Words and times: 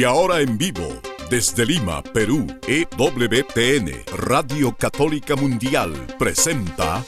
Y 0.00 0.04
ahora 0.04 0.40
en 0.40 0.56
vivo, 0.56 0.98
desde 1.28 1.66
Lima, 1.66 2.02
Perú, 2.02 2.46
EWTN, 2.66 4.02
Radio 4.16 4.74
Católica 4.74 5.36
Mundial, 5.36 5.92
presenta 6.18 7.04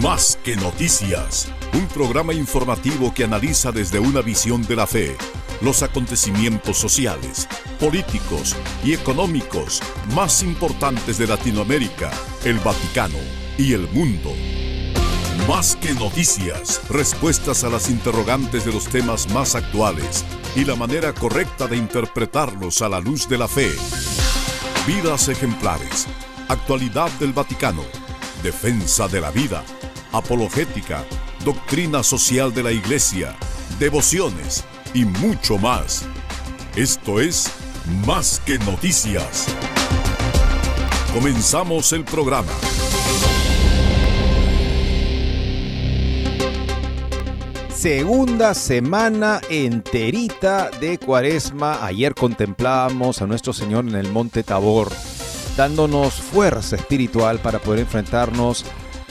Más 0.00 0.38
que 0.44 0.54
Noticias, 0.54 1.48
un 1.74 1.88
programa 1.88 2.32
informativo 2.32 3.12
que 3.12 3.24
analiza 3.24 3.72
desde 3.72 3.98
una 3.98 4.20
visión 4.20 4.62
de 4.62 4.76
la 4.76 4.86
fe 4.86 5.16
los 5.62 5.82
acontecimientos 5.82 6.76
sociales, 6.76 7.48
políticos 7.80 8.54
y 8.84 8.92
económicos 8.92 9.82
más 10.14 10.44
importantes 10.44 11.18
de 11.18 11.26
Latinoamérica, 11.26 12.12
el 12.44 12.60
Vaticano 12.60 13.18
y 13.58 13.72
el 13.72 13.88
mundo. 13.88 14.32
Más 15.48 15.74
que 15.74 15.92
noticias, 15.94 16.80
respuestas 16.88 17.64
a 17.64 17.68
las 17.68 17.90
interrogantes 17.90 18.64
de 18.64 18.72
los 18.72 18.86
temas 18.86 19.28
más 19.32 19.56
actuales 19.56 20.24
y 20.54 20.64
la 20.64 20.76
manera 20.76 21.12
correcta 21.12 21.66
de 21.66 21.76
interpretarlos 21.76 22.82
a 22.82 22.88
la 22.88 23.00
luz 23.00 23.28
de 23.28 23.38
la 23.38 23.48
fe. 23.48 23.70
Vidas 24.86 25.28
ejemplares, 25.28 26.06
actualidad 26.48 27.10
del 27.12 27.32
Vaticano, 27.32 27.84
defensa 28.42 29.08
de 29.08 29.20
la 29.20 29.30
vida, 29.30 29.64
apologética, 30.12 31.04
doctrina 31.44 32.02
social 32.02 32.52
de 32.52 32.62
la 32.62 32.72
Iglesia, 32.72 33.34
devociones 33.78 34.64
y 34.92 35.04
mucho 35.04 35.58
más. 35.58 36.04
Esto 36.76 37.20
es 37.20 37.50
Más 38.06 38.40
que 38.46 38.58
noticias. 38.58 39.46
Comenzamos 41.12 41.92
el 41.92 42.04
programa. 42.04 42.52
Segunda 47.82 48.54
semana 48.54 49.40
enterita 49.50 50.70
de 50.70 50.98
cuaresma. 50.98 51.84
Ayer 51.84 52.14
contemplábamos 52.14 53.20
a 53.20 53.26
nuestro 53.26 53.52
Señor 53.52 53.88
en 53.88 53.96
el 53.96 54.08
monte 54.08 54.44
Tabor, 54.44 54.92
dándonos 55.56 56.14
fuerza 56.14 56.76
espiritual 56.76 57.40
para 57.40 57.58
poder 57.58 57.80
enfrentarnos 57.80 58.64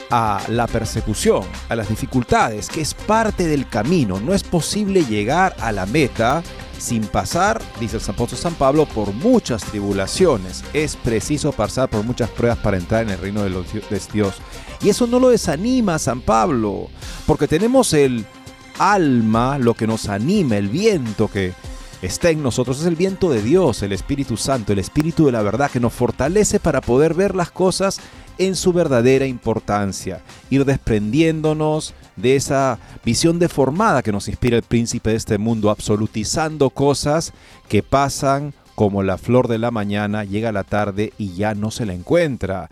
a 0.09 0.41
la 0.47 0.67
persecución, 0.67 1.43
a 1.67 1.75
las 1.75 1.89
dificultades, 1.89 2.69
que 2.69 2.79
es 2.79 2.93
parte 2.93 3.45
del 3.45 3.67
camino. 3.67 4.21
No 4.21 4.33
es 4.33 4.43
posible 4.43 5.03
llegar 5.03 5.53
a 5.59 5.73
la 5.73 5.85
meta 5.85 6.41
sin 6.77 7.03
pasar, 7.03 7.61
dice 7.77 7.97
el 7.97 8.03
apóstol 8.03 8.39
San 8.39 8.53
Pablo, 8.53 8.85
por 8.85 9.11
muchas 9.11 9.65
tribulaciones. 9.65 10.63
Es 10.71 10.95
preciso 10.95 11.51
pasar 11.51 11.89
por 11.89 12.03
muchas 12.03 12.29
pruebas 12.29 12.59
para 12.59 12.77
entrar 12.77 13.03
en 13.03 13.09
el 13.09 13.19
reino 13.19 13.43
de, 13.43 13.49
los, 13.49 13.65
Dios. 14.13 14.35
Y 14.81 14.87
eso 14.87 15.07
no 15.07 15.19
lo 15.19 15.27
desanima 15.27 15.99
San 15.99 16.21
Pablo, 16.21 16.87
porque 17.27 17.49
tenemos 17.49 17.91
el 17.91 18.25
alma, 18.81 19.59
lo 19.59 19.75
que 19.75 19.85
nos 19.85 20.09
anima, 20.09 20.57
el 20.57 20.67
viento 20.67 21.27
que 21.27 21.53
está 22.01 22.31
en 22.31 22.41
nosotros, 22.41 22.79
es 22.79 22.87
el 22.87 22.95
viento 22.95 23.29
de 23.29 23.43
Dios, 23.43 23.83
el 23.83 23.91
Espíritu 23.91 24.37
Santo, 24.37 24.73
el 24.73 24.79
Espíritu 24.79 25.27
de 25.27 25.31
la 25.31 25.43
verdad, 25.43 25.69
que 25.69 25.79
nos 25.79 25.93
fortalece 25.93 26.59
para 26.59 26.81
poder 26.81 27.13
ver 27.13 27.35
las 27.35 27.51
cosas 27.51 27.99
en 28.39 28.55
su 28.55 28.73
verdadera 28.73 29.27
importancia, 29.27 30.23
ir 30.49 30.65
desprendiéndonos 30.65 31.93
de 32.15 32.35
esa 32.35 32.79
visión 33.05 33.37
deformada 33.37 34.01
que 34.01 34.11
nos 34.11 34.27
inspira 34.27 34.57
el 34.57 34.63
príncipe 34.63 35.11
de 35.11 35.17
este 35.17 35.37
mundo, 35.37 35.69
absolutizando 35.69 36.71
cosas 36.71 37.33
que 37.67 37.83
pasan 37.83 38.55
como 38.73 39.03
la 39.03 39.19
flor 39.19 39.47
de 39.47 39.59
la 39.59 39.69
mañana, 39.69 40.23
llega 40.23 40.51
la 40.51 40.63
tarde 40.63 41.13
y 41.19 41.35
ya 41.35 41.53
no 41.53 41.69
se 41.69 41.85
la 41.85 41.93
encuentra. 41.93 42.71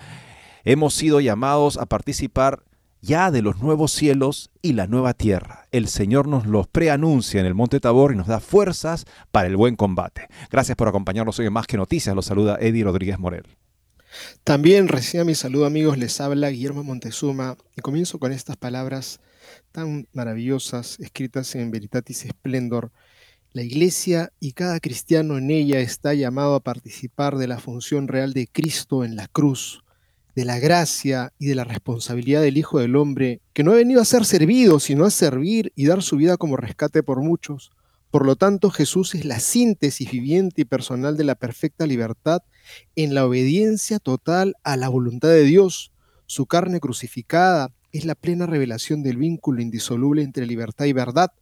Hemos 0.65 0.95
sido 0.95 1.19
llamados 1.19 1.77
a 1.77 1.85
participar 1.85 2.63
ya 3.01 3.31
de 3.31 3.41
los 3.41 3.61
nuevos 3.61 3.91
cielos 3.91 4.51
y 4.61 4.73
la 4.73 4.87
nueva 4.87 5.13
tierra. 5.13 5.67
El 5.71 5.87
Señor 5.87 6.27
nos 6.27 6.45
los 6.45 6.67
preanuncia 6.67 7.39
en 7.39 7.45
el 7.45 7.55
Monte 7.55 7.79
Tabor 7.79 8.13
y 8.13 8.15
nos 8.15 8.27
da 8.27 8.39
fuerzas 8.39 9.05
para 9.31 9.47
el 9.47 9.55
buen 9.55 9.75
combate. 9.75 10.27
Gracias 10.51 10.75
por 10.75 10.87
acompañarnos 10.87 11.39
hoy 11.39 11.45
en 11.45 11.53
Más 11.53 11.67
que 11.67 11.77
Noticias. 11.77 12.15
Los 12.15 12.25
saluda 12.25 12.57
Eddie 12.59 12.83
Rodríguez 12.83 13.19
Morel. 13.19 13.45
También 14.43 14.87
reciba 14.87 15.23
mi 15.23 15.35
saludo 15.35 15.65
amigos, 15.65 15.97
les 15.97 16.19
habla 16.19 16.49
Guillermo 16.49 16.83
Montezuma 16.83 17.57
y 17.77 17.81
comienzo 17.81 18.17
con 18.17 18.31
estas 18.31 18.57
palabras 18.57 19.19
tan 19.71 20.07
maravillosas 20.13 20.99
escritas 20.99 21.53
en 21.55 21.69
Veritatis 21.71 22.25
Splendor. 22.27 22.91
La 23.51 23.61
iglesia 23.61 24.31
y 24.39 24.53
cada 24.53 24.79
cristiano 24.79 25.37
en 25.37 25.51
ella 25.51 25.79
está 25.79 26.13
llamado 26.13 26.55
a 26.55 26.59
participar 26.59 27.37
de 27.37 27.47
la 27.47 27.59
función 27.59 28.07
real 28.07 28.33
de 28.33 28.47
Cristo 28.47 29.03
en 29.03 29.15
la 29.15 29.27
cruz 29.27 29.83
de 30.39 30.45
la 30.45 30.57
gracia 30.57 31.33
y 31.37 31.47
de 31.47 31.55
la 31.55 31.65
responsabilidad 31.65 32.41
del 32.41 32.57
Hijo 32.57 32.79
del 32.79 32.95
Hombre, 32.95 33.41
que 33.51 33.61
no 33.61 33.73
ha 33.73 33.75
venido 33.75 33.99
a 33.99 34.05
ser 34.05 34.23
servido, 34.23 34.79
sino 34.79 35.03
a 35.03 35.11
servir 35.11 35.73
y 35.75 35.85
dar 35.85 36.01
su 36.01 36.15
vida 36.15 36.37
como 36.37 36.55
rescate 36.55 37.03
por 37.03 37.21
muchos. 37.21 37.71
Por 38.09 38.25
lo 38.25 38.37
tanto, 38.37 38.69
Jesús 38.69 39.15
es 39.15 39.25
la 39.25 39.41
síntesis 39.41 40.09
viviente 40.09 40.61
y 40.61 40.65
personal 40.65 41.17
de 41.17 41.25
la 41.25 41.35
perfecta 41.35 41.85
libertad 41.85 42.41
en 42.95 43.13
la 43.13 43.25
obediencia 43.25 43.99
total 43.99 44.55
a 44.63 44.77
la 44.77 44.87
voluntad 44.87 45.27
de 45.27 45.43
Dios. 45.43 45.91
Su 46.25 46.45
carne 46.45 46.79
crucificada 46.79 47.73
es 47.91 48.05
la 48.05 48.15
plena 48.15 48.45
revelación 48.45 49.03
del 49.03 49.17
vínculo 49.17 49.61
indisoluble 49.61 50.23
entre 50.23 50.45
libertad 50.45 50.85
y 50.85 50.93
verdad, 50.93 51.33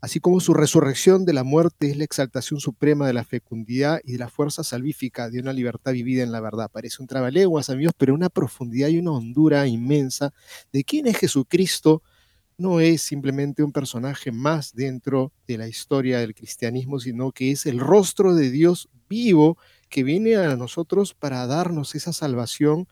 así 0.00 0.20
como 0.20 0.40
su 0.40 0.54
resurrección 0.54 1.24
de 1.24 1.32
la 1.32 1.44
muerte 1.44 1.90
es 1.90 1.96
la 1.96 2.04
exaltación 2.04 2.60
suprema 2.60 3.06
de 3.06 3.12
la 3.12 3.24
fecundidad 3.24 4.00
y 4.04 4.12
de 4.12 4.18
la 4.18 4.28
fuerza 4.28 4.62
salvífica 4.62 5.30
de 5.30 5.40
una 5.40 5.52
libertad 5.52 5.92
vivida 5.92 6.22
en 6.22 6.32
la 6.32 6.40
verdad. 6.40 6.70
Parece 6.70 7.02
un 7.02 7.08
trabaleguas, 7.08 7.70
amigos, 7.70 7.94
pero 7.96 8.14
una 8.14 8.28
profundidad 8.28 8.88
y 8.88 8.98
una 8.98 9.12
hondura 9.12 9.66
inmensa 9.66 10.32
de 10.72 10.84
quién 10.84 11.06
es 11.06 11.18
Jesucristo. 11.18 12.02
No 12.58 12.80
es 12.80 13.02
simplemente 13.02 13.62
un 13.62 13.72
personaje 13.72 14.32
más 14.32 14.74
dentro 14.74 15.32
de 15.46 15.58
la 15.58 15.68
historia 15.68 16.18
del 16.18 16.34
cristianismo, 16.34 17.00
sino 17.00 17.32
que 17.32 17.50
es 17.50 17.66
el 17.66 17.78
rostro 17.78 18.34
de 18.34 18.50
Dios 18.50 18.88
vivo 19.08 19.58
que 19.88 20.02
viene 20.02 20.36
a 20.36 20.56
nosotros 20.56 21.14
para 21.14 21.46
darnos 21.46 21.94
esa 21.94 22.12
salvación, 22.12 22.88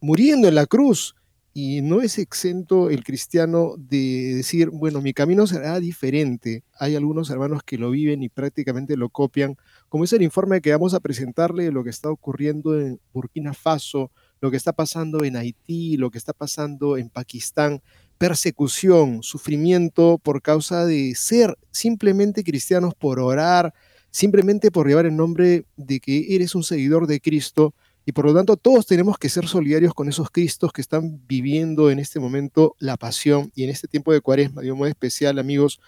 muriendo 0.00 0.48
en 0.48 0.54
la 0.54 0.66
cruz 0.66 1.14
y 1.56 1.82
no 1.82 2.02
es 2.02 2.18
exento 2.18 2.90
el 2.90 3.04
cristiano 3.04 3.76
de 3.78 4.34
decir, 4.34 4.70
bueno, 4.70 5.00
mi 5.00 5.14
camino 5.14 5.46
será 5.46 5.78
diferente. 5.78 6.64
Hay 6.76 6.96
algunos 6.96 7.30
hermanos 7.30 7.62
que 7.64 7.78
lo 7.78 7.92
viven 7.92 8.24
y 8.24 8.28
prácticamente 8.28 8.96
lo 8.96 9.08
copian, 9.08 9.56
como 9.88 10.02
es 10.02 10.12
el 10.12 10.22
informe 10.22 10.60
que 10.60 10.72
vamos 10.72 10.94
a 10.94 11.00
presentarle 11.00 11.62
de 11.62 11.72
lo 11.72 11.84
que 11.84 11.90
está 11.90 12.10
ocurriendo 12.10 12.80
en 12.80 13.00
Burkina 13.12 13.54
Faso, 13.54 14.10
lo 14.40 14.50
que 14.50 14.56
está 14.56 14.72
pasando 14.72 15.22
en 15.22 15.36
Haití, 15.36 15.96
lo 15.96 16.10
que 16.10 16.18
está 16.18 16.32
pasando 16.32 16.96
en 16.98 17.08
Pakistán, 17.08 17.82
persecución, 18.18 19.22
sufrimiento 19.22 20.18
por 20.18 20.42
causa 20.42 20.84
de 20.84 21.14
ser 21.14 21.56
simplemente 21.70 22.42
cristianos, 22.42 22.96
por 22.96 23.20
orar, 23.20 23.72
simplemente 24.10 24.72
por 24.72 24.88
llevar 24.88 25.06
el 25.06 25.14
nombre 25.14 25.66
de 25.76 26.00
que 26.00 26.34
eres 26.34 26.56
un 26.56 26.64
seguidor 26.64 27.06
de 27.06 27.20
Cristo 27.20 27.74
y 28.06 28.12
por 28.12 28.26
lo 28.26 28.34
tanto, 28.34 28.56
todos 28.56 28.86
tenemos 28.86 29.16
que 29.16 29.28
ser 29.28 29.46
solidarios 29.48 29.94
con 29.94 30.08
esos 30.08 30.30
Cristos 30.30 30.72
que 30.72 30.82
están 30.82 31.26
viviendo 31.26 31.90
en 31.90 31.98
este 31.98 32.20
momento 32.20 32.76
la 32.78 32.96
pasión 32.96 33.50
y 33.54 33.64
en 33.64 33.70
este 33.70 33.88
tiempo 33.88 34.12
de 34.12 34.20
cuaresma, 34.20 34.60
de 34.60 34.72
un 34.72 34.78
modo 34.78 34.88
especial, 34.88 35.38
amigos, 35.38 35.80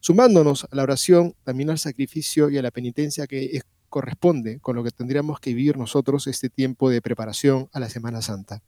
sumándonos 0.00 0.64
a 0.64 0.76
la 0.76 0.84
oración, 0.84 1.34
también 1.42 1.70
al 1.70 1.78
sacrificio 1.78 2.48
y 2.50 2.58
a 2.58 2.62
la 2.62 2.70
penitencia 2.70 3.26
que 3.26 3.60
corresponde 3.88 4.58
con 4.60 4.76
lo 4.76 4.84
que 4.84 4.90
tendríamos 4.90 5.40
que 5.40 5.54
vivir 5.54 5.76
nosotros 5.76 6.26
este 6.26 6.48
tiempo 6.48 6.90
de 6.90 7.00
preparación 7.00 7.68
a 7.72 7.80
la 7.80 7.88
Semana 7.88 8.22
Santa. 8.22 8.62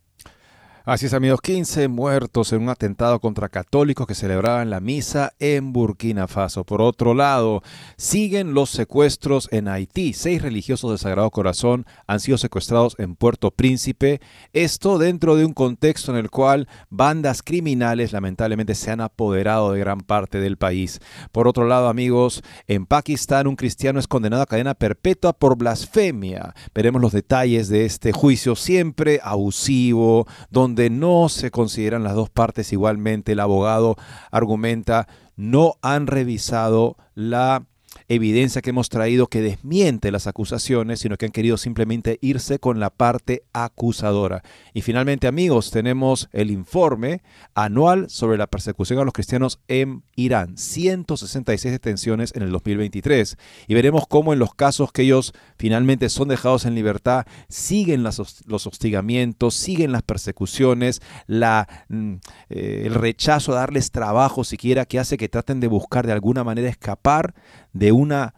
Así 0.88 1.06
es, 1.06 1.14
amigos, 1.14 1.40
15 1.40 1.88
muertos 1.88 2.52
en 2.52 2.62
un 2.62 2.68
atentado 2.68 3.18
contra 3.18 3.48
católicos 3.48 4.06
que 4.06 4.14
celebraban 4.14 4.70
la 4.70 4.78
misa 4.78 5.32
en 5.40 5.72
Burkina 5.72 6.28
Faso. 6.28 6.62
Por 6.62 6.80
otro 6.80 7.12
lado, 7.12 7.64
siguen 7.96 8.54
los 8.54 8.70
secuestros 8.70 9.48
en 9.50 9.66
Haití. 9.66 10.12
Seis 10.12 10.40
religiosos 10.40 10.90
del 10.90 11.00
Sagrado 11.00 11.28
Corazón 11.32 11.86
han 12.06 12.20
sido 12.20 12.38
secuestrados 12.38 12.94
en 13.00 13.16
Puerto 13.16 13.50
Príncipe. 13.50 14.20
Esto 14.52 14.96
dentro 14.98 15.34
de 15.34 15.44
un 15.44 15.54
contexto 15.54 16.12
en 16.12 16.18
el 16.18 16.30
cual 16.30 16.68
bandas 16.88 17.42
criminales 17.42 18.12
lamentablemente 18.12 18.76
se 18.76 18.92
han 18.92 19.00
apoderado 19.00 19.72
de 19.72 19.80
gran 19.80 20.02
parte 20.02 20.38
del 20.38 20.56
país. 20.56 21.00
Por 21.32 21.48
otro 21.48 21.66
lado, 21.66 21.88
amigos, 21.88 22.44
en 22.68 22.86
Pakistán 22.86 23.48
un 23.48 23.56
cristiano 23.56 23.98
es 23.98 24.06
condenado 24.06 24.44
a 24.44 24.46
cadena 24.46 24.74
perpetua 24.74 25.32
por 25.32 25.56
blasfemia. 25.56 26.54
Veremos 26.72 27.02
los 27.02 27.10
detalles 27.10 27.68
de 27.68 27.86
este 27.86 28.12
juicio 28.12 28.54
siempre 28.54 29.18
abusivo, 29.24 30.28
donde 30.48 30.75
donde 30.76 30.90
no 30.90 31.30
se 31.30 31.50
consideran 31.50 32.04
las 32.04 32.14
dos 32.14 32.28
partes 32.28 32.70
igualmente. 32.70 33.32
El 33.32 33.40
abogado 33.40 33.96
argumenta 34.30 35.08
no 35.34 35.76
han 35.80 36.06
revisado 36.06 36.98
la 37.14 37.64
evidencia 38.08 38.62
que 38.62 38.70
hemos 38.70 38.88
traído 38.88 39.26
que 39.26 39.40
desmiente 39.40 40.10
las 40.10 40.26
acusaciones, 40.26 41.00
sino 41.00 41.16
que 41.16 41.26
han 41.26 41.32
querido 41.32 41.56
simplemente 41.56 42.18
irse 42.20 42.58
con 42.58 42.80
la 42.80 42.90
parte 42.90 43.42
acusadora. 43.52 44.42
Y 44.74 44.82
finalmente, 44.82 45.26
amigos, 45.26 45.70
tenemos 45.70 46.28
el 46.32 46.50
informe 46.50 47.22
anual 47.54 48.08
sobre 48.08 48.38
la 48.38 48.46
persecución 48.46 48.98
a 48.98 49.04
los 49.04 49.12
cristianos 49.12 49.58
en 49.68 50.02
Irán. 50.14 50.56
166 50.56 51.72
detenciones 51.72 52.32
en 52.34 52.42
el 52.42 52.50
2023. 52.50 53.36
Y 53.66 53.74
veremos 53.74 54.06
cómo 54.08 54.32
en 54.32 54.38
los 54.38 54.54
casos 54.54 54.92
que 54.92 55.02
ellos 55.02 55.32
finalmente 55.56 56.08
son 56.08 56.28
dejados 56.28 56.64
en 56.64 56.74
libertad, 56.74 57.26
siguen 57.48 58.02
los 58.02 58.66
hostigamientos, 58.66 59.54
siguen 59.54 59.92
las 59.92 60.02
persecuciones, 60.02 61.02
la, 61.26 61.68
mm, 61.88 62.14
eh, 62.50 62.82
el 62.86 62.94
rechazo 62.94 63.52
a 63.52 63.56
darles 63.56 63.90
trabajo 63.90 64.44
siquiera 64.44 64.84
que 64.84 64.98
hace 64.98 65.16
que 65.16 65.28
traten 65.28 65.60
de 65.60 65.66
buscar 65.66 66.06
de 66.06 66.12
alguna 66.12 66.44
manera 66.44 66.68
escapar 66.68 67.34
de 67.78 67.92
una 67.92 68.34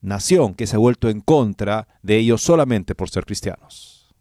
nación 0.00 0.54
que 0.54 0.66
se 0.66 0.76
ha 0.76 0.78
vuelto 0.78 1.08
en 1.08 1.20
contra 1.20 1.88
de 2.02 2.18
ellos 2.18 2.42
solamente 2.42 2.94
por 2.94 3.10
ser 3.10 3.24
cristianos. 3.24 4.14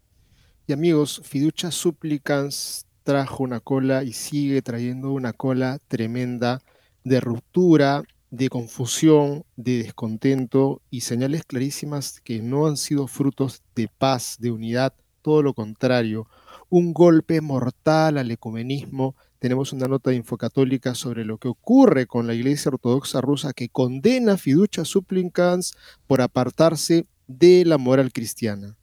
Y 0.65 0.73
amigos, 0.73 1.21
Fiducia 1.23 1.71
Supplicans 1.71 2.85
trajo 3.03 3.43
una 3.43 3.59
cola 3.59 4.03
y 4.03 4.13
sigue 4.13 4.61
trayendo 4.61 5.11
una 5.11 5.31
cola 5.31 5.79
tremenda 5.87 6.61
de 7.03 7.21
ruptura, 7.21 8.03
de 8.31 8.49
confusión, 8.49 9.45
de 9.55 9.83
descontento 9.83 10.81
y 10.89 11.01
señales 11.01 11.45
clarísimas 11.45 12.19
que 12.19 12.41
no 12.41 12.67
han 12.67 12.75
sido 12.75 13.07
frutos 13.07 13.61
de 13.75 13.87
paz, 13.87 14.35
de 14.39 14.51
unidad, 14.51 14.93
todo 15.21 15.41
lo 15.41 15.53
contrario, 15.53 16.27
un 16.69 16.93
golpe 16.93 17.39
mortal 17.39 18.17
al 18.17 18.31
ecumenismo. 18.31 19.15
Tenemos 19.39 19.71
una 19.73 19.87
nota 19.87 20.09
de 20.09 20.15
Infocatólica 20.15 20.95
sobre 20.95 21.23
lo 21.23 21.37
que 21.37 21.47
ocurre 21.47 22.07
con 22.07 22.25
la 22.25 22.33
Iglesia 22.33 22.69
Ortodoxa 22.69 23.21
rusa 23.21 23.53
que 23.53 23.69
condena 23.69 24.37
Fiducia 24.37 24.83
Supplicans 24.83 25.75
por 26.07 26.21
apartarse 26.21 27.05
de 27.27 27.63
la 27.65 27.77
moral 27.77 28.11
cristiana. 28.11 28.75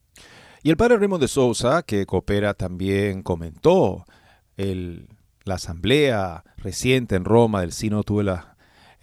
Y 0.62 0.70
el 0.70 0.76
padre 0.76 0.96
Raymond 0.96 1.20
de 1.20 1.28
Sousa, 1.28 1.82
que 1.82 2.06
coopera 2.06 2.54
también, 2.54 3.22
comentó 3.22 4.04
el, 4.56 5.08
la 5.44 5.56
asamblea 5.56 6.44
reciente 6.56 7.16
en 7.16 7.24
Roma 7.24 7.60
del 7.60 7.72
Sino, 7.72 8.02
tuve 8.02 8.24
la, 8.24 8.53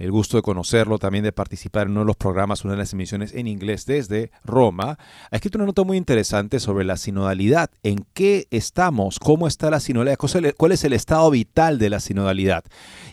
el 0.02 0.12
gusto 0.12 0.36
de 0.36 0.42
conocerlo, 0.42 0.98
también 0.98 1.24
de 1.24 1.32
participar 1.32 1.86
en 1.86 1.92
uno 1.92 2.00
de 2.00 2.08
los 2.08 2.16
programas, 2.16 2.66
una 2.66 2.74
de 2.74 2.80
las 2.80 2.92
emisiones 2.94 3.36
en 3.36 3.46
inglés 3.46 3.86
desde 3.86 4.32
Roma, 4.44 4.98
ha 5.30 5.36
escrito 5.36 5.60
una 5.60 5.68
nota 5.68 5.84
muy 5.84 5.96
interesante 5.96 6.60
sobre 6.60 6.86
la 6.86 6.98
sinodalidad, 6.98 7.70
en 7.84 8.06
qué 8.16 8.48
estamos, 8.50 9.20
cómo 9.20 9.48
está 9.48 9.70
la 9.70 9.80
sinodalidad, 9.80 10.18
cuál 10.58 10.72
es 10.72 10.84
el 10.84 10.94
estado 10.94 11.30
vital 11.30 11.78
de 11.78 11.92
la 11.92 12.00
sinodalidad. 12.00 12.64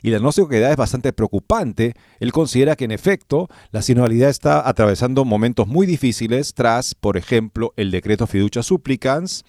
Y 0.02 0.08
el 0.08 0.12
diagnóstico 0.12 0.48
que 0.48 0.60
da 0.60 0.70
es 0.70 0.76
bastante 0.76 1.12
preocupante. 1.12 1.92
Él 2.20 2.32
considera 2.32 2.74
que 2.74 2.86
en 2.86 2.92
efecto 2.92 3.48
la 3.70 3.82
sinodalidad 3.82 4.30
está 4.30 4.66
atravesando 4.66 5.26
momentos 5.26 5.68
muy 5.68 5.86
difíciles 5.86 6.54
tras, 6.54 6.94
por 6.94 7.18
ejemplo, 7.18 7.74
el 7.76 7.90
decreto 7.90 8.26
fiducia 8.26 8.62
supplicans, 8.62 9.44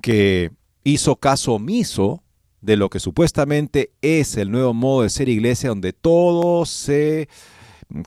que 0.00 0.52
hizo 0.84 1.16
caso 1.16 1.54
omiso 1.54 2.22
de 2.60 2.76
lo 2.76 2.90
que 2.90 3.00
supuestamente 3.00 3.92
es 4.02 4.36
el 4.36 4.50
nuevo 4.50 4.74
modo 4.74 5.02
de 5.02 5.10
ser 5.10 5.28
iglesia, 5.28 5.70
donde 5.70 5.92
todo 5.92 6.66
se 6.66 7.28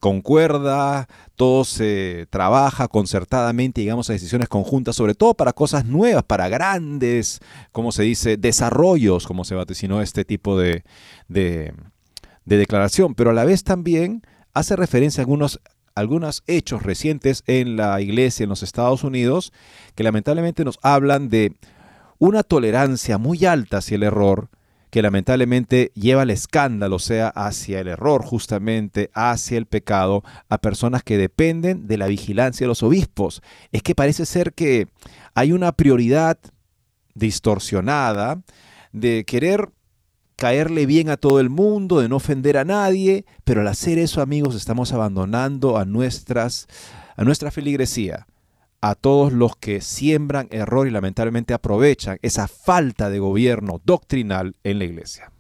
concuerda, 0.02 1.08
todo 1.36 1.64
se 1.64 2.28
trabaja 2.30 2.88
concertadamente 2.88 3.82
llegamos 3.82 4.10
a 4.10 4.14
decisiones 4.14 4.50
conjuntas, 4.50 4.96
sobre 4.96 5.16
todo 5.16 5.34
para 5.34 5.54
cosas 5.54 5.86
nuevas, 5.86 6.24
para 6.24 6.50
grandes, 6.50 7.40
como 7.72 7.92
se 7.92 8.04
dice, 8.04 8.38
desarrollos, 8.38 9.26
como 9.26 9.46
se 9.46 9.56
vaticinó 9.56 10.02
este 10.02 10.26
tipo 10.26 10.60
de, 10.60 10.84
de, 11.28 11.74
declaración, 12.46 13.16
pero 13.16 13.30
a 13.30 13.34
la 13.34 13.46
vez 13.46 13.64
también 13.64 14.24
hace 14.54 14.76
referencia 14.76 15.22
a 15.22 15.24
algunos 15.24 15.62
algunos 15.96 16.44
hechos 16.48 16.84
recientes 16.84 17.44
en 17.46 17.76
la 17.76 18.00
iglesia 18.00 18.44
en 18.44 18.50
los 18.50 18.64
Estados 18.64 19.04
Unidos 19.04 19.52
que 19.96 20.04
lamentablemente 20.04 20.64
nos 20.64 20.80
hablan 20.82 21.28
de 21.28 21.56
una 22.20 22.44
tolerancia 22.44 23.18
muy 23.18 23.46
alta 23.46 23.78
hacia 23.78 23.96
el 23.96 24.04
error 24.04 24.50
que 24.90 25.02
lamentablemente 25.02 25.92
lleva 25.94 26.24
al 26.24 26.32
escándalo, 26.32 26.96
o 26.96 27.00
sea, 27.00 27.30
hacia 27.30 27.80
el 27.80 27.88
error 27.88 28.24
justamente, 28.24 29.12
hacia 29.14 29.58
el 29.58 29.68
pecado, 29.68 30.24
a 30.50 30.58
personas 30.58 31.04
que 31.04 31.18
dependen 31.18 31.88
de 31.88 31.98
la 31.98 32.08
vigilancia 32.08 32.66
de 32.66 32.70
los 32.70 32.84
obispos. 32.84 33.42
Es 33.72 33.84
que 33.84 33.96
parece 33.96 34.26
ser 34.26 34.54
que 34.54 34.88
hay 35.36 35.52
una 35.52 35.72
prioridad 35.74 36.40
distorsionada 37.14 38.42
de 38.92 39.26
querer 39.26 39.70
caerle 40.36 40.86
bien 40.86 41.10
a 41.10 41.18
todo 41.18 41.40
el 41.40 41.50
mundo, 41.50 42.00
de 42.00 42.10
no 42.10 42.16
ofender 42.16 42.58
a 42.58 42.66
nadie, 42.66 43.26
pero 43.44 43.62
al 43.62 43.68
hacer 43.68 44.00
eso, 44.00 44.22
amigos, 44.22 44.56
estamos 44.56 44.92
abandonando 44.94 45.78
a 45.78 45.86
nuestras 45.86 46.68
a 47.16 47.26
nuestra 47.26 47.52
feligresía 47.52 48.26
a 48.82 48.96
todos 48.96 49.34
los 49.34 49.56
que 49.56 49.82
siembran 49.82 50.48
error 50.52 50.88
y 50.88 50.92
lamentablemente 50.92 51.54
aprovechan 51.54 52.18
esa 52.22 52.48
falta 52.48 53.10
de 53.10 53.20
gobierno 53.20 53.82
doctrinal 53.84 54.56
en 54.64 54.80
la 54.80 54.86
iglesia. 54.86 55.32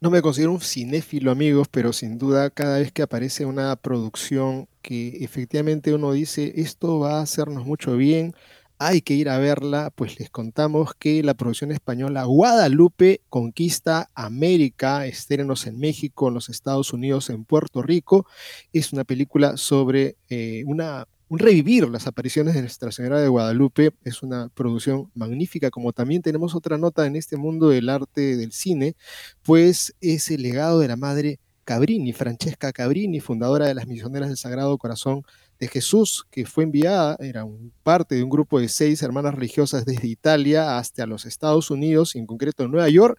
No 0.00 0.10
me 0.10 0.22
considero 0.22 0.52
un 0.52 0.60
cinéfilo, 0.60 1.30
amigos, 1.30 1.68
pero 1.70 1.92
sin 1.92 2.18
duda 2.18 2.50
cada 2.50 2.78
vez 2.78 2.92
que 2.92 3.02
aparece 3.02 3.44
una 3.44 3.74
producción 3.76 4.68
que 4.82 5.24
efectivamente 5.24 5.92
uno 5.92 6.12
dice, 6.12 6.52
esto 6.56 7.00
va 7.00 7.18
a 7.18 7.22
hacernos 7.22 7.66
mucho 7.66 7.96
bien, 7.96 8.34
hay 8.80 9.00
que 9.00 9.14
ir 9.14 9.28
a 9.28 9.38
verla, 9.38 9.90
pues 9.92 10.20
les 10.20 10.30
contamos 10.30 10.94
que 10.94 11.24
la 11.24 11.34
producción 11.34 11.72
española 11.72 12.24
Guadalupe 12.24 13.22
conquista 13.28 14.08
América, 14.14 15.04
estrenos 15.06 15.66
en 15.66 15.80
México, 15.80 16.28
en 16.28 16.34
los 16.34 16.48
Estados 16.48 16.92
Unidos, 16.92 17.28
en 17.28 17.44
Puerto 17.44 17.82
Rico. 17.82 18.26
Es 18.72 18.92
una 18.92 19.02
película 19.02 19.56
sobre 19.56 20.16
eh, 20.28 20.62
una 20.64 21.08
un 21.28 21.38
revivir 21.38 21.88
las 21.88 22.06
apariciones 22.06 22.54
de 22.54 22.62
Nuestra 22.62 22.90
Señora 22.90 23.20
de 23.20 23.28
Guadalupe. 23.28 23.92
Es 24.04 24.22
una 24.22 24.48
producción 24.48 25.10
magnífica, 25.14 25.70
como 25.70 25.92
también 25.92 26.22
tenemos 26.22 26.54
otra 26.54 26.78
nota 26.78 27.06
en 27.06 27.16
este 27.16 27.36
mundo 27.36 27.68
del 27.68 27.88
arte 27.88 28.36
del 28.36 28.52
cine, 28.52 28.96
pues 29.42 29.94
es 30.00 30.30
el 30.30 30.42
legado 30.42 30.80
de 30.80 30.88
la 30.88 30.96
madre 30.96 31.40
Cabrini, 31.64 32.14
Francesca 32.14 32.72
Cabrini, 32.72 33.20
fundadora 33.20 33.66
de 33.66 33.74
las 33.74 33.86
Misioneras 33.86 34.28
del 34.28 34.38
Sagrado 34.38 34.78
Corazón 34.78 35.22
de 35.60 35.68
Jesús, 35.68 36.26
que 36.30 36.46
fue 36.46 36.64
enviada, 36.64 37.16
era 37.20 37.44
parte 37.82 38.14
de 38.14 38.22
un 38.22 38.30
grupo 38.30 38.58
de 38.58 38.68
seis 38.68 39.02
hermanas 39.02 39.34
religiosas 39.34 39.84
desde 39.84 40.08
Italia 40.08 40.78
hasta 40.78 41.04
los 41.04 41.26
Estados 41.26 41.70
Unidos, 41.70 42.16
en 42.16 42.24
concreto 42.24 42.64
en 42.64 42.70
Nueva 42.70 42.88
York, 42.88 43.18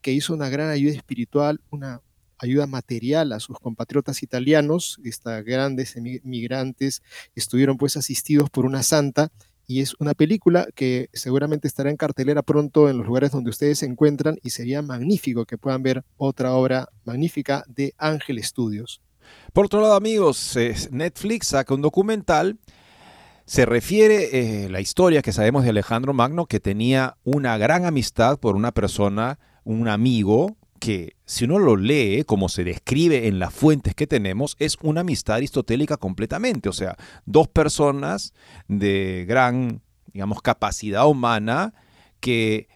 que 0.00 0.12
hizo 0.12 0.32
una 0.32 0.48
gran 0.48 0.70
ayuda 0.70 0.94
espiritual, 0.94 1.60
una 1.70 2.00
ayuda 2.38 2.66
material 2.66 3.32
a 3.32 3.40
sus 3.40 3.58
compatriotas 3.58 4.22
italianos. 4.22 4.98
Estas 5.04 5.44
grandes 5.44 5.96
migrantes 6.22 7.02
estuvieron 7.34 7.76
pues 7.76 7.96
asistidos 7.96 8.50
por 8.50 8.66
una 8.66 8.82
santa 8.82 9.30
y 9.66 9.80
es 9.82 9.94
una 9.98 10.14
película 10.14 10.66
que 10.74 11.10
seguramente 11.12 11.68
estará 11.68 11.90
en 11.90 11.98
cartelera 11.98 12.42
pronto 12.42 12.88
en 12.88 12.96
los 12.96 13.06
lugares 13.06 13.32
donde 13.32 13.50
ustedes 13.50 13.80
se 13.80 13.86
encuentran 13.86 14.38
y 14.42 14.50
sería 14.50 14.80
magnífico 14.80 15.44
que 15.44 15.58
puedan 15.58 15.82
ver 15.82 16.04
otra 16.16 16.54
obra 16.54 16.88
magnífica 17.04 17.64
de 17.68 17.94
Ángel 17.98 18.42
Studios. 18.42 19.02
Por 19.52 19.66
otro 19.66 19.82
lado, 19.82 19.94
amigos, 19.94 20.56
Netflix 20.90 21.48
saca 21.48 21.74
un 21.74 21.82
documental. 21.82 22.58
Se 23.44 23.66
refiere 23.66 24.64
eh, 24.64 24.68
la 24.70 24.80
historia 24.80 25.20
que 25.20 25.32
sabemos 25.32 25.64
de 25.64 25.70
Alejandro 25.70 26.14
Magno, 26.14 26.46
que 26.46 26.60
tenía 26.60 27.18
una 27.24 27.58
gran 27.58 27.84
amistad 27.84 28.38
por 28.38 28.56
una 28.56 28.72
persona, 28.72 29.38
un 29.64 29.86
amigo, 29.88 30.56
que 30.78 31.16
si 31.24 31.44
uno 31.44 31.58
lo 31.58 31.76
lee 31.76 32.24
como 32.24 32.48
se 32.48 32.64
describe 32.64 33.28
en 33.28 33.38
las 33.38 33.52
fuentes 33.52 33.94
que 33.94 34.06
tenemos, 34.06 34.56
es 34.58 34.76
una 34.82 35.02
amistad 35.02 35.36
aristotélica 35.36 35.96
completamente. 35.96 36.68
O 36.68 36.72
sea, 36.72 36.96
dos 37.26 37.48
personas 37.48 38.32
de 38.68 39.24
gran, 39.28 39.82
digamos, 40.12 40.42
capacidad 40.42 41.06
humana 41.06 41.74
que 42.20 42.68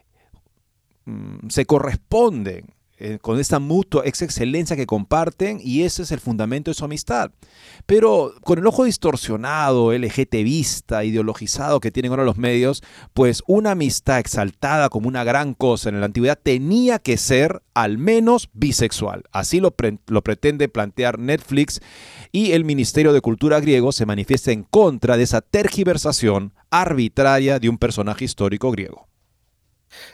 mm, 1.05 1.49
se 1.49 1.67
corresponden 1.67 2.67
eh, 3.05 3.19
con 3.21 3.41
esta 3.41 3.59
mutua 3.59 4.03
ex 4.05 4.23
excelencia 4.23 4.77
que 4.77 4.87
comparten 4.87 5.59
y 5.61 5.83
ese 5.83 6.03
es 6.03 6.13
el 6.13 6.21
fundamento 6.21 6.71
de 6.71 6.77
su 6.77 6.85
amistad. 6.85 7.33
Pero 7.85 8.33
con 8.43 8.61
el 8.61 8.67
ojo 8.69 8.85
distorsionado, 8.85 9.93
vista, 10.31 11.05
ideologizado 11.05 11.81
que 11.81 11.91
tienen 11.91 12.13
ahora 12.13 12.23
los 12.23 12.39
medios, 12.39 12.81
pues 13.13 13.43
una 13.49 13.73
amistad 13.73 14.21
exaltada 14.21 14.89
como 14.89 15.09
una 15.09 15.25
gran 15.25 15.55
cosa 15.55 15.89
en 15.89 15.99
la 15.99 16.07
antigüedad 16.07 16.39
tenía 16.41 17.01
que 17.01 17.17
ser 17.17 17.61
al 17.75 17.99
menos 17.99 18.51
bisexual. 18.53 19.25
Así 19.33 19.61
lo 19.61 19.73
pretende 20.23 20.69
plantear 20.69 21.19
Netflix 21.19 21.81
y 22.31 22.53
el 22.53 22.65
Ministerio 22.65 23.13
de 23.13 23.21
Cultura 23.21 23.59
griego 23.59 23.91
se 23.91 24.07
manifiesta 24.07 24.53
en 24.53 24.63
contra 24.63 25.17
de 25.17 25.25
esa 25.25 25.41
tergiversación 25.41 26.55
arbitraria 26.71 27.59
de 27.59 27.69
un 27.69 27.79
personaje 27.79 28.25
histórico 28.25 28.71
griego. 28.71 29.12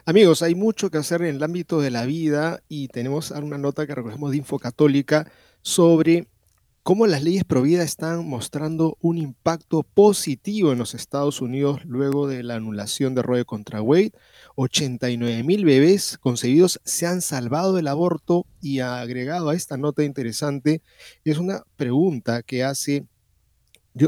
Amigos, 0.04 0.42
hay 0.42 0.54
mucho 0.54 0.90
que 0.90 0.98
hacer 0.98 1.22
en 1.22 1.36
el 1.36 1.42
ámbito 1.42 1.80
de 1.80 1.90
la 1.90 2.06
vida 2.06 2.62
y 2.68 2.88
tenemos 2.88 3.30
una 3.30 3.58
nota 3.58 3.86
que 3.86 3.94
recogemos 3.94 4.30
de 4.30 4.38
Info 4.38 4.58
Católica 4.58 5.30
sobre 5.62 6.28
cómo 6.82 7.06
las 7.06 7.22
leyes 7.22 7.44
pro 7.44 7.66
están 7.66 8.26
mostrando 8.26 8.96
un 9.02 9.18
impacto 9.18 9.82
positivo 9.82 10.72
en 10.72 10.78
los 10.78 10.94
Estados 10.94 11.42
Unidos 11.42 11.84
luego 11.84 12.26
de 12.26 12.42
la 12.42 12.54
anulación 12.54 13.14
de 13.14 13.20
Roe 13.20 13.44
contra 13.44 13.82
Wade. 13.82 14.12
89 14.56 15.42
mil 15.42 15.66
bebés 15.66 16.16
concebidos 16.18 16.80
se 16.84 17.06
han 17.06 17.20
salvado 17.20 17.74
del 17.74 17.88
aborto 17.88 18.46
y 18.62 18.80
agregado 18.80 19.50
a 19.50 19.54
esta 19.54 19.76
nota 19.76 20.02
interesante 20.02 20.80
es 21.24 21.36
una 21.36 21.62
pregunta 21.76 22.42
que 22.42 22.64
hace 22.64 23.06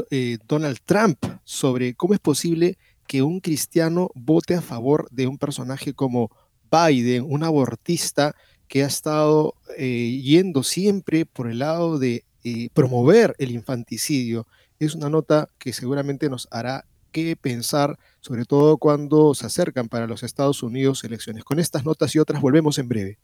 eh, 0.09 0.37
Donald 0.47 0.79
Trump 0.85 1.23
sobre 1.43 1.93
cómo 1.93 2.13
es 2.13 2.19
posible 2.19 2.77
que 2.77 2.90
un 3.21 3.41
cristiano 3.41 4.09
vote 4.15 4.55
a 4.55 4.61
favor 4.61 5.07
de 5.11 5.27
un 5.27 5.37
personaje 5.37 5.93
como 5.93 6.29
Biden, 6.71 7.25
un 7.27 7.43
abortista 7.43 8.35
que 8.67 8.83
ha 8.83 8.87
estado 8.87 9.55
eh, 9.77 10.21
yendo 10.23 10.63
siempre 10.63 11.25
por 11.25 11.49
el 11.49 11.59
lado 11.59 11.99
de 11.99 12.23
eh, 12.43 12.69
promover 12.73 13.35
el 13.37 13.51
infanticidio. 13.51 14.47
Es 14.79 14.95
una 14.95 15.09
nota 15.09 15.49
que 15.57 15.73
seguramente 15.73 16.29
nos 16.29 16.47
hará 16.51 16.85
que 17.11 17.35
pensar, 17.35 17.99
sobre 18.21 18.45
todo 18.45 18.77
cuando 18.77 19.35
se 19.35 19.45
acercan 19.45 19.89
para 19.89 20.07
los 20.07 20.23
Estados 20.23 20.63
Unidos 20.63 21.03
elecciones. 21.03 21.43
Con 21.43 21.59
estas 21.59 21.83
notas 21.83 22.15
y 22.15 22.19
otras 22.19 22.41
volvemos 22.41 22.77
en 22.77 22.87
breve. 22.87 23.19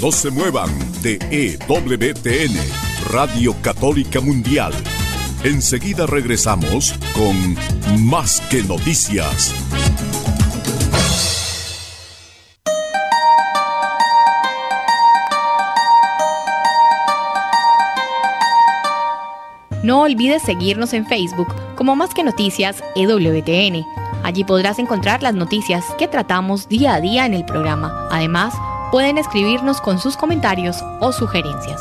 No 0.00 0.10
se 0.10 0.30
muevan 0.30 0.70
de 1.02 1.18
EWTN, 1.30 2.56
Radio 3.10 3.54
Católica 3.62 4.20
Mundial. 4.20 4.72
Enseguida 5.44 6.06
regresamos 6.06 6.94
con 7.16 7.56
Más 8.06 8.40
que 8.42 8.62
Noticias. 8.62 9.52
No 19.82 20.02
olvides 20.02 20.42
seguirnos 20.42 20.92
en 20.92 21.06
Facebook 21.06 21.48
como 21.74 21.96
Más 21.96 22.14
que 22.14 22.22
Noticias 22.22 22.84
EWTN. 22.94 23.84
Allí 24.22 24.44
podrás 24.44 24.78
encontrar 24.78 25.24
las 25.24 25.34
noticias 25.34 25.84
que 25.98 26.06
tratamos 26.06 26.68
día 26.68 26.94
a 26.94 27.00
día 27.00 27.26
en 27.26 27.34
el 27.34 27.44
programa. 27.44 28.06
Además, 28.12 28.54
pueden 28.92 29.18
escribirnos 29.18 29.80
con 29.80 29.98
sus 29.98 30.16
comentarios 30.16 30.84
o 31.00 31.10
sugerencias. 31.10 31.80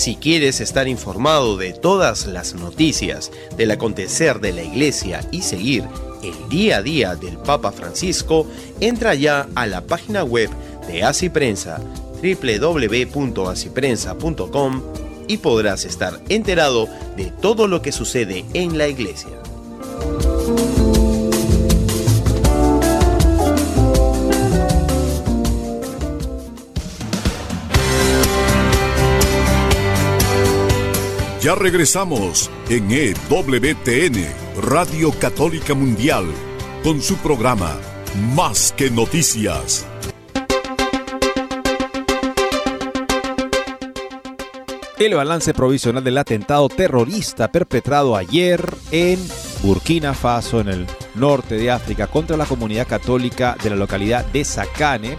Si 0.00 0.16
quieres 0.16 0.60
estar 0.62 0.88
informado 0.88 1.58
de 1.58 1.74
todas 1.74 2.24
las 2.24 2.54
noticias 2.54 3.30
del 3.58 3.70
acontecer 3.70 4.40
de 4.40 4.54
la 4.54 4.62
iglesia 4.62 5.20
y 5.30 5.42
seguir 5.42 5.84
el 6.22 6.48
día 6.48 6.78
a 6.78 6.82
día 6.82 7.16
del 7.16 7.36
Papa 7.36 7.70
Francisco, 7.70 8.46
entra 8.80 9.14
ya 9.14 9.46
a 9.54 9.66
la 9.66 9.82
página 9.82 10.24
web 10.24 10.48
de 10.86 11.02
Así 11.02 11.28
Prensa 11.28 11.82
www.asiprensa.com 12.22 14.82
y 15.28 15.36
podrás 15.36 15.84
estar 15.84 16.18
enterado 16.30 16.88
de 17.18 17.26
todo 17.26 17.68
lo 17.68 17.82
que 17.82 17.92
sucede 17.92 18.46
en 18.54 18.78
la 18.78 18.88
iglesia. 18.88 19.32
Ya 31.42 31.54
regresamos 31.54 32.50
en 32.68 32.90
EWTN, 32.90 34.26
Radio 34.60 35.10
Católica 35.18 35.72
Mundial, 35.72 36.26
con 36.84 37.00
su 37.00 37.16
programa 37.16 37.78
Más 38.34 38.74
que 38.76 38.90
Noticias. 38.90 39.86
El 44.98 45.14
balance 45.14 45.54
provisional 45.54 46.04
del 46.04 46.18
atentado 46.18 46.68
terrorista 46.68 47.50
perpetrado 47.50 48.16
ayer 48.16 48.62
en 48.90 49.18
Burkina 49.62 50.12
Faso, 50.12 50.60
en 50.60 50.68
el 50.68 50.86
norte 51.14 51.54
de 51.54 51.70
África, 51.70 52.06
contra 52.06 52.36
la 52.36 52.44
comunidad 52.44 52.86
católica 52.86 53.56
de 53.62 53.70
la 53.70 53.76
localidad 53.76 54.26
de 54.26 54.44
Sakane, 54.44 55.16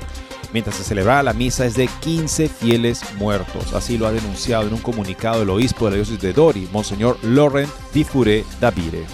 mientras 0.53 0.75
se 0.75 0.83
celebraba 0.83 1.23
la 1.23 1.33
misa 1.33 1.65
es 1.65 1.75
de 1.75 1.87
15 2.01 2.49
fieles 2.49 3.01
muertos. 3.17 3.73
Así 3.73 3.97
lo 3.97 4.07
ha 4.07 4.11
denunciado 4.11 4.67
en 4.67 4.73
un 4.73 4.81
comunicado 4.81 5.43
el 5.43 5.49
obispo 5.49 5.85
de 5.85 5.91
la 5.91 5.95
diócesis 5.97 6.21
de 6.21 6.33
Dori, 6.33 6.67
Monseñor 6.71 7.17
Laurent 7.23 7.69
Difure 7.93 8.43
Davire. 8.59 9.05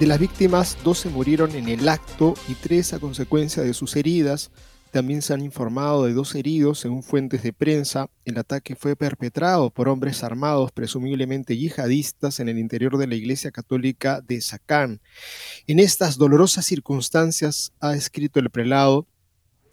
De 0.00 0.06
las 0.06 0.18
víctimas, 0.18 0.76
12 0.82 1.08
murieron 1.10 1.54
en 1.54 1.68
el 1.68 1.88
acto 1.88 2.34
y 2.48 2.54
3 2.54 2.94
a 2.94 2.98
consecuencia 2.98 3.62
de 3.62 3.74
sus 3.74 3.94
heridas. 3.94 4.50
También 4.90 5.22
se 5.22 5.34
han 5.34 5.40
informado 5.40 6.04
de 6.04 6.12
dos 6.12 6.34
heridos 6.34 6.80
según 6.80 7.02
fuentes 7.02 7.42
de 7.42 7.52
prensa. 7.52 8.08
El 8.24 8.38
ataque 8.38 8.76
fue 8.76 8.96
perpetrado 8.96 9.70
por 9.70 9.88
hombres 9.88 10.22
armados, 10.22 10.72
presumiblemente 10.72 11.56
yihadistas, 11.56 12.38
en 12.38 12.48
el 12.48 12.58
interior 12.58 12.96
de 12.96 13.06
la 13.06 13.14
Iglesia 13.14 13.50
Católica 13.50 14.20
de 14.20 14.40
Sacán. 14.40 15.00
En 15.66 15.78
estas 15.78 16.16
dolorosas 16.16 16.66
circunstancias, 16.66 17.72
ha 17.80 17.94
escrito 17.94 18.40
el 18.40 18.50
prelado, 18.50 19.06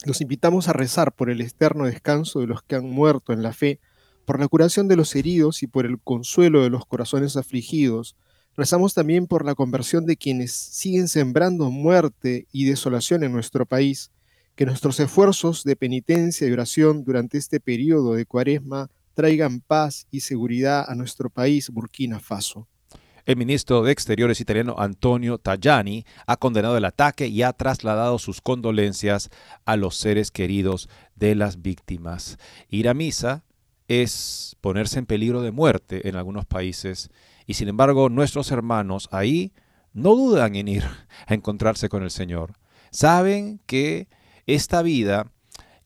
los 0.06 0.22
invitamos 0.22 0.68
a 0.68 0.74
rezar 0.74 1.14
por 1.14 1.30
el 1.30 1.42
eterno 1.42 1.86
descanso 1.86 2.40
de 2.40 2.48
los 2.48 2.64
que 2.64 2.76
han 2.76 2.90
muerto 2.90 3.34
en 3.34 3.44
la 3.44 3.54
fe, 3.54 3.80
por 4.26 4.40
la 4.40 4.48
curación 4.48 4.88
de 4.88 4.96
los 4.96 5.16
heridos 5.16 5.62
y 5.62 5.68
por 5.68 5.86
el 5.86 6.00
consuelo 6.00 6.64
de 6.64 6.70
los 6.70 6.86
corazones 6.86 7.38
afligidos. 7.38 8.16
Rezamos 8.56 8.94
también 8.94 9.28
por 9.28 9.46
la 9.46 9.56
conversión 9.56 10.06
de 10.06 10.18
quienes 10.18 10.54
siguen 10.54 11.08
sembrando 11.08 11.70
muerte 11.70 12.48
y 12.52 12.66
desolación 12.66 13.24
en 13.24 13.32
nuestro 13.32 13.66
país. 13.66 14.12
Que 14.56 14.66
nuestros 14.66 15.00
esfuerzos 15.00 15.64
de 15.64 15.76
penitencia 15.76 16.48
y 16.48 16.52
oración 16.52 17.04
durante 17.04 17.38
este 17.38 17.60
periodo 17.60 18.14
de 18.14 18.26
cuaresma 18.26 18.90
traigan 19.14 19.62
paz 19.62 20.08
y 20.12 20.22
seguridad 20.22 20.86
a 20.88 20.96
nuestro 20.96 21.30
país, 21.30 21.70
Burkina 21.70 22.20
Faso. 22.20 22.68
El 23.26 23.38
ministro 23.38 23.84
de 23.84 23.92
Exteriores 23.92 24.42
italiano 24.42 24.76
Antonio 24.78 25.38
Tajani 25.38 26.06
ha 26.26 26.38
condenado 26.38 26.78
el 26.78 26.86
ataque 26.86 27.28
y 27.28 27.44
ha 27.44 27.54
trasladado 27.54 28.18
sus 28.20 28.42
condolencias 28.42 29.30
a 29.66 29.76
los 29.76 29.96
seres 29.98 30.32
queridos 30.32 30.90
de 31.16 31.36
las 31.36 31.62
víctimas. 31.62 32.38
Ir 32.70 32.90
a 32.90 32.94
misa 32.94 33.44
es 33.88 34.56
ponerse 34.62 35.00
en 35.00 35.06
peligro 35.06 35.42
de 35.42 35.52
muerte 35.52 36.08
en 36.08 36.16
algunos 36.16 36.46
países 36.46 37.10
y 37.46 37.54
sin 37.56 37.68
embargo 37.68 38.10
nuestros 38.10 38.52
hermanos 38.52 39.10
ahí 39.12 39.54
no 39.94 40.16
dudan 40.16 40.56
en 40.56 40.68
ir 40.68 40.84
a 41.28 41.34
encontrarse 41.34 41.90
con 41.90 42.04
el 42.04 42.12
Señor. 42.12 42.54
Saben 42.92 43.60
que 43.66 44.08
esta 44.48 44.82
vida 44.82 45.32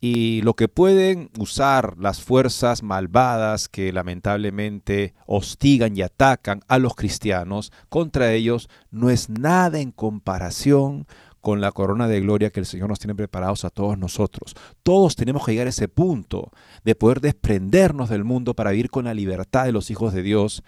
y 0.08 0.44
lo 0.44 0.54
que 0.54 0.68
pueden 0.68 1.32
usar 1.40 1.96
las 1.98 2.22
fuerzas 2.22 2.84
malvadas 2.84 3.68
que 3.68 3.92
lamentablemente 3.92 5.16
hostigan 5.26 5.98
y 5.98 6.04
atacan 6.04 6.62
a 6.68 6.78
los 6.78 6.94
cristianos 6.94 7.72
contra 7.90 8.32
ellos 8.32 8.70
no 8.92 9.10
es 9.10 9.32
nada 9.32 9.80
en 9.80 9.92
comparación 9.92 11.08
con 11.42 11.60
la 11.60 11.72
corona 11.72 12.08
de 12.08 12.22
gloria 12.22 12.52
que 12.52 12.60
el 12.60 12.68
Señor 12.68 12.88
nos 12.88 13.00
tiene 13.00 13.16
preparados 13.16 13.66
a 13.66 13.72
todos 13.72 13.98
nosotros. 13.98 14.54
Todos 14.84 15.16
tenemos 15.16 15.44
que 15.44 15.54
llegar 15.54 15.66
a 15.66 15.72
ese 15.72 15.88
punto 15.88 16.52
de 16.84 16.94
poder 16.94 17.20
desprendernos 17.20 18.08
del 18.10 18.24
mundo 18.24 18.54
para 18.54 18.70
vivir 18.70 18.92
con 18.92 19.06
la 19.06 19.14
libertad 19.16 19.66
de 19.66 19.72
los 19.72 19.90
hijos 19.90 20.14
de 20.14 20.22
Dios. 20.22 20.62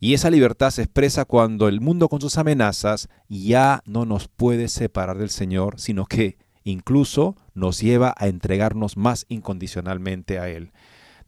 Y 0.00 0.14
esa 0.14 0.30
libertad 0.30 0.70
se 0.70 0.80
expresa 0.80 1.26
cuando 1.26 1.68
el 1.68 1.82
mundo 1.82 2.08
con 2.08 2.22
sus 2.22 2.38
amenazas 2.38 3.10
ya 3.28 3.82
no 3.84 4.06
nos 4.06 4.28
puede 4.28 4.68
separar 4.68 5.18
del 5.18 5.28
Señor, 5.28 5.78
sino 5.78 6.06
que 6.06 6.38
incluso 6.66 7.36
nos 7.54 7.80
lleva 7.80 8.14
a 8.18 8.26
entregarnos 8.26 8.98
más 8.98 9.24
incondicionalmente 9.28 10.38
a 10.38 10.50
Él. 10.50 10.72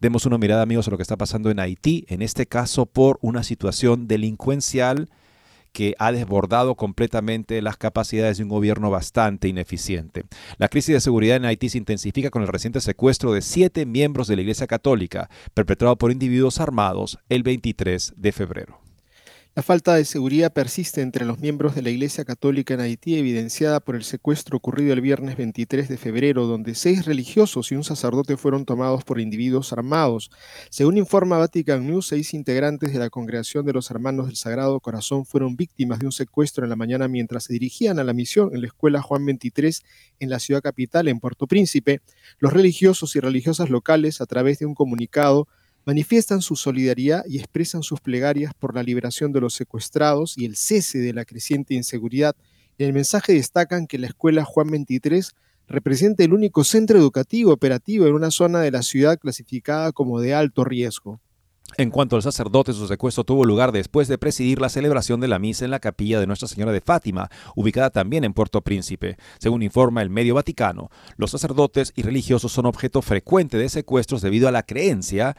Demos 0.00 0.26
una 0.26 0.36
mirada, 0.36 0.62
amigos, 0.62 0.86
a 0.86 0.90
lo 0.90 0.98
que 0.98 1.02
está 1.02 1.16
pasando 1.16 1.50
en 1.50 1.60
Haití, 1.60 2.04
en 2.08 2.22
este 2.22 2.46
caso 2.46 2.86
por 2.86 3.18
una 3.22 3.42
situación 3.42 4.06
delincuencial 4.06 5.08
que 5.72 5.94
ha 5.98 6.12
desbordado 6.12 6.74
completamente 6.74 7.62
las 7.62 7.76
capacidades 7.76 8.38
de 8.38 8.44
un 8.44 8.48
gobierno 8.48 8.90
bastante 8.90 9.48
ineficiente. 9.48 10.24
La 10.56 10.68
crisis 10.68 10.94
de 10.94 11.00
seguridad 11.00 11.36
en 11.36 11.44
Haití 11.44 11.68
se 11.68 11.78
intensifica 11.78 12.30
con 12.30 12.42
el 12.42 12.48
reciente 12.48 12.80
secuestro 12.80 13.32
de 13.32 13.42
siete 13.42 13.86
miembros 13.86 14.28
de 14.28 14.36
la 14.36 14.42
Iglesia 14.42 14.66
Católica, 14.66 15.30
perpetrado 15.54 15.96
por 15.96 16.10
individuos 16.10 16.60
armados 16.60 17.18
el 17.28 17.42
23 17.42 18.14
de 18.16 18.32
febrero. 18.32 18.87
La 19.58 19.64
falta 19.64 19.96
de 19.96 20.04
seguridad 20.04 20.52
persiste 20.52 21.00
entre 21.00 21.24
los 21.24 21.40
miembros 21.40 21.74
de 21.74 21.82
la 21.82 21.90
Iglesia 21.90 22.24
Católica 22.24 22.74
en 22.74 22.80
Haití, 22.80 23.16
evidenciada 23.16 23.80
por 23.80 23.96
el 23.96 24.04
secuestro 24.04 24.56
ocurrido 24.56 24.92
el 24.92 25.00
viernes 25.00 25.36
23 25.36 25.88
de 25.88 25.96
febrero, 25.96 26.46
donde 26.46 26.76
seis 26.76 27.06
religiosos 27.06 27.72
y 27.72 27.74
un 27.74 27.82
sacerdote 27.82 28.36
fueron 28.36 28.64
tomados 28.64 29.02
por 29.02 29.18
individuos 29.18 29.72
armados. 29.72 30.30
Según 30.70 30.96
informa 30.96 31.38
Vatican 31.38 31.84
News, 31.84 32.06
seis 32.06 32.34
integrantes 32.34 32.92
de 32.92 33.00
la 33.00 33.10
Congregación 33.10 33.66
de 33.66 33.72
los 33.72 33.90
Hermanos 33.90 34.26
del 34.26 34.36
Sagrado 34.36 34.78
Corazón 34.78 35.26
fueron 35.26 35.56
víctimas 35.56 35.98
de 35.98 36.06
un 36.06 36.12
secuestro 36.12 36.62
en 36.62 36.70
la 36.70 36.76
mañana 36.76 37.08
mientras 37.08 37.42
se 37.42 37.52
dirigían 37.52 37.98
a 37.98 38.04
la 38.04 38.12
misión 38.12 38.54
en 38.54 38.60
la 38.60 38.68
Escuela 38.68 39.02
Juan 39.02 39.26
23 39.26 39.82
en 40.20 40.30
la 40.30 40.38
ciudad 40.38 40.62
capital, 40.62 41.08
en 41.08 41.18
Puerto 41.18 41.48
Príncipe. 41.48 42.00
Los 42.38 42.52
religiosos 42.52 43.16
y 43.16 43.18
religiosas 43.18 43.70
locales, 43.70 44.20
a 44.20 44.26
través 44.26 44.60
de 44.60 44.66
un 44.66 44.76
comunicado, 44.76 45.48
manifiestan 45.88 46.42
su 46.42 46.54
solidaridad 46.54 47.24
y 47.26 47.38
expresan 47.38 47.82
sus 47.82 47.98
plegarias 48.02 48.52
por 48.52 48.74
la 48.74 48.82
liberación 48.82 49.32
de 49.32 49.40
los 49.40 49.54
secuestrados 49.54 50.36
y 50.36 50.44
el 50.44 50.54
cese 50.54 50.98
de 50.98 51.14
la 51.14 51.24
creciente 51.24 51.72
inseguridad. 51.72 52.36
En 52.76 52.88
el 52.88 52.92
mensaje 52.92 53.32
destacan 53.32 53.86
que 53.86 53.96
la 53.96 54.08
escuela 54.08 54.44
Juan 54.44 54.70
23 54.70 55.34
representa 55.66 56.24
el 56.24 56.34
único 56.34 56.62
centro 56.62 56.98
educativo 56.98 57.54
operativo 57.54 58.06
en 58.06 58.12
una 58.12 58.30
zona 58.30 58.60
de 58.60 58.70
la 58.70 58.82
ciudad 58.82 59.18
clasificada 59.18 59.92
como 59.92 60.20
de 60.20 60.34
alto 60.34 60.62
riesgo. 60.62 61.22
En 61.76 61.90
cuanto 61.90 62.16
al 62.16 62.22
sacerdote, 62.22 62.72
su 62.74 62.86
secuestro 62.86 63.24
tuvo 63.24 63.44
lugar 63.44 63.72
después 63.72 64.08
de 64.08 64.18
presidir 64.18 64.60
la 64.60 64.68
celebración 64.68 65.20
de 65.20 65.28
la 65.28 65.38
misa 65.38 65.64
en 65.64 65.70
la 65.70 65.80
capilla 65.80 66.18
de 66.18 66.26
Nuestra 66.26 66.48
Señora 66.48 66.72
de 66.72 66.80
Fátima, 66.80 67.30
ubicada 67.54 67.90
también 67.90 68.24
en 68.24 68.32
Puerto 68.32 68.62
Príncipe. 68.62 69.16
Según 69.38 69.62
informa 69.62 70.02
el 70.02 70.10
medio 70.10 70.34
Vaticano, 70.34 70.90
los 71.16 71.30
sacerdotes 71.30 71.92
y 71.94 72.02
religiosos 72.02 72.52
son 72.52 72.66
objeto 72.66 73.00
frecuente 73.00 73.56
de 73.58 73.68
secuestros 73.68 74.22
debido 74.22 74.48
a 74.48 74.52
la 74.52 74.62
creencia 74.62 75.36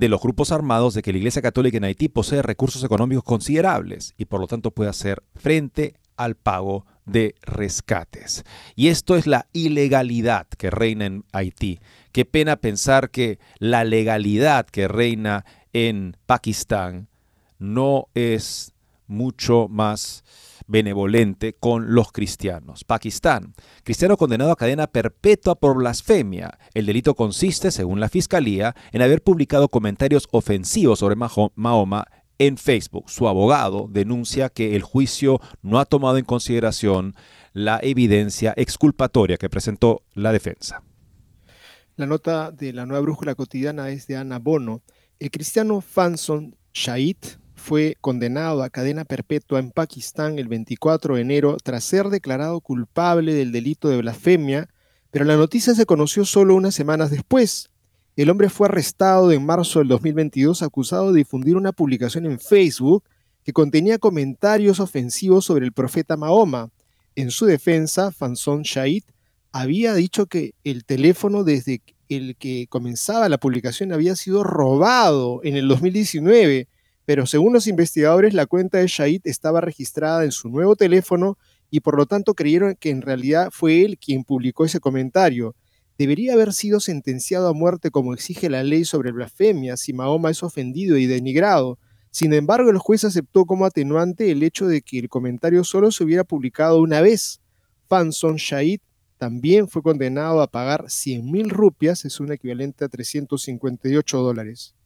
de 0.00 0.08
los 0.08 0.22
grupos 0.22 0.50
armados 0.50 0.94
de 0.94 1.02
que 1.02 1.12
la 1.12 1.18
Iglesia 1.18 1.42
Católica 1.42 1.76
en 1.76 1.84
Haití 1.84 2.08
posee 2.08 2.40
recursos 2.40 2.82
económicos 2.82 3.22
considerables 3.22 4.14
y 4.16 4.24
por 4.24 4.40
lo 4.40 4.46
tanto 4.46 4.70
puede 4.70 4.88
hacer 4.88 5.22
frente 5.34 5.92
al 6.16 6.36
pago 6.36 6.86
de 7.04 7.34
rescates. 7.42 8.44
Y 8.76 8.88
esto 8.88 9.14
es 9.14 9.26
la 9.26 9.46
ilegalidad 9.52 10.46
que 10.56 10.70
reina 10.70 11.04
en 11.04 11.24
Haití. 11.32 11.80
Qué 12.12 12.24
pena 12.24 12.56
pensar 12.56 13.10
que 13.10 13.38
la 13.58 13.84
legalidad 13.84 14.64
que 14.64 14.88
reina 14.88 15.44
en 15.74 16.16
Pakistán 16.24 17.08
no 17.58 18.06
es 18.14 18.72
mucho 19.06 19.68
más 19.68 20.24
benevolente 20.70 21.54
con 21.54 21.94
los 21.94 22.12
cristianos. 22.12 22.84
Pakistán, 22.84 23.54
cristiano 23.82 24.16
condenado 24.16 24.52
a 24.52 24.56
cadena 24.56 24.86
perpetua 24.86 25.56
por 25.56 25.76
blasfemia. 25.76 26.58
El 26.74 26.86
delito 26.86 27.14
consiste, 27.14 27.70
según 27.70 28.00
la 28.00 28.08
fiscalía, 28.08 28.74
en 28.92 29.02
haber 29.02 29.22
publicado 29.22 29.68
comentarios 29.68 30.28
ofensivos 30.30 31.00
sobre 31.00 31.16
Mahoma 31.16 32.06
en 32.38 32.56
Facebook. 32.56 33.10
Su 33.10 33.28
abogado 33.28 33.88
denuncia 33.90 34.48
que 34.48 34.76
el 34.76 34.82
juicio 34.82 35.40
no 35.62 35.80
ha 35.80 35.84
tomado 35.84 36.16
en 36.16 36.24
consideración 36.24 37.14
la 37.52 37.80
evidencia 37.82 38.54
exculpatoria 38.56 39.36
que 39.36 39.50
presentó 39.50 40.04
la 40.14 40.32
defensa. 40.32 40.82
La 41.96 42.06
nota 42.06 42.52
de 42.52 42.72
la 42.72 42.86
nueva 42.86 43.02
brújula 43.02 43.34
cotidiana 43.34 43.90
es 43.90 44.06
de 44.06 44.16
Ana 44.16 44.38
Bono. 44.38 44.82
El 45.18 45.30
cristiano 45.30 45.80
Fanson 45.80 46.56
Shahid 46.72 47.16
fue 47.60 47.96
condenado 48.00 48.62
a 48.62 48.70
cadena 48.70 49.04
perpetua 49.04 49.60
en 49.60 49.70
Pakistán 49.70 50.38
el 50.38 50.48
24 50.48 51.14
de 51.14 51.20
enero 51.20 51.56
tras 51.62 51.84
ser 51.84 52.08
declarado 52.08 52.60
culpable 52.60 53.34
del 53.34 53.52
delito 53.52 53.88
de 53.88 53.98
blasfemia, 53.98 54.68
pero 55.10 55.24
la 55.24 55.36
noticia 55.36 55.74
se 55.74 55.86
conoció 55.86 56.24
solo 56.24 56.56
unas 56.56 56.74
semanas 56.74 57.10
después. 57.10 57.70
El 58.16 58.30
hombre 58.30 58.48
fue 58.48 58.66
arrestado 58.66 59.30
en 59.30 59.44
marzo 59.44 59.78
del 59.78 59.88
2022 59.88 60.62
acusado 60.62 61.12
de 61.12 61.18
difundir 61.18 61.56
una 61.56 61.72
publicación 61.72 62.26
en 62.26 62.40
Facebook 62.40 63.04
que 63.44 63.52
contenía 63.52 63.98
comentarios 63.98 64.80
ofensivos 64.80 65.44
sobre 65.44 65.66
el 65.66 65.72
profeta 65.72 66.16
Mahoma. 66.16 66.70
En 67.14 67.30
su 67.30 67.46
defensa, 67.46 68.10
Fanson 68.10 68.62
Shahid 68.62 69.04
había 69.52 69.94
dicho 69.94 70.26
que 70.26 70.54
el 70.64 70.84
teléfono 70.84 71.44
desde 71.44 71.82
el 72.08 72.36
que 72.36 72.66
comenzaba 72.68 73.28
la 73.28 73.38
publicación 73.38 73.92
había 73.92 74.16
sido 74.16 74.44
robado 74.44 75.40
en 75.44 75.56
el 75.56 75.68
2019 75.68 76.68
pero 77.10 77.26
según 77.26 77.52
los 77.52 77.66
investigadores 77.66 78.34
la 78.34 78.46
cuenta 78.46 78.78
de 78.78 78.86
Shahid 78.86 79.22
estaba 79.24 79.60
registrada 79.60 80.22
en 80.22 80.30
su 80.30 80.48
nuevo 80.48 80.76
teléfono 80.76 81.38
y 81.68 81.80
por 81.80 81.96
lo 81.96 82.06
tanto 82.06 82.34
creyeron 82.34 82.76
que 82.76 82.90
en 82.90 83.02
realidad 83.02 83.48
fue 83.50 83.84
él 83.84 83.98
quien 83.98 84.22
publicó 84.22 84.64
ese 84.64 84.78
comentario. 84.78 85.56
Debería 85.98 86.34
haber 86.34 86.52
sido 86.52 86.78
sentenciado 86.78 87.48
a 87.48 87.52
muerte 87.52 87.90
como 87.90 88.14
exige 88.14 88.48
la 88.48 88.62
ley 88.62 88.84
sobre 88.84 89.10
blasfemia 89.10 89.76
si 89.76 89.92
Mahoma 89.92 90.30
es 90.30 90.44
ofendido 90.44 90.96
y 90.98 91.06
denigrado. 91.06 91.80
Sin 92.12 92.32
embargo, 92.32 92.70
el 92.70 92.78
juez 92.78 93.02
aceptó 93.02 93.44
como 93.44 93.66
atenuante 93.66 94.30
el 94.30 94.44
hecho 94.44 94.68
de 94.68 94.80
que 94.80 95.00
el 95.00 95.08
comentario 95.08 95.64
solo 95.64 95.90
se 95.90 96.04
hubiera 96.04 96.22
publicado 96.22 96.80
una 96.80 97.00
vez. 97.00 97.40
Fanson 97.88 98.36
Shahid 98.36 98.82
también 99.18 99.66
fue 99.66 99.82
condenado 99.82 100.42
a 100.42 100.46
pagar 100.46 100.84
100.000 100.84 101.48
rupias, 101.50 102.04
es 102.04 102.20
un 102.20 102.30
equivalente 102.30 102.84
a 102.84 102.88
358 102.88 104.18
dólares. 104.18 104.76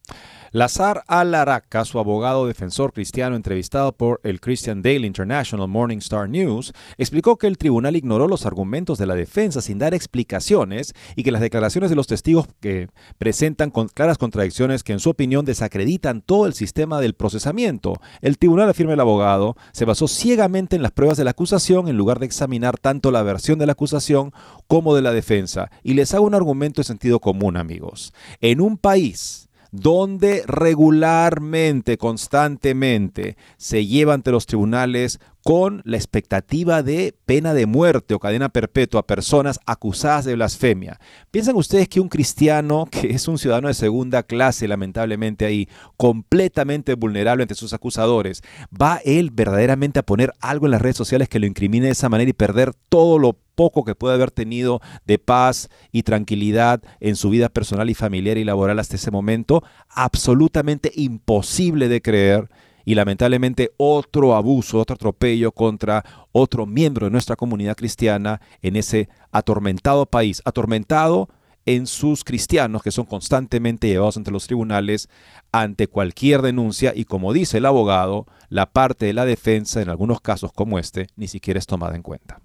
Lazar 0.55 1.03
Al-Araka, 1.09 1.85
su 1.85 1.99
abogado 1.99 2.47
defensor 2.47 2.93
cristiano 2.93 3.35
entrevistado 3.35 3.91
por 3.91 4.21
el 4.23 4.41
Christian 4.41 4.83
Daily 4.83 5.05
International 5.05 5.67
Morning 5.67 5.99
Star 5.99 6.29
News, 6.29 6.73
explicó 6.97 7.39
que 7.39 7.49
el 7.49 7.59
tribunal 7.59 7.97
ignoró 7.97 8.29
los 8.29 8.47
argumentos 8.47 8.97
de 8.97 9.07
la 9.07 9.17
defensa 9.17 9.61
sin 9.61 9.81
dar 9.81 9.95
explicaciones 9.95 10.95
y 11.17 11.25
que 11.25 11.33
las 11.33 11.41
declaraciones 11.41 11.91
de 11.91 11.97
los 11.97 12.07
testigos 12.07 12.47
que 12.61 12.87
presentan 13.19 13.73
con 13.73 13.89
claras 13.89 14.17
contradicciones 14.17 14.85
que 14.85 14.93
en 14.93 15.01
su 15.01 15.11
opinión 15.11 15.45
desacreditan 15.45 16.23
todo 16.23 16.47
el 16.47 16.55
sistema 16.55 17.01
del 17.01 17.15
procesamiento. 17.15 18.01
El 18.21 18.39
tribunal, 18.39 18.71
afirma 18.71 18.93
el 18.93 19.01
abogado, 19.01 19.57
se 19.73 19.87
basó 19.87 20.07
ciegamente 20.07 20.77
en 20.77 20.83
las 20.83 20.93
pruebas 20.93 21.19
de 21.19 21.25
la 21.25 21.33
acusación 21.33 21.89
en 21.89 21.97
lugar 21.97 22.21
de 22.21 22.27
examinar 22.27 22.79
tanto 22.79 23.11
la 23.11 23.25
versión 23.25 23.59
de 23.59 23.67
la 23.67 23.73
acusación 23.73 24.31
como 24.69 24.95
de 24.95 25.03
la 25.03 25.11
defensa. 25.11 25.73
Y 25.83 25.95
les 25.95 26.15
hago 26.15 26.27
un 26.27 26.37
argumento 26.37 26.81
de 26.81 26.85
sentido 26.85 27.19
común, 27.19 27.57
amigos. 27.57 28.15
En 28.41 28.61
un 28.61 28.79
país 28.79 29.49
donde 29.75 30.45
regularmente, 30.47 31.99
constantemente, 31.99 33.37
se 33.57 33.87
lleva 33.87 34.15
ante 34.15 34.31
los 34.31 34.47
tribunales 34.47 35.19
con 35.45 35.83
la 35.85 35.99
expectativa 35.99 36.83
de 36.83 37.15
pena 37.27 37.53
de 37.53 37.67
muerte 37.67 38.15
o 38.15 38.19
cadena 38.19 38.49
perpetua 38.49 39.01
a 39.01 39.07
personas 39.07 39.61
acusadas 39.67 40.25
de 40.25 40.35
blasfemia. 40.35 40.99
¿Piensan 41.31 41.57
ustedes 41.57 41.87
que 41.87 42.01
un 42.01 42.09
cristiano, 42.09 42.87
que 42.91 43.11
es 43.11 43.29
un 43.29 43.37
ciudadano 43.37 43.69
de 43.69 43.75
segunda 43.75 44.23
clase, 44.23 44.67
lamentablemente 44.67 45.45
ahí, 45.45 45.69
completamente 45.99 46.95
vulnerable 46.95 47.43
ante 47.43 47.55
sus 47.55 47.75
acusadores, 47.75 48.41
va 48.73 49.03
él 49.05 49.31
verdaderamente 49.33 49.99
a 49.99 50.03
poner 50.03 50.33
algo 50.41 50.67
en 50.67 50.73
las 50.73 50.81
redes 50.81 50.97
sociales 50.97 51.29
que 51.29 51.39
lo 51.39 51.47
incrimine 51.47 51.87
de 51.87 51.93
esa 51.93 52.09
manera 52.09 52.31
y 52.31 52.33
perder 52.35 52.73
todo 52.89 53.19
lo 53.19 53.37
poco 53.55 53.85
que 53.85 53.95
puede 53.95 54.15
haber 54.15 54.31
tenido 54.31 54.81
de 55.05 55.19
paz 55.19 55.69
y 55.93 56.05
tranquilidad 56.05 56.83
en 57.01 57.17
su 57.17 57.29
vida 57.29 57.51
personal 57.51 57.91
y 57.91 57.95
familiar 57.95 58.39
y 58.39 58.45
laboral 58.45 58.79
hasta 58.79 58.97
ese 58.97 59.11
momento? 59.11 59.63
Absolutamente 59.91 60.91
imposible 60.95 61.89
de 61.89 62.01
creer 62.01 62.49
y 62.85 62.95
lamentablemente 62.95 63.73
otro 63.77 64.35
abuso, 64.35 64.81
otro 64.81 64.95
atropello 64.95 65.53
contra 65.53 66.05
otro 66.33 66.67
miembro 66.67 67.07
de 67.07 67.13
nuestra 67.13 67.37
comunidad 67.37 67.77
cristiana 67.77 68.41
en 68.63 68.77
ese 68.77 69.09
atormentado 69.33 70.07
país, 70.07 70.43
atormentado 70.45 71.29
en 71.67 71.87
sus 71.87 72.25
cristianos 72.25 72.83
que 72.83 72.91
son 72.91 73.07
constantemente 73.07 73.89
llevados 73.89 74.17
ante 74.17 74.31
los 74.31 74.47
tribunales 74.47 75.09
ante 75.53 75.87
cualquier 75.87 76.43
denuncia 76.43 76.93
y 76.95 77.05
como 77.05 77.33
dice 77.33 77.59
el 77.59 77.67
abogado, 77.67 78.27
la 78.49 78.67
parte 78.67 79.07
de 79.07 79.15
la 79.15 79.25
defensa 79.25 79.81
en 79.81 79.89
algunos 79.89 80.21
casos 80.21 80.53
como 80.53 80.79
este 80.79 81.07
ni 81.17 81.29
siquiera 81.29 81.59
es 81.59 81.67
tomada 81.67 81.97
en 81.97 82.03
cuenta. 82.03 82.41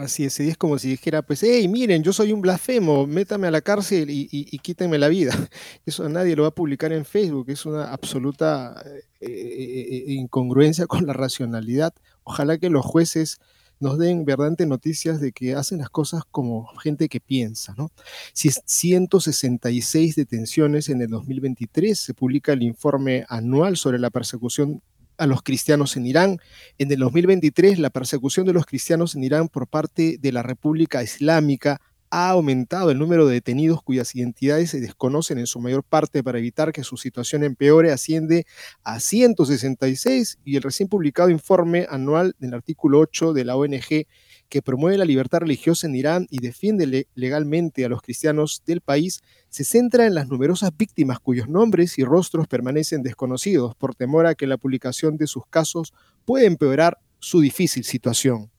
Así 0.00 0.24
es, 0.24 0.40
es 0.40 0.56
como 0.56 0.78
si 0.78 0.88
dijera, 0.88 1.20
pues, 1.20 1.42
hey, 1.42 1.68
miren, 1.68 2.02
yo 2.02 2.14
soy 2.14 2.32
un 2.32 2.40
blasfemo, 2.40 3.06
métame 3.06 3.48
a 3.48 3.50
la 3.50 3.60
cárcel 3.60 4.08
y, 4.08 4.28
y, 4.30 4.58
quítenme 4.60 4.96
la 4.96 5.08
vida. 5.08 5.32
Eso 5.84 6.08
nadie 6.08 6.34
lo 6.34 6.44
va 6.44 6.48
a 6.48 6.54
publicar 6.54 6.90
en 6.94 7.04
Facebook, 7.04 7.50
es 7.50 7.66
una 7.66 7.92
absoluta 7.92 8.82
eh, 8.86 9.04
eh, 9.20 10.04
eh, 10.08 10.12
incongruencia 10.14 10.86
con 10.86 11.06
la 11.06 11.12
racionalidad. 11.12 11.92
Ojalá 12.24 12.56
que 12.56 12.70
los 12.70 12.86
jueces 12.86 13.40
nos 13.78 13.98
den 13.98 14.24
verdaderamente 14.24 14.64
noticias 14.64 15.20
de 15.20 15.32
que 15.32 15.54
hacen 15.54 15.78
las 15.78 15.90
cosas 15.90 16.22
como 16.30 16.66
gente 16.78 17.10
que 17.10 17.20
piensa. 17.20 17.74
¿no? 17.76 17.90
Si 18.32 18.50
166 18.50 20.16
detenciones 20.16 20.88
en 20.88 21.02
el 21.02 21.08
2023, 21.08 21.98
se 21.98 22.14
publica 22.14 22.54
el 22.54 22.62
informe 22.62 23.26
anual 23.28 23.76
sobre 23.76 23.98
la 23.98 24.08
persecución 24.08 24.82
a 25.20 25.26
los 25.26 25.42
cristianos 25.42 25.96
en 25.96 26.06
Irán. 26.06 26.38
En 26.78 26.90
el 26.90 26.98
2023, 26.98 27.78
la 27.78 27.90
persecución 27.90 28.46
de 28.46 28.54
los 28.54 28.64
cristianos 28.64 29.14
en 29.14 29.22
Irán 29.22 29.48
por 29.48 29.68
parte 29.68 30.16
de 30.18 30.32
la 30.32 30.42
República 30.42 31.02
Islámica 31.02 31.80
ha 32.10 32.30
aumentado 32.30 32.90
el 32.90 32.98
número 32.98 33.26
de 33.26 33.34
detenidos 33.34 33.82
cuyas 33.82 34.16
identidades 34.16 34.70
se 34.70 34.80
desconocen 34.80 35.38
en 35.38 35.46
su 35.46 35.60
mayor 35.60 35.84
parte 35.84 36.24
para 36.24 36.38
evitar 36.38 36.72
que 36.72 36.82
su 36.82 36.96
situación 36.96 37.44
empeore, 37.44 37.92
asciende 37.92 38.46
a 38.82 38.98
166 38.98 40.38
y 40.44 40.56
el 40.56 40.62
recién 40.62 40.88
publicado 40.88 41.30
informe 41.30 41.86
anual 41.88 42.34
del 42.38 42.54
artículo 42.54 42.98
8 42.98 43.32
de 43.32 43.44
la 43.44 43.56
ONG 43.56 44.06
que 44.50 44.60
promueve 44.60 44.98
la 44.98 45.06
libertad 45.06 45.38
religiosa 45.38 45.86
en 45.86 45.94
Irán 45.94 46.26
y 46.28 46.40
defiende 46.40 47.06
legalmente 47.14 47.84
a 47.84 47.88
los 47.88 48.02
cristianos 48.02 48.62
del 48.66 48.82
país, 48.82 49.22
se 49.48 49.64
centra 49.64 50.06
en 50.06 50.14
las 50.14 50.28
numerosas 50.28 50.76
víctimas 50.76 51.20
cuyos 51.20 51.48
nombres 51.48 51.98
y 51.98 52.04
rostros 52.04 52.48
permanecen 52.48 53.02
desconocidos 53.02 53.74
por 53.76 53.94
temor 53.94 54.26
a 54.26 54.34
que 54.34 54.48
la 54.48 54.58
publicación 54.58 55.16
de 55.16 55.28
sus 55.28 55.46
casos 55.46 55.94
pueda 56.26 56.46
empeorar 56.46 56.98
su 57.20 57.40
difícil 57.40 57.84
situación. 57.84 58.50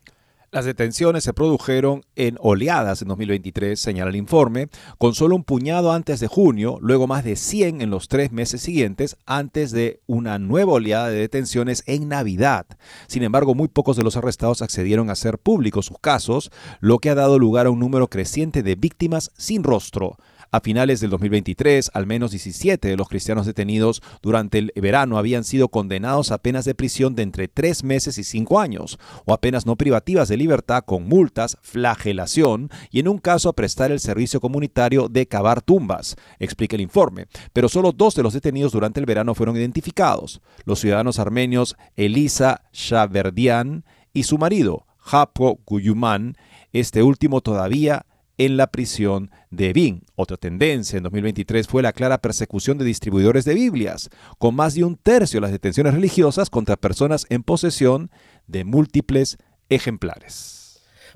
Las 0.53 0.65
detenciones 0.65 1.23
se 1.23 1.31
produjeron 1.31 2.03
en 2.17 2.37
oleadas 2.41 3.01
en 3.01 3.07
2023, 3.07 3.79
señala 3.79 4.09
el 4.09 4.17
informe, 4.17 4.67
con 4.97 5.15
solo 5.15 5.37
un 5.37 5.45
puñado 5.45 5.93
antes 5.93 6.19
de 6.19 6.27
junio, 6.27 6.77
luego 6.81 7.07
más 7.07 7.23
de 7.23 7.37
100 7.37 7.79
en 7.79 7.89
los 7.89 8.09
tres 8.09 8.33
meses 8.33 8.61
siguientes, 8.61 9.15
antes 9.25 9.71
de 9.71 10.01
una 10.07 10.39
nueva 10.39 10.73
oleada 10.73 11.07
de 11.07 11.19
detenciones 11.19 11.83
en 11.85 12.09
Navidad. 12.09 12.65
Sin 13.07 13.23
embargo, 13.23 13.55
muy 13.55 13.69
pocos 13.69 13.95
de 13.95 14.03
los 14.03 14.17
arrestados 14.17 14.61
accedieron 14.61 15.07
a 15.07 15.13
hacer 15.13 15.37
públicos 15.37 15.85
sus 15.85 15.99
casos, 15.99 16.51
lo 16.81 16.99
que 16.99 17.09
ha 17.09 17.15
dado 17.15 17.39
lugar 17.39 17.67
a 17.67 17.71
un 17.71 17.79
número 17.79 18.09
creciente 18.09 18.61
de 18.61 18.75
víctimas 18.75 19.31
sin 19.37 19.63
rostro. 19.63 20.17
A 20.53 20.59
finales 20.59 20.99
del 20.99 21.11
2023, 21.11 21.91
al 21.93 22.05
menos 22.05 22.31
17 22.31 22.89
de 22.89 22.97
los 22.97 23.07
cristianos 23.07 23.45
detenidos 23.45 24.03
durante 24.21 24.57
el 24.57 24.73
verano 24.75 25.17
habían 25.17 25.45
sido 25.45 25.69
condenados 25.69 26.33
a 26.33 26.39
penas 26.39 26.65
de 26.65 26.75
prisión 26.75 27.15
de 27.15 27.23
entre 27.23 27.47
3 27.47 27.85
meses 27.85 28.17
y 28.17 28.25
5 28.25 28.59
años, 28.59 28.99
o 29.23 29.33
a 29.33 29.39
penas 29.39 29.65
no 29.65 29.77
privativas 29.77 30.27
de 30.27 30.35
libertad 30.35 30.83
con 30.85 31.07
multas, 31.07 31.57
flagelación 31.61 32.69
y 32.89 32.99
en 32.99 33.07
un 33.07 33.19
caso 33.19 33.47
a 33.47 33.53
prestar 33.53 33.93
el 33.93 34.01
servicio 34.01 34.41
comunitario 34.41 35.07
de 35.07 35.25
cavar 35.25 35.61
tumbas, 35.61 36.17
explica 36.37 36.75
el 36.75 36.81
informe. 36.81 37.27
Pero 37.53 37.69
solo 37.69 37.93
dos 37.93 38.13
de 38.15 38.23
los 38.23 38.33
detenidos 38.33 38.73
durante 38.73 38.99
el 38.99 39.05
verano 39.05 39.35
fueron 39.35 39.55
identificados, 39.55 40.41
los 40.65 40.81
ciudadanos 40.81 41.17
armenios 41.17 41.77
Elisa 41.95 42.63
Shaverdian 42.73 43.85
y 44.11 44.23
su 44.23 44.37
marido, 44.37 44.85
Japo 44.97 45.61
Guyumán, 45.65 46.35
este 46.73 47.03
último 47.03 47.39
todavía 47.39 48.05
en 48.38 48.58
la 48.58 48.67
prisión 48.67 49.32
de 49.50 49.70
Evin. 49.70 50.04
Otra 50.15 50.38
tendencia 50.38 50.98
en 50.98 51.04
2023 51.04 51.67
fue 51.67 51.82
la 51.82 51.94
clara 51.94 52.20
persecución 52.20 52.78
de 52.78 52.86
distribuidores 52.86 53.46
de 53.46 53.54
Biblias, 53.54 54.10
con 54.38 54.56
más 54.56 54.76
de 54.76 54.84
un 54.84 54.96
tercio 54.96 55.38
de 55.38 55.41
las 55.41 55.52
detenciones 55.52 55.94
religiosas 55.94 56.50
contra 56.50 56.78
personas 56.78 57.26
en 57.30 57.44
posesión 57.44 58.12
de 58.48 58.63
múltiples 58.63 59.38
ejemplares. 59.70 60.62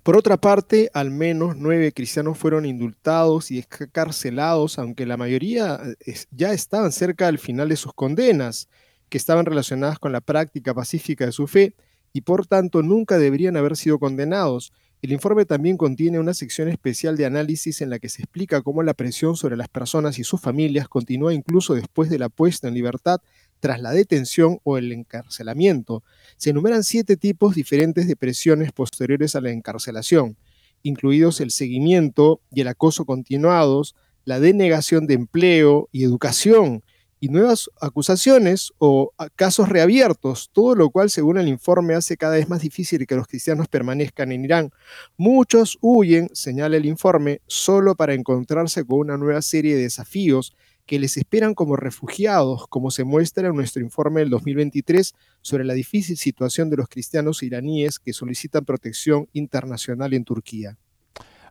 Por 0.03 0.17
otra 0.17 0.37
parte, 0.37 0.91
al 0.93 1.09
menos 1.09 1.55
nueve 1.57 1.91
cristianos 1.91 2.37
fueron 2.37 2.65
indultados 2.65 3.49
y 3.49 3.59
escarcelados, 3.59 4.77
aunque 4.77 5.05
la 5.05 5.17
mayoría 5.17 5.79
eh, 6.05 6.15
ya 6.31 6.53
estaban 6.53 6.91
cerca 6.91 7.27
al 7.27 7.39
final 7.39 7.69
de 7.69 7.75
sus 7.75 7.93
condenas, 7.93 8.69
que 9.09 9.17
estaban 9.17 9.45
relacionadas 9.45 9.97
con 9.97 10.11
la 10.11 10.21
práctica 10.21 10.73
pacífica 10.73 11.25
de 11.25 11.31
su 11.31 11.47
fe 11.47 11.75
y 12.13 12.21
por 12.21 12.47
tanto 12.47 12.81
nunca 12.81 13.17
deberían 13.17 13.57
haber 13.57 13.75
sido 13.75 13.99
condenados. 13.99 14.71
El 15.05 15.11
informe 15.11 15.45
también 15.45 15.77
contiene 15.77 16.17
una 16.17 16.33
sección 16.33 16.67
especial 16.67 17.15
de 17.15 17.27
análisis 17.27 17.79
en 17.81 17.91
la 17.91 17.99
que 17.99 18.09
se 18.09 18.23
explica 18.23 18.63
cómo 18.63 18.81
la 18.81 18.95
presión 18.95 19.37
sobre 19.37 19.55
las 19.55 19.67
personas 19.69 20.17
y 20.17 20.23
sus 20.23 20.41
familias 20.41 20.87
continúa 20.87 21.31
incluso 21.31 21.75
después 21.75 22.09
de 22.09 22.17
la 22.17 22.27
puesta 22.27 22.67
en 22.67 22.73
libertad 22.73 23.19
tras 23.59 23.79
la 23.79 23.91
detención 23.91 24.61
o 24.63 24.79
el 24.79 24.91
encarcelamiento. 24.91 26.01
Se 26.37 26.49
enumeran 26.49 26.83
siete 26.83 27.17
tipos 27.17 27.53
diferentes 27.53 28.07
de 28.07 28.15
presiones 28.15 28.71
posteriores 28.71 29.35
a 29.35 29.41
la 29.41 29.51
encarcelación, 29.51 30.37
incluidos 30.81 31.39
el 31.39 31.51
seguimiento 31.51 32.41
y 32.51 32.61
el 32.61 32.67
acoso 32.67 33.05
continuados, 33.05 33.93
la 34.23 34.39
denegación 34.39 35.05
de 35.05 35.13
empleo 35.13 35.87
y 35.91 36.03
educación, 36.03 36.81
y 37.25 37.29
nuevas 37.29 37.71
acusaciones 37.81 38.71
o 38.77 39.11
casos 39.35 39.67
reabiertos, 39.67 40.51
todo 40.53 40.75
lo 40.75 40.91
cual, 40.91 41.09
según 41.09 41.39
el 41.39 41.47
informe, 41.47 41.95
hace 41.95 42.17
cada 42.17 42.35
vez 42.35 42.47
más 42.47 42.61
difícil 42.61 43.07
que 43.07 43.15
los 43.15 43.27
cristianos 43.27 43.67
permanezcan 43.67 44.31
en 44.31 44.45
Irán. 44.45 44.69
Muchos 45.17 45.79
huyen, 45.81 46.29
señala 46.33 46.77
el 46.77 46.85
informe, 46.85 47.41
solo 47.47 47.95
para 47.95 48.13
encontrarse 48.13 48.85
con 48.85 48.99
una 48.99 49.17
nueva 49.17 49.41
serie 49.41 49.75
de 49.75 49.81
desafíos 49.81 50.55
que 50.85 50.99
les 50.99 51.17
esperan 51.17 51.55
como 51.55 51.75
refugiados, 51.75 52.67
como 52.67 52.91
se 52.91 53.03
muestra 53.03 53.47
en 53.47 53.55
nuestro 53.55 53.81
informe 53.81 54.19
del 54.19 54.29
2023 54.29 55.15
sobre 55.41 55.63
la 55.65 55.73
difícil 55.73 56.17
situación 56.17 56.69
de 56.69 56.77
los 56.77 56.87
cristianos 56.87 57.41
iraníes 57.41 57.97
que 57.97 58.13
solicitan 58.13 58.65
protección 58.65 59.27
internacional 59.33 60.13
en 60.13 60.25
Turquía. 60.25 60.77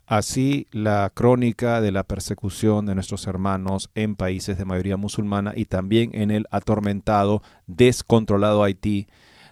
Así 0.07 0.67
la 0.71 1.11
crónica 1.13 1.81
de 1.81 1.91
la 1.91 2.03
persecución 2.03 2.85
de 2.85 2.93
nuestros 2.93 3.25
hermanos 3.25 3.89
en 3.95 4.15
países 4.15 4.57
de 4.57 4.65
mayoría 4.65 4.97
musulmana 4.97 5.53
y 5.55 5.65
también 5.65 6.11
en 6.13 6.29
el 6.29 6.45
atormentado, 6.51 7.41
descontrolado 7.65 8.63
Haití, 8.63 9.07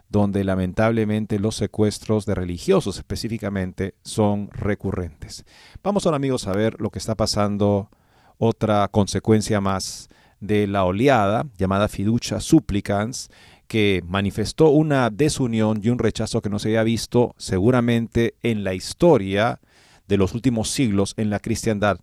donde 0.10 0.44
lamentablemente 0.44 1.40
los 1.40 1.56
secuestros 1.56 2.28
de 2.28 2.36
religiosos 2.36 2.98
específicamente 2.98 3.96
son 4.04 4.50
recurrentes. 4.52 5.44
Vamos 5.84 6.06
ahora 6.06 6.18
amigos 6.18 6.46
a 6.48 6.54
ver 6.54 6.80
lo 6.80 6.92
que 6.92 7.00
está 7.00 7.16
pasando 7.16 7.90
otra 8.38 8.88
consecuencia 8.90 9.60
más 9.60 10.08
de 10.40 10.68
la 10.68 10.84
oleada 10.84 11.48
llamada 11.58 11.88
fiducia 11.88 12.40
supplicans, 12.40 13.32
que 13.68 14.04
manifestó 14.06 14.70
una 14.70 15.10
desunión 15.10 15.82
y 15.84 15.90
un 15.90 15.98
rechazo 15.98 16.42
que 16.42 16.50
no 16.50 16.60
se 16.60 16.68
había 16.68 16.84
visto 16.84 17.34
seguramente 17.38 18.36
en 18.44 18.64
la 18.64 18.76
historia 18.76 19.60
de 20.08 20.18
los 20.18 20.34
últimos 20.34 20.70
siglos 20.70 21.14
en 21.18 21.30
la 21.30 21.40
cristiandad, 21.40 22.00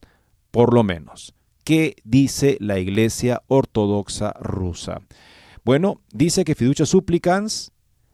por 0.50 0.74
lo 0.74 0.82
menos. 0.82 1.34
¿Qué 1.64 1.96
dice 2.04 2.56
la 2.60 2.78
Iglesia 2.78 3.42
Ortodoxa 3.46 4.32
rusa? 4.40 5.02
Bueno, 5.64 6.00
dice 6.12 6.44
que 6.44 6.54
fiducia 6.54 6.86
supplicans 6.86 7.72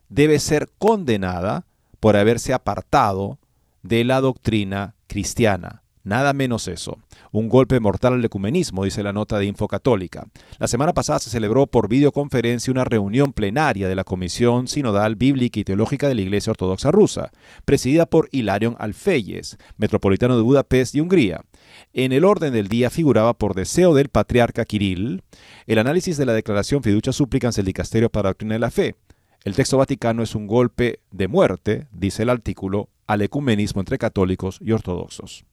debe 0.08 0.38
ser 0.38 0.68
condenada 0.78 1.66
por 2.00 2.16
haberse 2.16 2.52
apartado 2.52 3.38
de 3.82 4.04
la 4.04 4.20
doctrina 4.20 4.94
cristiana. 5.06 5.82
Nada 6.02 6.32
menos 6.32 6.68
eso. 6.68 6.98
Un 7.36 7.50
golpe 7.50 7.80
mortal 7.80 8.14
al 8.14 8.24
ecumenismo, 8.24 8.84
dice 8.84 9.02
la 9.02 9.12
nota 9.12 9.38
de 9.38 9.44
Info 9.44 9.68
Católica. 9.68 10.26
La 10.58 10.68
semana 10.68 10.94
pasada 10.94 11.18
se 11.18 11.28
celebró 11.28 11.66
por 11.66 11.86
videoconferencia 11.86 12.72
una 12.72 12.84
reunión 12.84 13.34
plenaria 13.34 13.90
de 13.90 13.94
la 13.94 14.04
Comisión 14.04 14.68
Sinodal 14.68 15.16
Bíblica 15.16 15.60
y 15.60 15.64
Teológica 15.64 16.08
de 16.08 16.14
la 16.14 16.22
Iglesia 16.22 16.52
Ortodoxa 16.52 16.90
Rusa, 16.90 17.32
presidida 17.66 18.06
por 18.06 18.30
Hilarion 18.32 18.74
Alfeyes, 18.78 19.58
metropolitano 19.76 20.34
de 20.38 20.44
Budapest 20.44 20.94
y 20.94 21.00
Hungría. 21.02 21.42
En 21.92 22.12
el 22.12 22.24
orden 22.24 22.54
del 22.54 22.68
día 22.68 22.88
figuraba 22.88 23.34
por 23.34 23.54
deseo 23.54 23.92
del 23.92 24.08
patriarca 24.08 24.64
Kirill 24.64 25.22
el 25.66 25.78
análisis 25.78 26.16
de 26.16 26.24
la 26.24 26.32
declaración 26.32 26.82
Fiducia 26.82 27.12
Supplicans 27.12 27.58
el 27.58 27.66
Dicasterio 27.66 28.08
para 28.08 28.28
la 28.28 28.30
Doctrina 28.30 28.54
de 28.54 28.60
la 28.60 28.70
Fe. 28.70 28.94
El 29.44 29.54
texto 29.54 29.76
vaticano 29.76 30.22
es 30.22 30.34
un 30.34 30.46
golpe 30.46 31.00
de 31.10 31.28
muerte, 31.28 31.86
dice 31.92 32.22
el 32.22 32.30
artículo, 32.30 32.88
al 33.06 33.20
ecumenismo 33.20 33.82
entre 33.82 33.98
católicos 33.98 34.58
y 34.62 34.72
ortodoxos. 34.72 35.44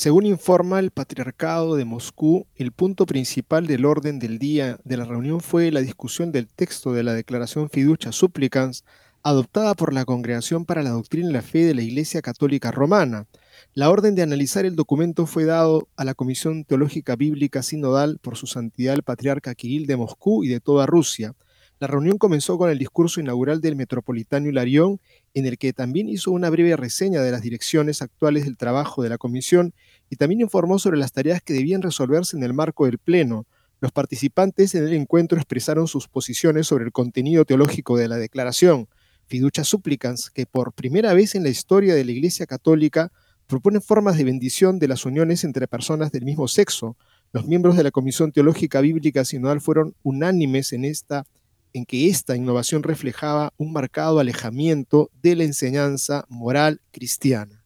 Según 0.00 0.24
informa 0.24 0.78
el 0.78 0.92
Patriarcado 0.92 1.76
de 1.76 1.84
Moscú, 1.84 2.46
el 2.56 2.72
punto 2.72 3.04
principal 3.04 3.66
del 3.66 3.84
orden 3.84 4.18
del 4.18 4.38
día 4.38 4.78
de 4.82 4.96
la 4.96 5.04
reunión 5.04 5.40
fue 5.40 5.70
la 5.70 5.82
discusión 5.82 6.32
del 6.32 6.48
texto 6.48 6.94
de 6.94 7.02
la 7.02 7.12
Declaración 7.12 7.68
Fiducia 7.68 8.10
Supplicans 8.10 8.86
adoptada 9.22 9.74
por 9.74 9.92
la 9.92 10.06
Congregación 10.06 10.64
para 10.64 10.82
la 10.82 10.88
Doctrina 10.88 11.28
y 11.28 11.32
la 11.34 11.42
Fe 11.42 11.66
de 11.66 11.74
la 11.74 11.82
Iglesia 11.82 12.22
Católica 12.22 12.70
Romana. 12.70 13.26
La 13.74 13.90
orden 13.90 14.14
de 14.14 14.22
analizar 14.22 14.64
el 14.64 14.74
documento 14.74 15.26
fue 15.26 15.44
dado 15.44 15.86
a 15.96 16.06
la 16.06 16.14
Comisión 16.14 16.64
Teológica 16.64 17.14
Bíblica 17.14 17.62
Sinodal 17.62 18.16
por 18.22 18.38
su 18.38 18.46
santidad 18.46 18.94
el 18.94 19.02
Patriarca 19.02 19.54
Kirill 19.54 19.86
de 19.86 19.98
Moscú 19.98 20.44
y 20.44 20.48
de 20.48 20.60
toda 20.60 20.86
Rusia. 20.86 21.34
La 21.80 21.86
reunión 21.86 22.18
comenzó 22.18 22.58
con 22.58 22.68
el 22.68 22.78
discurso 22.78 23.20
inaugural 23.20 23.62
del 23.62 23.74
metropolitano 23.74 24.48
Hilarión, 24.48 25.00
en 25.34 25.46
el 25.46 25.58
que 25.58 25.72
también 25.72 26.08
hizo 26.08 26.30
una 26.30 26.50
breve 26.50 26.76
reseña 26.76 27.22
de 27.22 27.30
las 27.30 27.42
direcciones 27.42 28.02
actuales 28.02 28.44
del 28.44 28.56
trabajo 28.56 29.02
de 29.02 29.08
la 29.08 29.18
comisión 29.18 29.74
y 30.08 30.16
también 30.16 30.40
informó 30.40 30.78
sobre 30.78 30.98
las 30.98 31.12
tareas 31.12 31.42
que 31.42 31.54
debían 31.54 31.82
resolverse 31.82 32.36
en 32.36 32.42
el 32.42 32.54
marco 32.54 32.86
del 32.86 32.98
Pleno. 32.98 33.46
Los 33.80 33.92
participantes 33.92 34.74
en 34.74 34.86
el 34.86 34.92
encuentro 34.92 35.38
expresaron 35.38 35.86
sus 35.86 36.08
posiciones 36.08 36.66
sobre 36.66 36.84
el 36.84 36.92
contenido 36.92 37.44
teológico 37.44 37.96
de 37.96 38.08
la 38.08 38.16
declaración, 38.16 38.88
Fiducia 39.26 39.64
Supplicans, 39.64 40.30
que 40.30 40.44
por 40.44 40.72
primera 40.72 41.14
vez 41.14 41.34
en 41.34 41.44
la 41.44 41.48
historia 41.48 41.94
de 41.94 42.04
la 42.04 42.10
Iglesia 42.10 42.46
Católica 42.46 43.12
propone 43.46 43.80
formas 43.80 44.16
de 44.16 44.24
bendición 44.24 44.78
de 44.78 44.88
las 44.88 45.06
uniones 45.06 45.44
entre 45.44 45.68
personas 45.68 46.12
del 46.12 46.24
mismo 46.24 46.48
sexo. 46.48 46.96
Los 47.32 47.46
miembros 47.46 47.76
de 47.76 47.84
la 47.84 47.90
Comisión 47.90 48.32
Teológica 48.32 48.80
Bíblica 48.80 49.24
Sinodal 49.24 49.60
fueron 49.60 49.94
unánimes 50.02 50.72
en 50.72 50.84
esta 50.84 51.26
en 51.72 51.86
que 51.86 52.08
esta 52.08 52.36
innovación 52.36 52.82
reflejaba 52.82 53.52
un 53.56 53.72
marcado 53.72 54.18
alejamiento 54.18 55.10
de 55.22 55.36
la 55.36 55.44
enseñanza 55.44 56.24
moral 56.28 56.80
cristiana. 56.90 57.59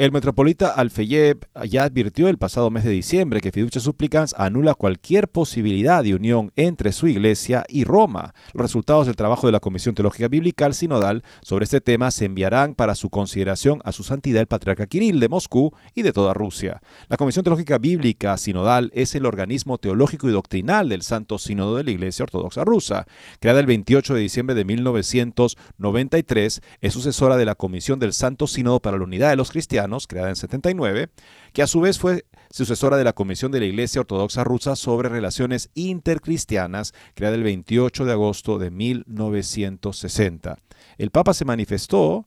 El 0.00 0.12
metropolita 0.12 0.70
Alfeyev 0.70 1.40
ya 1.68 1.84
advirtió 1.84 2.28
el 2.28 2.38
pasado 2.38 2.70
mes 2.70 2.84
de 2.84 2.90
diciembre 2.90 3.42
que 3.42 3.52
Fiducia 3.52 3.82
Supplicans 3.82 4.34
anula 4.38 4.72
cualquier 4.72 5.28
posibilidad 5.28 6.02
de 6.02 6.14
unión 6.14 6.52
entre 6.56 6.92
su 6.92 7.06
iglesia 7.06 7.66
y 7.68 7.84
Roma. 7.84 8.32
Los 8.54 8.62
resultados 8.62 9.04
del 9.04 9.16
trabajo 9.16 9.46
de 9.46 9.52
la 9.52 9.60
Comisión 9.60 9.94
Teológica 9.94 10.28
Biblical 10.28 10.72
Sinodal 10.72 11.22
sobre 11.42 11.64
este 11.64 11.82
tema 11.82 12.10
se 12.12 12.24
enviarán 12.24 12.74
para 12.74 12.94
su 12.94 13.10
consideración 13.10 13.82
a 13.84 13.92
su 13.92 14.02
santidad 14.02 14.40
el 14.40 14.46
patriarca 14.46 14.86
Kirill 14.86 15.20
de 15.20 15.28
Moscú 15.28 15.74
y 15.94 16.00
de 16.00 16.14
toda 16.14 16.32
Rusia. 16.32 16.80
La 17.10 17.18
Comisión 17.18 17.44
Teológica 17.44 17.76
Bíblica 17.76 18.38
Sinodal 18.38 18.90
es 18.94 19.14
el 19.14 19.26
organismo 19.26 19.76
teológico 19.76 20.30
y 20.30 20.32
doctrinal 20.32 20.88
del 20.88 21.02
Santo 21.02 21.36
Sínodo 21.36 21.76
de 21.76 21.84
la 21.84 21.90
Iglesia 21.90 22.22
Ortodoxa 22.22 22.64
Rusa. 22.64 23.06
Creada 23.38 23.60
el 23.60 23.66
28 23.66 24.14
de 24.14 24.20
diciembre 24.20 24.54
de 24.54 24.64
1993, 24.64 26.62
es 26.80 26.92
sucesora 26.94 27.36
de 27.36 27.44
la 27.44 27.54
Comisión 27.54 27.98
del 27.98 28.14
Santo 28.14 28.46
Sínodo 28.46 28.80
para 28.80 28.96
la 28.96 29.04
Unidad 29.04 29.28
de 29.28 29.36
los 29.36 29.50
Cristianos 29.50 29.89
creada 30.06 30.28
en 30.28 30.36
79, 30.36 31.10
que 31.52 31.62
a 31.62 31.66
su 31.66 31.80
vez 31.80 31.98
fue 31.98 32.24
sucesora 32.50 32.96
de 32.96 33.04
la 33.04 33.12
Comisión 33.12 33.52
de 33.52 33.60
la 33.60 33.66
Iglesia 33.66 34.00
Ortodoxa 34.00 34.44
Rusa 34.44 34.76
sobre 34.76 35.08
Relaciones 35.08 35.70
Intercristianas, 35.74 36.94
creada 37.14 37.36
el 37.36 37.42
28 37.42 38.04
de 38.04 38.12
agosto 38.12 38.58
de 38.58 38.70
1960. 38.70 40.58
El 40.98 41.10
Papa 41.10 41.34
se 41.34 41.44
manifestó 41.44 42.26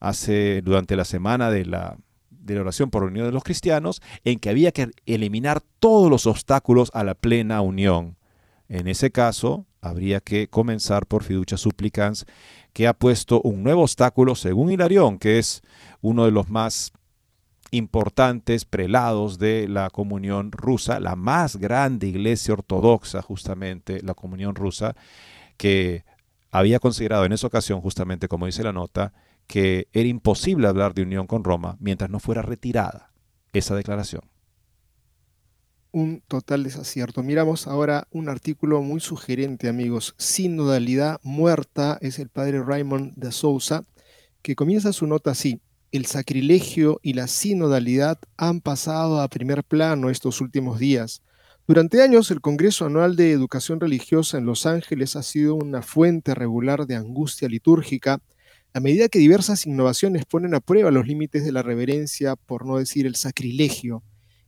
hace, 0.00 0.62
durante 0.62 0.96
la 0.96 1.04
semana 1.04 1.50
de 1.50 1.64
la, 1.66 1.98
de 2.30 2.54
la 2.54 2.62
oración 2.62 2.90
por 2.90 3.02
la 3.02 3.08
unión 3.08 3.26
de 3.26 3.32
los 3.32 3.44
cristianos 3.44 4.02
en 4.24 4.38
que 4.38 4.50
había 4.50 4.72
que 4.72 4.90
eliminar 5.06 5.60
todos 5.78 6.10
los 6.10 6.26
obstáculos 6.26 6.90
a 6.94 7.04
la 7.04 7.14
plena 7.14 7.60
unión. 7.60 8.16
En 8.68 8.88
ese 8.88 9.10
caso, 9.10 9.66
habría 9.80 10.20
que 10.20 10.48
comenzar 10.48 11.06
por 11.06 11.22
fiducia 11.22 11.56
supplicans, 11.56 12.26
que 12.72 12.86
ha 12.86 12.94
puesto 12.94 13.40
un 13.42 13.62
nuevo 13.62 13.82
obstáculo, 13.82 14.34
según 14.34 14.70
Hilarión, 14.70 15.18
que 15.18 15.38
es 15.38 15.62
uno 16.00 16.24
de 16.24 16.30
los 16.30 16.48
más 16.48 16.92
importantes 17.72 18.64
prelados 18.64 19.38
de 19.38 19.68
la 19.68 19.90
comunión 19.90 20.50
rusa, 20.52 21.00
la 21.00 21.16
más 21.16 21.56
grande 21.56 22.08
iglesia 22.08 22.54
ortodoxa, 22.54 23.22
justamente 23.22 24.02
la 24.02 24.14
comunión 24.14 24.54
rusa, 24.54 24.96
que 25.56 26.04
había 26.50 26.80
considerado 26.80 27.24
en 27.24 27.32
esa 27.32 27.46
ocasión, 27.46 27.80
justamente 27.80 28.28
como 28.28 28.46
dice 28.46 28.64
la 28.64 28.72
nota, 28.72 29.12
que 29.46 29.88
era 29.92 30.08
imposible 30.08 30.68
hablar 30.68 30.94
de 30.94 31.02
unión 31.02 31.26
con 31.26 31.44
Roma 31.44 31.76
mientras 31.80 32.10
no 32.10 32.20
fuera 32.20 32.42
retirada 32.42 33.10
esa 33.52 33.74
declaración 33.74 34.29
un 35.92 36.22
total 36.28 36.64
desacierto. 36.64 37.22
Miramos 37.22 37.66
ahora 37.66 38.06
un 38.10 38.28
artículo 38.28 38.82
muy 38.82 39.00
sugerente, 39.00 39.68
amigos. 39.68 40.14
Sinodalidad 40.18 41.20
muerta 41.22 41.98
es 42.00 42.18
el 42.18 42.28
padre 42.28 42.62
Raymond 42.62 43.14
de 43.16 43.32
Sousa, 43.32 43.84
que 44.42 44.54
comienza 44.54 44.92
su 44.92 45.06
nota 45.06 45.32
así. 45.32 45.60
El 45.92 46.06
sacrilegio 46.06 47.00
y 47.02 47.14
la 47.14 47.26
sinodalidad 47.26 48.18
han 48.36 48.60
pasado 48.60 49.20
a 49.20 49.28
primer 49.28 49.64
plano 49.64 50.10
estos 50.10 50.40
últimos 50.40 50.78
días. 50.78 51.22
Durante 51.66 52.02
años, 52.02 52.30
el 52.30 52.40
Congreso 52.40 52.86
Anual 52.86 53.16
de 53.16 53.32
Educación 53.32 53.80
Religiosa 53.80 54.38
en 54.38 54.46
Los 54.46 54.66
Ángeles 54.66 55.16
ha 55.16 55.22
sido 55.22 55.54
una 55.54 55.82
fuente 55.82 56.34
regular 56.34 56.86
de 56.86 56.96
angustia 56.96 57.48
litúrgica 57.48 58.20
A 58.72 58.80
medida 58.80 59.08
que 59.08 59.18
diversas 59.18 59.66
innovaciones 59.66 60.24
ponen 60.26 60.54
a 60.54 60.60
prueba 60.60 60.92
los 60.92 61.06
límites 61.06 61.44
de 61.44 61.52
la 61.52 61.62
reverencia, 61.62 62.36
por 62.36 62.66
no 62.66 62.78
decir 62.78 63.04
el 63.04 63.16
sacrilegio, 63.16 64.04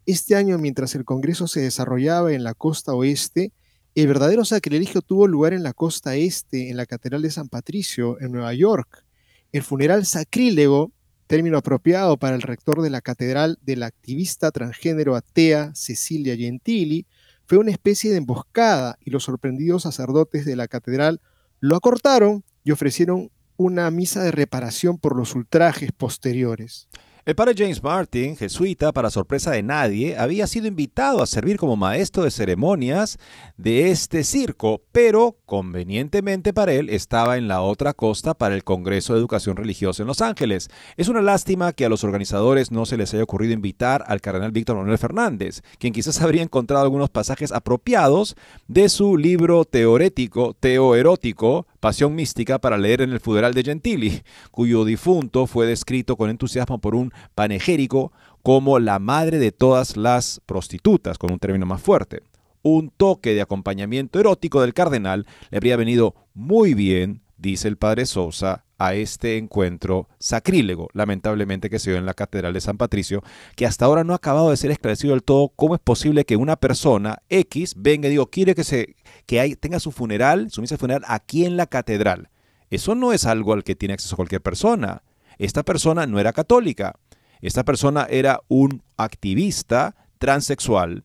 este 0.06 0.34
año 0.34 0.58
mientras 0.58 0.94
el 0.94 1.04
Congreso 1.04 1.46
se 1.46 1.60
desarrollaba 1.60 2.32
en 2.32 2.44
la 2.44 2.54
costa 2.54 2.94
oeste, 2.94 3.52
el 3.94 4.06
verdadero 4.06 4.44
sacrilegio 4.44 5.02
tuvo 5.02 5.28
lugar 5.28 5.52
en 5.52 5.62
la 5.62 5.74
costa 5.74 6.16
este, 6.16 6.70
en 6.70 6.76
la 6.76 6.86
Catedral 6.86 7.22
de 7.22 7.30
San 7.30 7.48
Patricio, 7.48 8.18
en 8.20 8.32
Nueva 8.32 8.54
York. 8.54 9.04
El 9.52 9.62
funeral 9.62 10.06
sacrílego, 10.06 10.92
término 11.26 11.58
apropiado 11.58 12.16
para 12.16 12.34
el 12.34 12.42
rector 12.42 12.80
de 12.80 12.90
la 12.90 13.02
catedral 13.02 13.58
de 13.62 13.76
la 13.76 13.86
activista 13.86 14.50
transgénero 14.50 15.14
atea 15.14 15.72
Cecilia 15.74 16.36
Gentili, 16.36 17.06
fue 17.44 17.58
una 17.58 17.70
especie 17.70 18.10
de 18.10 18.16
emboscada 18.16 18.98
y 19.04 19.10
los 19.10 19.24
sorprendidos 19.24 19.82
sacerdotes 19.82 20.46
de 20.46 20.56
la 20.56 20.68
catedral 20.68 21.20
lo 21.60 21.76
acortaron 21.76 22.44
y 22.64 22.70
ofrecieron 22.70 23.30
una 23.56 23.90
misa 23.90 24.22
de 24.22 24.30
reparación 24.30 24.98
por 24.98 25.16
los 25.16 25.34
ultrajes 25.34 25.92
posteriores. 25.92 26.88
El 27.24 27.36
padre 27.36 27.54
James 27.56 27.80
Martin, 27.84 28.36
jesuita, 28.36 28.90
para 28.90 29.08
sorpresa 29.08 29.52
de 29.52 29.62
nadie, 29.62 30.16
había 30.18 30.48
sido 30.48 30.66
invitado 30.66 31.22
a 31.22 31.26
servir 31.28 31.56
como 31.56 31.76
maestro 31.76 32.24
de 32.24 32.32
ceremonias 32.32 33.16
de 33.56 33.92
este 33.92 34.24
circo, 34.24 34.82
pero 34.90 35.36
convenientemente 35.46 36.52
para 36.52 36.72
él 36.72 36.90
estaba 36.90 37.36
en 37.36 37.46
la 37.46 37.60
otra 37.60 37.94
costa 37.94 38.34
para 38.34 38.56
el 38.56 38.64
Congreso 38.64 39.12
de 39.12 39.20
Educación 39.20 39.56
Religiosa 39.56 40.02
en 40.02 40.08
Los 40.08 40.20
Ángeles. 40.20 40.68
Es 40.96 41.06
una 41.06 41.22
lástima 41.22 41.72
que 41.72 41.84
a 41.84 41.88
los 41.88 42.02
organizadores 42.02 42.72
no 42.72 42.86
se 42.86 42.96
les 42.96 43.14
haya 43.14 43.22
ocurrido 43.22 43.52
invitar 43.52 44.02
al 44.08 44.20
cardenal 44.20 44.50
Víctor 44.50 44.78
Manuel 44.78 44.98
Fernández, 44.98 45.62
quien 45.78 45.92
quizás 45.92 46.20
habría 46.22 46.42
encontrado 46.42 46.82
algunos 46.82 47.08
pasajes 47.08 47.52
apropiados 47.52 48.34
de 48.66 48.88
su 48.88 49.16
libro 49.16 49.64
teorético, 49.64 50.54
teoerótico, 50.58 51.68
Pasión 51.82 52.14
Mística 52.14 52.60
para 52.60 52.78
leer 52.78 53.00
en 53.00 53.10
el 53.10 53.18
funeral 53.18 53.54
de 53.54 53.64
Gentili, 53.64 54.22
cuyo 54.52 54.84
difunto 54.84 55.48
fue 55.48 55.66
descrito 55.66 56.16
con 56.16 56.30
entusiasmo 56.30 56.80
por 56.80 56.94
un 56.94 57.10
panegérico 57.34 58.12
como 58.44 58.78
la 58.78 59.00
madre 59.00 59.40
de 59.40 59.50
todas 59.50 59.96
las 59.96 60.40
prostitutas, 60.46 61.18
con 61.18 61.32
un 61.32 61.40
término 61.40 61.66
más 61.66 61.82
fuerte. 61.82 62.22
Un 62.62 62.90
toque 62.90 63.34
de 63.34 63.40
acompañamiento 63.40 64.20
erótico 64.20 64.60
del 64.60 64.74
cardenal 64.74 65.26
le 65.50 65.56
habría 65.56 65.76
venido 65.76 66.14
muy 66.34 66.74
bien, 66.74 67.20
dice 67.42 67.68
el 67.68 67.76
padre 67.76 68.06
Sosa, 68.06 68.64
a 68.78 68.94
este 68.94 69.36
encuentro 69.36 70.08
sacrílego, 70.18 70.88
lamentablemente 70.92 71.70
que 71.70 71.78
se 71.78 71.90
dio 71.90 71.98
en 71.98 72.06
la 72.06 72.14
Catedral 72.14 72.52
de 72.52 72.60
San 72.60 72.78
Patricio, 72.78 73.22
que 73.54 73.66
hasta 73.66 73.84
ahora 73.84 74.02
no 74.02 74.12
ha 74.12 74.16
acabado 74.16 74.50
de 74.50 74.56
ser 74.56 74.70
esclarecido 74.70 75.12
del 75.12 75.22
todo 75.22 75.52
cómo 75.54 75.74
es 75.74 75.80
posible 75.80 76.24
que 76.24 76.36
una 76.36 76.56
persona 76.56 77.18
X 77.28 77.74
venga 77.76 78.08
y 78.08 78.12
diga, 78.12 78.24
quiere 78.30 78.54
que, 78.54 78.64
se, 78.64 78.96
que 79.26 79.56
tenga 79.56 79.78
su 79.78 79.92
funeral, 79.92 80.50
su 80.50 80.60
misa 80.60 80.78
funeral 80.78 81.04
aquí 81.06 81.44
en 81.44 81.56
la 81.56 81.66
catedral. 81.66 82.30
Eso 82.70 82.94
no 82.94 83.12
es 83.12 83.26
algo 83.26 83.52
al 83.52 83.64
que 83.64 83.74
tiene 83.74 83.94
acceso 83.94 84.16
cualquier 84.16 84.40
persona. 84.40 85.02
Esta 85.38 85.62
persona 85.62 86.06
no 86.06 86.18
era 86.18 86.32
católica. 86.32 86.94
Esta 87.40 87.64
persona 87.64 88.06
era 88.08 88.40
un 88.48 88.82
activista 88.96 89.94
transexual 90.18 91.04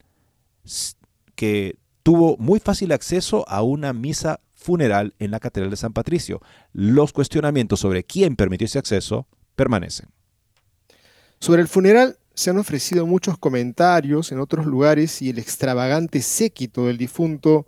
que 1.36 1.78
tuvo 2.04 2.38
muy 2.38 2.60
fácil 2.60 2.92
acceso 2.92 3.48
a 3.50 3.64
una 3.64 3.92
misa 3.94 4.40
funeral 4.68 5.14
en 5.18 5.32
la 5.32 5.40
Catedral 5.40 5.72
de 5.72 5.78
San 5.78 5.94
Patricio. 5.94 6.42
Los 6.74 7.14
cuestionamientos 7.14 7.80
sobre 7.80 8.04
quién 8.04 8.36
permitió 8.36 8.66
ese 8.66 8.80
acceso 8.80 9.26
permanecen. 9.56 10.10
Sobre 11.40 11.62
el 11.62 11.70
funeral 11.70 12.18
se 12.34 12.50
han 12.50 12.58
ofrecido 12.58 13.08
muchos 13.08 13.38
comentarios 13.38 14.34
en 14.34 14.40
otros 14.40 14.66
lugares 14.66 15.22
y 15.22 15.30
el 15.30 15.40
extravagante 15.40 16.22
séquito 16.22 16.88
del 16.88 16.98
difunto, 16.98 17.66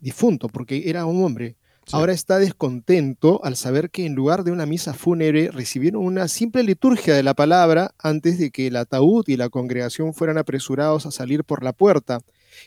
difunto 0.00 0.48
porque 0.48 0.88
era 0.88 1.04
un 1.04 1.22
hombre, 1.22 1.56
Ahora 1.90 2.12
está 2.12 2.38
descontento 2.38 3.40
al 3.44 3.56
saber 3.56 3.90
que 3.90 4.06
en 4.06 4.14
lugar 4.14 4.44
de 4.44 4.52
una 4.52 4.66
misa 4.66 4.94
fúnebre 4.94 5.50
recibieron 5.50 6.04
una 6.04 6.28
simple 6.28 6.62
liturgia 6.62 7.14
de 7.14 7.24
la 7.24 7.34
palabra 7.34 7.92
antes 7.98 8.38
de 8.38 8.50
que 8.50 8.68
el 8.68 8.76
ataúd 8.76 9.24
y 9.26 9.36
la 9.36 9.48
congregación 9.48 10.14
fueran 10.14 10.38
apresurados 10.38 11.06
a 11.06 11.10
salir 11.10 11.42
por 11.42 11.64
la 11.64 11.72
puerta. 11.72 12.20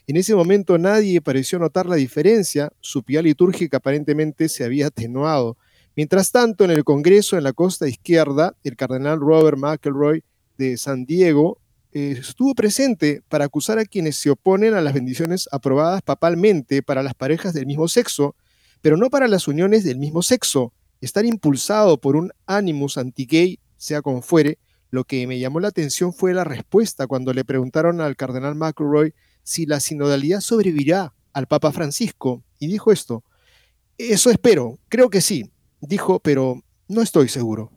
En 0.08 0.17
ese 0.17 0.36
momento 0.36 0.78
nadie 0.78 1.21
pareció 1.21 1.60
notar 1.60 1.86
la 1.86 1.95
diferencia, 1.95 2.71
su 2.82 3.04
pía 3.04 3.21
litúrgica 3.21 3.78
aparentemente 3.78 4.50
se 4.50 4.63
había 4.63 4.88
atenuado. 4.88 5.58
Mientras 5.95 6.32
tanto, 6.32 6.65
en 6.65 6.71
el 6.71 6.84
Congreso, 6.84 7.38
en 7.38 7.43
la 7.43 7.54
costa 7.54 7.88
izquierda, 7.88 8.56
el 8.63 8.76
cardenal 8.76 9.19
Robert 9.19 9.58
McElroy 9.58 10.24
de 10.58 10.78
San 10.78 11.06
Diego 11.06 11.60
eh, 11.93 12.17
estuvo 12.19 12.54
presente 12.54 13.21
para 13.30 13.45
acusar 13.45 13.80
a 13.80 13.86
quienes 13.86 14.17
se 14.17 14.30
oponen 14.30 14.74
a 14.74 14.82
las 14.82 14.93
bendiciones 14.93 15.48
aprobadas 15.54 16.02
papalmente 16.02 16.84
para 16.84 17.02
las 17.02 17.13
parejas 17.13 17.54
del 17.54 17.65
mismo 17.65 17.88
sexo, 17.88 18.36
pero 18.82 18.98
no 18.98 19.10
para 19.10 19.30
las 19.30 19.48
uniones 19.48 19.86
del 19.86 19.98
mismo 19.98 20.21
sexo. 20.21 20.74
Estar 21.00 21.24
impulsado 21.26 21.98
por 21.98 22.17
un 22.17 22.32
animus 22.45 22.98
anti-gay, 22.98 23.60
sea 23.78 24.02
como 24.02 24.21
fuere, 24.21 24.60
lo 24.89 25.06
que 25.06 25.26
me 25.28 25.39
llamó 25.39 25.62
la 25.62 25.69
atención 25.69 26.12
fue 26.12 26.34
la 26.34 26.43
respuesta 26.43 27.08
cuando 27.08 27.34
le 27.34 27.45
preguntaron 27.45 28.02
al 28.02 28.17
cardenal 28.17 28.56
McElroy 28.56 29.13
si 29.45 29.65
la 29.65 29.79
sinodalidad 29.79 30.41
sobrevivirá 30.41 31.13
al 31.31 31.47
Papa 31.47 31.71
Francisco, 31.71 32.43
y 32.60 32.67
dijo 32.67 32.91
esto, 32.91 33.23
eso 33.97 34.29
espero, 34.29 34.79
creo 34.89 35.10
que 35.10 35.21
sí, 35.21 35.51
dijo, 35.79 36.19
pero 36.19 36.62
no 36.88 37.01
estoy 37.01 37.29
seguro. 37.29 37.71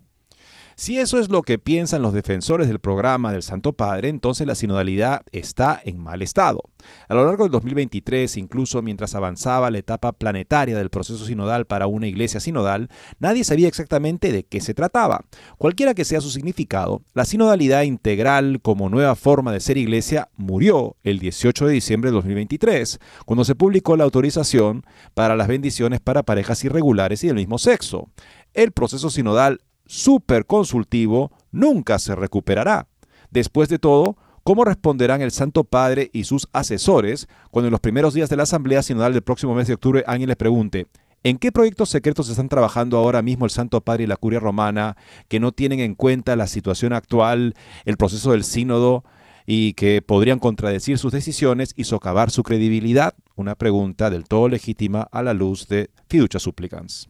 Si 0.78 0.96
eso 0.96 1.18
es 1.18 1.28
lo 1.28 1.42
que 1.42 1.58
piensan 1.58 2.02
los 2.02 2.12
defensores 2.12 2.68
del 2.68 2.78
programa 2.78 3.32
del 3.32 3.42
Santo 3.42 3.72
Padre, 3.72 4.10
entonces 4.10 4.46
la 4.46 4.54
sinodalidad 4.54 5.22
está 5.32 5.82
en 5.84 5.98
mal 5.98 6.22
estado. 6.22 6.62
A 7.08 7.14
lo 7.14 7.26
largo 7.26 7.42
del 7.42 7.50
2023, 7.50 8.36
incluso 8.36 8.80
mientras 8.80 9.16
avanzaba 9.16 9.72
la 9.72 9.78
etapa 9.78 10.12
planetaria 10.12 10.78
del 10.78 10.88
proceso 10.88 11.26
sinodal 11.26 11.66
para 11.66 11.88
una 11.88 12.06
iglesia 12.06 12.38
sinodal, 12.38 12.90
nadie 13.18 13.42
sabía 13.42 13.66
exactamente 13.66 14.30
de 14.30 14.44
qué 14.44 14.60
se 14.60 14.72
trataba. 14.72 15.24
Cualquiera 15.58 15.94
que 15.94 16.04
sea 16.04 16.20
su 16.20 16.30
significado, 16.30 17.02
la 17.12 17.24
sinodalidad 17.24 17.82
integral 17.82 18.60
como 18.62 18.88
nueva 18.88 19.16
forma 19.16 19.50
de 19.50 19.58
ser 19.58 19.78
iglesia 19.78 20.28
murió 20.36 20.94
el 21.02 21.18
18 21.18 21.66
de 21.66 21.72
diciembre 21.72 22.10
de 22.10 22.14
2023, 22.14 23.00
cuando 23.26 23.44
se 23.44 23.56
publicó 23.56 23.96
la 23.96 24.04
autorización 24.04 24.84
para 25.14 25.34
las 25.34 25.48
bendiciones 25.48 25.98
para 25.98 26.22
parejas 26.22 26.62
irregulares 26.62 27.24
y 27.24 27.26
del 27.26 27.34
mismo 27.36 27.58
sexo. 27.58 28.08
El 28.54 28.70
proceso 28.70 29.10
sinodal 29.10 29.60
superconsultivo 29.88 31.32
nunca 31.50 31.98
se 31.98 32.14
recuperará. 32.14 32.86
Después 33.30 33.68
de 33.68 33.78
todo, 33.78 34.16
¿cómo 34.44 34.64
responderán 34.64 35.22
el 35.22 35.32
Santo 35.32 35.64
Padre 35.64 36.10
y 36.12 36.24
sus 36.24 36.46
asesores 36.52 37.26
cuando 37.50 37.66
en 37.66 37.72
los 37.72 37.80
primeros 37.80 38.14
días 38.14 38.30
de 38.30 38.36
la 38.36 38.44
Asamblea 38.44 38.82
Sinodal 38.82 39.14
del 39.14 39.22
próximo 39.22 39.54
mes 39.54 39.66
de 39.66 39.74
octubre 39.74 40.04
alguien 40.06 40.28
les 40.28 40.36
pregunte, 40.36 40.86
¿en 41.24 41.38
qué 41.38 41.50
proyectos 41.50 41.88
secretos 41.88 42.28
están 42.28 42.48
trabajando 42.48 42.98
ahora 42.98 43.22
mismo 43.22 43.46
el 43.46 43.50
Santo 43.50 43.80
Padre 43.80 44.04
y 44.04 44.06
la 44.06 44.16
Curia 44.16 44.40
Romana 44.40 44.96
que 45.26 45.40
no 45.40 45.52
tienen 45.52 45.80
en 45.80 45.94
cuenta 45.94 46.36
la 46.36 46.46
situación 46.46 46.92
actual, 46.92 47.54
el 47.84 47.96
proceso 47.96 48.32
del 48.32 48.44
sínodo 48.44 49.04
y 49.46 49.72
que 49.72 50.02
podrían 50.02 50.38
contradecir 50.38 50.98
sus 50.98 51.12
decisiones 51.12 51.72
y 51.76 51.84
socavar 51.84 52.30
su 52.30 52.42
credibilidad? 52.42 53.14
Una 53.36 53.54
pregunta 53.54 54.10
del 54.10 54.24
todo 54.24 54.48
legítima 54.48 55.08
a 55.10 55.22
la 55.22 55.32
luz 55.32 55.66
de 55.68 55.90
Fiducia 56.08 56.38
Supplicans. 56.38 57.08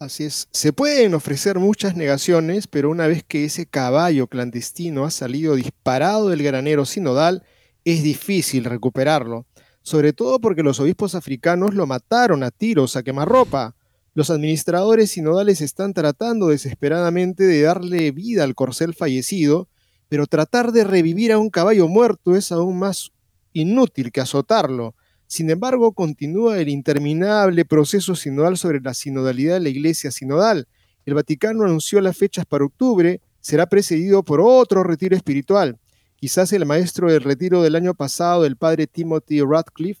Así 0.00 0.22
es, 0.24 0.48
se 0.52 0.72
pueden 0.72 1.12
ofrecer 1.14 1.58
muchas 1.58 1.96
negaciones, 1.96 2.68
pero 2.68 2.88
una 2.88 3.08
vez 3.08 3.24
que 3.24 3.44
ese 3.44 3.66
caballo 3.66 4.28
clandestino 4.28 5.04
ha 5.04 5.10
salido 5.10 5.56
disparado 5.56 6.28
del 6.28 6.44
granero 6.44 6.84
sinodal, 6.84 7.42
es 7.84 8.04
difícil 8.04 8.64
recuperarlo, 8.64 9.46
sobre 9.82 10.12
todo 10.12 10.38
porque 10.40 10.62
los 10.62 10.78
obispos 10.78 11.16
africanos 11.16 11.74
lo 11.74 11.84
mataron 11.88 12.44
a 12.44 12.52
tiros 12.52 12.94
a 12.94 13.02
quemarropa. 13.02 13.74
Los 14.14 14.30
administradores 14.30 15.10
sinodales 15.10 15.60
están 15.60 15.94
tratando 15.94 16.46
desesperadamente 16.46 17.42
de 17.42 17.62
darle 17.62 18.12
vida 18.12 18.44
al 18.44 18.54
corcel 18.54 18.94
fallecido, 18.94 19.68
pero 20.08 20.26
tratar 20.26 20.70
de 20.70 20.84
revivir 20.84 21.32
a 21.32 21.38
un 21.38 21.50
caballo 21.50 21.88
muerto 21.88 22.36
es 22.36 22.52
aún 22.52 22.78
más 22.78 23.10
inútil 23.52 24.12
que 24.12 24.20
azotarlo. 24.20 24.94
Sin 25.28 25.50
embargo, 25.50 25.92
continúa 25.92 26.58
el 26.58 26.70
interminable 26.70 27.66
proceso 27.66 28.16
sinodal 28.16 28.56
sobre 28.56 28.80
la 28.80 28.94
sinodalidad 28.94 29.54
de 29.54 29.60
la 29.60 29.68
Iglesia 29.68 30.10
sinodal. 30.10 30.66
El 31.04 31.12
Vaticano 31.14 31.64
anunció 31.64 32.00
las 32.00 32.16
fechas 32.16 32.46
para 32.46 32.64
octubre, 32.64 33.20
será 33.40 33.66
precedido 33.66 34.22
por 34.22 34.40
otro 34.40 34.82
retiro 34.84 35.14
espiritual. 35.14 35.78
Quizás 36.16 36.52
el 36.54 36.64
maestro 36.64 37.12
del 37.12 37.20
retiro 37.20 37.62
del 37.62 37.76
año 37.76 37.92
pasado, 37.92 38.46
el 38.46 38.56
padre 38.56 38.86
Timothy 38.86 39.42
Radcliffe, 39.42 40.00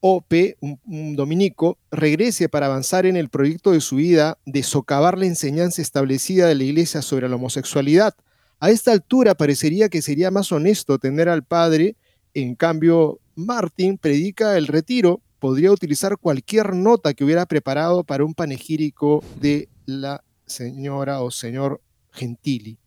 OP, 0.00 0.32
un, 0.60 1.14
dominico, 1.14 1.78
regrese 1.92 2.48
para 2.48 2.66
avanzar 2.66 3.06
en 3.06 3.16
el 3.16 3.28
proyecto 3.28 3.70
de 3.70 3.80
su 3.80 3.96
vida 3.96 4.38
de 4.44 4.64
socavar 4.64 5.18
la 5.18 5.26
enseñanza 5.26 5.82
establecida 5.82 6.48
de 6.48 6.56
la 6.56 6.64
Iglesia 6.64 7.00
sobre 7.00 7.28
la 7.28 7.36
homosexualidad. 7.36 8.14
A 8.58 8.70
esta 8.70 8.90
altura 8.90 9.36
parecería 9.36 9.88
que 9.88 10.02
sería 10.02 10.32
más 10.32 10.50
honesto 10.50 10.98
tener 10.98 11.28
al 11.28 11.44
padre, 11.44 11.96
en 12.34 12.56
cambio, 12.56 13.20
Martin 13.38 13.98
predica 13.98 14.58
el 14.58 14.66
retiro, 14.66 15.20
podría 15.38 15.70
utilizar 15.70 16.18
cualquier 16.18 16.74
nota 16.74 17.14
que 17.14 17.22
hubiera 17.22 17.46
preparado 17.46 18.02
para 18.02 18.24
un 18.24 18.34
panegírico 18.34 19.22
de 19.40 19.68
la 19.86 20.24
señora 20.44 21.22
o 21.22 21.30
señor 21.30 21.80
Gentili. 22.10 22.78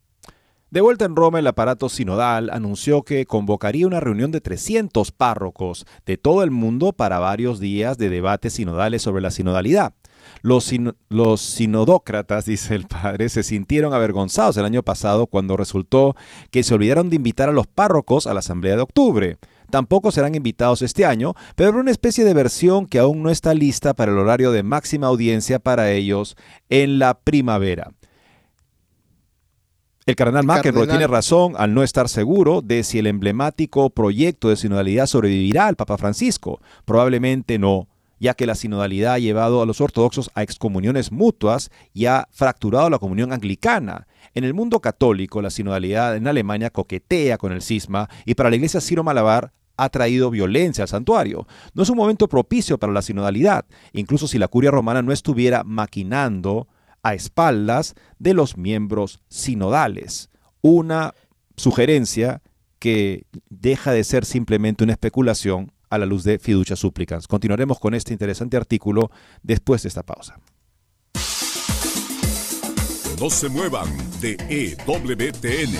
De 0.70 0.82
vuelta 0.82 1.06
en 1.06 1.16
Roma, 1.16 1.38
el 1.38 1.46
aparato 1.46 1.88
sinodal 1.88 2.50
anunció 2.50 3.02
que 3.02 3.24
convocaría 3.24 3.86
una 3.86 4.00
reunión 4.00 4.30
de 4.30 4.42
300 4.42 5.10
párrocos 5.12 5.86
de 6.04 6.18
todo 6.18 6.42
el 6.42 6.50
mundo 6.50 6.92
para 6.92 7.18
varios 7.18 7.58
días 7.58 7.96
de 7.96 8.10
debates 8.10 8.52
sinodales 8.52 9.00
sobre 9.00 9.22
la 9.22 9.30
sinodalidad. 9.30 9.94
Los, 10.42 10.70
los, 11.08 11.40
sinodócratas, 11.40 12.44
dice 12.46 12.74
el 12.74 12.86
padre, 12.86 13.30
se 13.30 13.42
sintieron 13.42 13.94
avergonzados 13.94 14.58
el 14.58 14.66
año 14.66 14.82
pasado 14.82 15.26
cuando 15.26 15.56
resultó 15.56 16.14
que 16.50 16.62
se 16.62 16.74
olvidaron 16.74 17.08
de 17.08 17.16
invitar 17.16 17.48
a 17.48 17.52
los 17.52 17.66
párrocos 17.66 18.26
a 18.26 18.34
la 18.34 18.40
asamblea 18.40 18.76
de 18.76 18.82
octubre. 18.82 19.38
Tampoco 19.72 20.12
serán 20.12 20.34
invitados 20.34 20.82
este 20.82 21.06
año, 21.06 21.34
pero 21.56 21.70
habrá 21.70 21.80
una 21.80 21.90
especie 21.90 22.26
de 22.26 22.34
versión 22.34 22.84
que 22.84 22.98
aún 22.98 23.22
no 23.22 23.30
está 23.30 23.54
lista 23.54 23.94
para 23.94 24.12
el 24.12 24.18
horario 24.18 24.52
de 24.52 24.62
máxima 24.62 25.06
audiencia 25.06 25.60
para 25.60 25.90
ellos 25.92 26.36
en 26.68 26.98
la 26.98 27.14
primavera. 27.14 27.90
El 30.04 30.14
cardenal 30.14 30.44
McEnroe 30.44 30.86
tiene 30.86 31.06
razón 31.06 31.54
al 31.56 31.72
no 31.72 31.82
estar 31.82 32.10
seguro 32.10 32.60
de 32.60 32.82
si 32.82 32.98
el 32.98 33.06
emblemático 33.06 33.88
proyecto 33.88 34.50
de 34.50 34.56
sinodalidad 34.56 35.06
sobrevivirá 35.06 35.68
al 35.68 35.76
Papa 35.76 35.96
Francisco. 35.96 36.60
Probablemente 36.84 37.58
no, 37.58 37.88
ya 38.20 38.34
que 38.34 38.44
la 38.44 38.56
sinodalidad 38.56 39.14
ha 39.14 39.18
llevado 39.20 39.62
a 39.62 39.66
los 39.66 39.80
ortodoxos 39.80 40.30
a 40.34 40.42
excomuniones 40.42 41.12
mutuas 41.12 41.70
y 41.94 42.04
ha 42.04 42.28
fracturado 42.30 42.90
la 42.90 42.98
comunión 42.98 43.32
anglicana. 43.32 44.06
En 44.34 44.44
el 44.44 44.52
mundo 44.52 44.80
católico, 44.80 45.40
la 45.40 45.48
sinodalidad 45.48 46.14
en 46.14 46.28
Alemania 46.28 46.68
coquetea 46.68 47.38
con 47.38 47.52
el 47.52 47.62
cisma 47.62 48.10
y 48.26 48.34
para 48.34 48.50
la 48.50 48.56
iglesia 48.56 48.82
Ciro 48.82 49.02
Malabar 49.02 49.50
ha 49.76 49.88
traído 49.88 50.30
violencia 50.30 50.82
al 50.82 50.88
santuario. 50.88 51.46
No 51.74 51.82
es 51.82 51.90
un 51.90 51.96
momento 51.96 52.28
propicio 52.28 52.78
para 52.78 52.92
la 52.92 53.02
sinodalidad, 53.02 53.64
incluso 53.92 54.28
si 54.28 54.38
la 54.38 54.48
curia 54.48 54.70
romana 54.70 55.02
no 55.02 55.12
estuviera 55.12 55.64
maquinando 55.64 56.68
a 57.02 57.14
espaldas 57.14 57.94
de 58.18 58.34
los 58.34 58.56
miembros 58.56 59.20
sinodales. 59.28 60.30
Una 60.60 61.14
sugerencia 61.56 62.42
que 62.78 63.26
deja 63.48 63.92
de 63.92 64.04
ser 64.04 64.24
simplemente 64.24 64.84
una 64.84 64.92
especulación 64.92 65.72
a 65.90 65.98
la 65.98 66.06
luz 66.06 66.24
de 66.24 66.38
fiducia 66.38 66.74
súplicas. 66.74 67.28
Continuaremos 67.28 67.78
con 67.78 67.94
este 67.94 68.12
interesante 68.12 68.56
artículo 68.56 69.10
después 69.42 69.82
de 69.82 69.88
esta 69.88 70.02
pausa. 70.02 70.40
No 73.20 73.30
se 73.30 73.48
muevan 73.48 73.88
de 74.20 74.36
EWTN, 74.48 75.76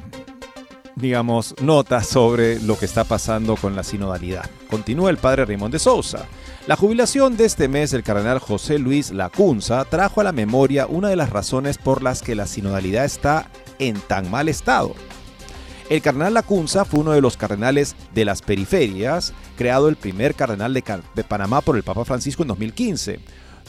digamos, 0.97 1.55
nota 1.61 2.03
sobre 2.03 2.61
lo 2.61 2.79
que 2.79 2.85
está 2.85 3.05
pasando 3.05 3.57
con 3.57 3.75
la 3.75 3.83
sinodalidad. 3.83 4.49
Continúa 4.71 5.11
el 5.11 5.19
padre 5.19 5.45
Raymond 5.45 5.73
de 5.73 5.79
Sousa. 5.79 6.27
La 6.67 6.77
jubilación 6.77 7.37
de 7.37 7.45
este 7.45 7.69
mes 7.69 7.91
del 7.91 8.03
cardenal 8.03 8.39
José 8.39 8.79
Luis 8.79 9.11
Lacunza 9.11 9.85
trajo 9.85 10.21
a 10.21 10.25
la 10.25 10.33
memoria 10.33 10.87
una 10.87 11.09
de 11.09 11.17
las 11.17 11.31
razones 11.31 11.79
por 11.79 12.03
las 12.03 12.23
que 12.23 12.35
la 12.35 12.47
sinodalidad 12.47 13.05
está 13.05 13.49
en 13.79 14.01
tan 14.01 14.31
mal 14.31 14.49
estado. 14.49 14.95
El 15.91 16.01
cardenal 16.01 16.35
Lacunza 16.35 16.85
fue 16.85 17.01
uno 17.01 17.13
de 17.13 17.21
los 17.21 17.37
cardenales 17.37 17.95
de 18.15 18.25
las 18.25 18.41
periferias, 18.41 19.35
creado 19.57 19.89
el 19.89 19.97
primer 19.97 20.35
cardenal 20.35 20.73
de, 20.73 20.83
de 21.15 21.25
Panamá 21.25 21.61
por 21.61 21.77
el 21.77 21.83
Papa 21.83 22.05
Francisco 22.05 22.43
en 22.43 22.49
2015 22.49 23.21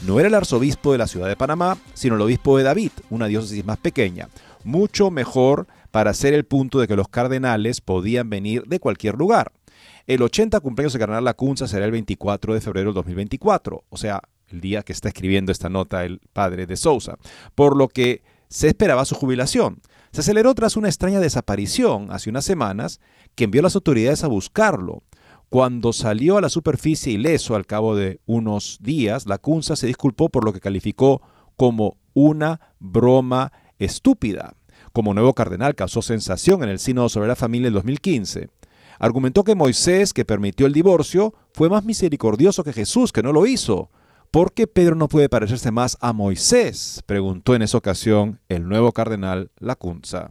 no 0.02 0.18
era 0.18 0.28
el 0.28 0.34
arzobispo 0.34 0.92
de 0.92 0.98
la 0.98 1.06
ciudad 1.06 1.28
de 1.28 1.36
Panamá, 1.36 1.78
sino 1.94 2.16
el 2.16 2.20
obispo 2.20 2.58
de 2.58 2.64
David, 2.64 2.90
una 3.08 3.26
diócesis 3.26 3.64
más 3.64 3.78
pequeña. 3.78 4.28
Mucho 4.62 5.10
mejor 5.10 5.66
para 5.90 6.10
hacer 6.10 6.34
el 6.34 6.44
punto 6.44 6.78
de 6.78 6.88
que 6.88 6.96
los 6.96 7.08
cardenales 7.08 7.80
podían 7.80 8.30
venir 8.30 8.64
de 8.64 8.80
cualquier 8.80 9.16
lugar. 9.16 9.52
El 10.06 10.22
80 10.22 10.60
cumpleaños 10.60 10.92
de 10.92 10.98
Cardenal 10.98 11.24
Lacunza 11.24 11.66
será 11.66 11.84
el 11.84 11.90
24 11.90 12.54
de 12.54 12.60
febrero 12.60 12.90
del 12.90 12.94
2024, 12.94 13.84
o 13.88 13.96
sea, 13.96 14.22
el 14.48 14.60
día 14.60 14.82
que 14.82 14.92
está 14.92 15.08
escribiendo 15.08 15.50
esta 15.50 15.68
nota 15.68 16.04
el 16.04 16.20
padre 16.32 16.66
de 16.66 16.76
Sousa, 16.76 17.18
por 17.54 17.76
lo 17.76 17.88
que 17.88 18.22
se 18.48 18.68
esperaba 18.68 19.04
su 19.04 19.14
jubilación. 19.14 19.80
Se 20.12 20.20
aceleró 20.20 20.54
tras 20.54 20.76
una 20.76 20.88
extraña 20.88 21.20
desaparición 21.20 22.08
hace 22.10 22.30
unas 22.30 22.44
semanas 22.44 23.00
que 23.34 23.44
envió 23.44 23.62
las 23.62 23.74
autoridades 23.74 24.24
a 24.24 24.28
buscarlo. 24.28 25.02
Cuando 25.48 25.92
salió 25.92 26.38
a 26.38 26.40
la 26.40 26.48
superficie 26.48 27.12
ileso 27.12 27.54
al 27.54 27.66
cabo 27.66 27.94
de 27.94 28.20
unos 28.26 28.78
días, 28.80 29.26
la 29.26 29.38
Cunza 29.38 29.76
se 29.76 29.86
disculpó 29.86 30.28
por 30.28 30.44
lo 30.44 30.52
que 30.52 30.60
calificó 30.60 31.22
como 31.56 31.98
una 32.14 32.60
broma 32.78 33.52
estúpida. 33.78 34.55
Como 34.96 35.12
nuevo 35.12 35.34
cardenal 35.34 35.74
causó 35.74 36.00
sensación 36.00 36.62
en 36.62 36.70
el 36.70 36.78
Sínodo 36.78 37.10
sobre 37.10 37.28
la 37.28 37.36
Familia 37.36 37.68
en 37.68 37.74
2015. 37.74 38.48
Argumentó 38.98 39.44
que 39.44 39.54
Moisés, 39.54 40.14
que 40.14 40.24
permitió 40.24 40.66
el 40.66 40.72
divorcio, 40.72 41.34
fue 41.52 41.68
más 41.68 41.84
misericordioso 41.84 42.64
que 42.64 42.72
Jesús, 42.72 43.12
que 43.12 43.22
no 43.22 43.30
lo 43.30 43.44
hizo. 43.44 43.90
¿Por 44.30 44.54
qué 44.54 44.66
Pedro 44.66 44.94
no 44.94 45.10
puede 45.10 45.28
parecerse 45.28 45.70
más 45.70 45.98
a 46.00 46.14
Moisés? 46.14 47.02
preguntó 47.04 47.54
en 47.54 47.60
esa 47.60 47.76
ocasión 47.76 48.40
el 48.48 48.66
nuevo 48.66 48.90
cardenal 48.92 49.50
Lacunza. 49.58 50.30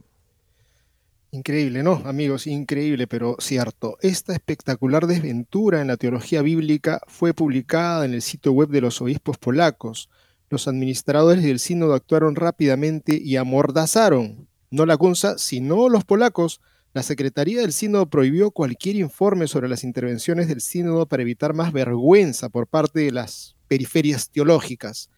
Increíble, 1.30 1.84
¿no? 1.84 2.01
Amigos, 2.03 2.47
increíble, 2.47 3.05
pero 3.05 3.36
cierto. 3.38 3.99
Esta 4.01 4.34
espectacular 4.34 5.05
desventura 5.05 5.80
en 5.80 5.89
la 5.89 5.97
teología 5.97 6.41
bíblica 6.41 7.01
fue 7.05 7.36
publicada 7.36 8.03
en 8.03 8.16
el 8.16 8.24
sitio 8.24 8.51
web 8.51 8.70
de 8.70 8.82
los 8.82 8.99
obispos 8.99 9.38
polacos. 9.38 10.09
Los 10.49 10.68
administradores 10.68 11.43
del 11.43 11.59
sínodo 11.59 11.93
actuaron 11.93 12.36
rápidamente 12.36 13.22
y 13.24 13.36
amordazaron, 13.36 14.47
no 14.72 14.86
la 14.86 14.97
CUNSA, 14.97 15.38
sino 15.38 15.89
los 15.89 16.03
polacos. 16.03 16.61
La 16.93 17.03
Secretaría 17.03 17.61
del 17.61 17.74
Sínodo 17.74 18.09
prohibió 18.09 18.51
cualquier 18.51 18.95
informe 18.95 19.47
sobre 19.47 19.68
las 19.68 19.84
intervenciones 19.84 20.47
del 20.47 20.61
Sínodo 20.61 21.05
para 21.07 21.24
evitar 21.24 21.53
más 21.53 21.74
vergüenza 21.74 22.49
por 22.49 22.68
parte 22.68 23.01
de 23.01 23.11
las 23.11 23.55
periferias 23.68 24.30
teológicas. 24.30 25.09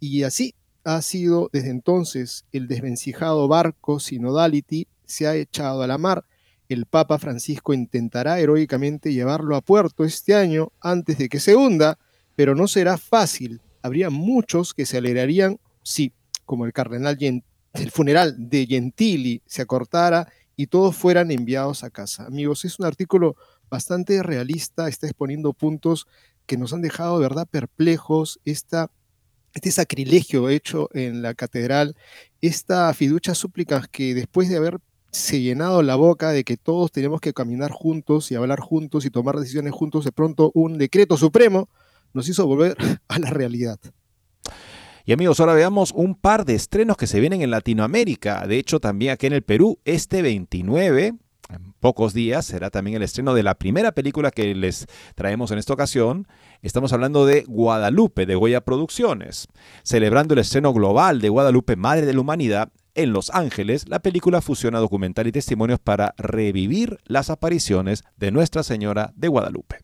Y 0.00 0.24
así 0.24 0.54
ha 0.84 1.00
sido 1.02 1.48
desde 1.52 1.70
entonces 1.70 2.44
el 2.52 2.66
desvencijado 2.66 3.46
barco 3.46 4.00
Synodality 4.00 4.88
se 5.04 5.26
ha 5.26 5.36
echado 5.36 5.82
a 5.82 5.86
la 5.86 5.98
mar. 5.98 6.24
El 6.68 6.86
Papa 6.86 7.18
Francisco 7.18 7.74
intentará 7.74 8.40
heroicamente 8.40 9.12
llevarlo 9.12 9.56
a 9.56 9.60
puerto 9.60 10.04
este 10.04 10.34
año 10.34 10.72
antes 10.80 11.18
de 11.18 11.28
que 11.28 11.38
se 11.38 11.54
hunda, 11.54 11.98
pero 12.34 12.54
no 12.54 12.66
será 12.66 12.96
fácil. 12.98 13.60
habría 13.84 14.10
muchos 14.10 14.74
que 14.74 14.86
se 14.86 14.98
alegrarían 14.98 15.58
si, 15.82 16.12
como 16.46 16.66
el 16.66 16.72
cardenal 16.72 17.16
el 17.74 17.90
funeral 17.90 18.34
de 18.38 18.66
Gentili 18.66 19.42
se 19.46 19.62
acortara 19.62 20.28
y 20.56 20.66
todos 20.66 20.94
fueran 20.96 21.30
enviados 21.30 21.84
a 21.84 21.90
casa. 21.90 22.26
Amigos, 22.26 22.64
es 22.64 22.78
un 22.78 22.86
artículo 22.86 23.36
bastante 23.70 24.22
realista, 24.22 24.88
está 24.88 25.06
exponiendo 25.06 25.54
puntos 25.54 26.06
que 26.46 26.58
nos 26.58 26.72
han 26.72 26.82
dejado 26.82 27.18
de 27.18 27.22
verdad 27.22 27.48
perplejos, 27.50 28.40
este 28.44 29.70
sacrilegio 29.70 30.48
hecho 30.48 30.90
en 30.92 31.22
la 31.22 31.34
catedral, 31.34 31.96
esta 32.40 32.92
fiducia 32.92 33.34
súplicas 33.34 33.88
que 33.88 34.14
después 34.14 34.48
de 34.48 34.56
haberse 34.58 35.40
llenado 35.40 35.82
la 35.82 35.94
boca 35.94 36.30
de 36.30 36.44
que 36.44 36.56
todos 36.56 36.92
tenemos 36.92 37.20
que 37.20 37.32
caminar 37.32 37.70
juntos 37.70 38.30
y 38.30 38.34
hablar 38.34 38.60
juntos 38.60 39.06
y 39.06 39.10
tomar 39.10 39.36
decisiones 39.36 39.72
juntos, 39.72 40.04
de 40.04 40.12
pronto 40.12 40.50
un 40.54 40.76
decreto 40.76 41.16
supremo 41.16 41.68
nos 42.12 42.28
hizo 42.28 42.46
volver 42.46 42.76
a 43.08 43.18
la 43.18 43.30
realidad. 43.30 43.78
Y 45.04 45.12
amigos, 45.12 45.40
ahora 45.40 45.54
veamos 45.54 45.90
un 45.92 46.14
par 46.14 46.44
de 46.44 46.54
estrenos 46.54 46.96
que 46.96 47.08
se 47.08 47.18
vienen 47.18 47.42
en 47.42 47.50
Latinoamérica. 47.50 48.46
De 48.46 48.58
hecho, 48.58 48.78
también 48.78 49.12
aquí 49.12 49.26
en 49.26 49.32
el 49.32 49.42
Perú, 49.42 49.80
este 49.84 50.22
29, 50.22 51.14
en 51.48 51.72
pocos 51.80 52.14
días, 52.14 52.46
será 52.46 52.70
también 52.70 52.96
el 52.96 53.02
estreno 53.02 53.34
de 53.34 53.42
la 53.42 53.56
primera 53.56 53.90
película 53.92 54.30
que 54.30 54.54
les 54.54 54.86
traemos 55.16 55.50
en 55.50 55.58
esta 55.58 55.72
ocasión. 55.72 56.28
Estamos 56.62 56.92
hablando 56.92 57.26
de 57.26 57.44
Guadalupe, 57.48 58.26
de 58.26 58.36
Goya 58.36 58.60
Producciones. 58.60 59.48
Celebrando 59.82 60.34
el 60.34 60.40
estreno 60.40 60.72
global 60.72 61.20
de 61.20 61.30
Guadalupe, 61.30 61.74
Madre 61.74 62.06
de 62.06 62.14
la 62.14 62.20
Humanidad, 62.20 62.68
en 62.94 63.12
Los 63.12 63.30
Ángeles, 63.30 63.88
la 63.88 64.00
película 64.00 64.40
fusiona 64.40 64.78
documental 64.78 65.26
y 65.26 65.32
testimonios 65.32 65.80
para 65.80 66.14
revivir 66.16 66.98
las 67.06 67.30
apariciones 67.30 68.04
de 68.18 68.30
Nuestra 68.30 68.62
Señora 68.62 69.12
de 69.16 69.28
Guadalupe. 69.28 69.78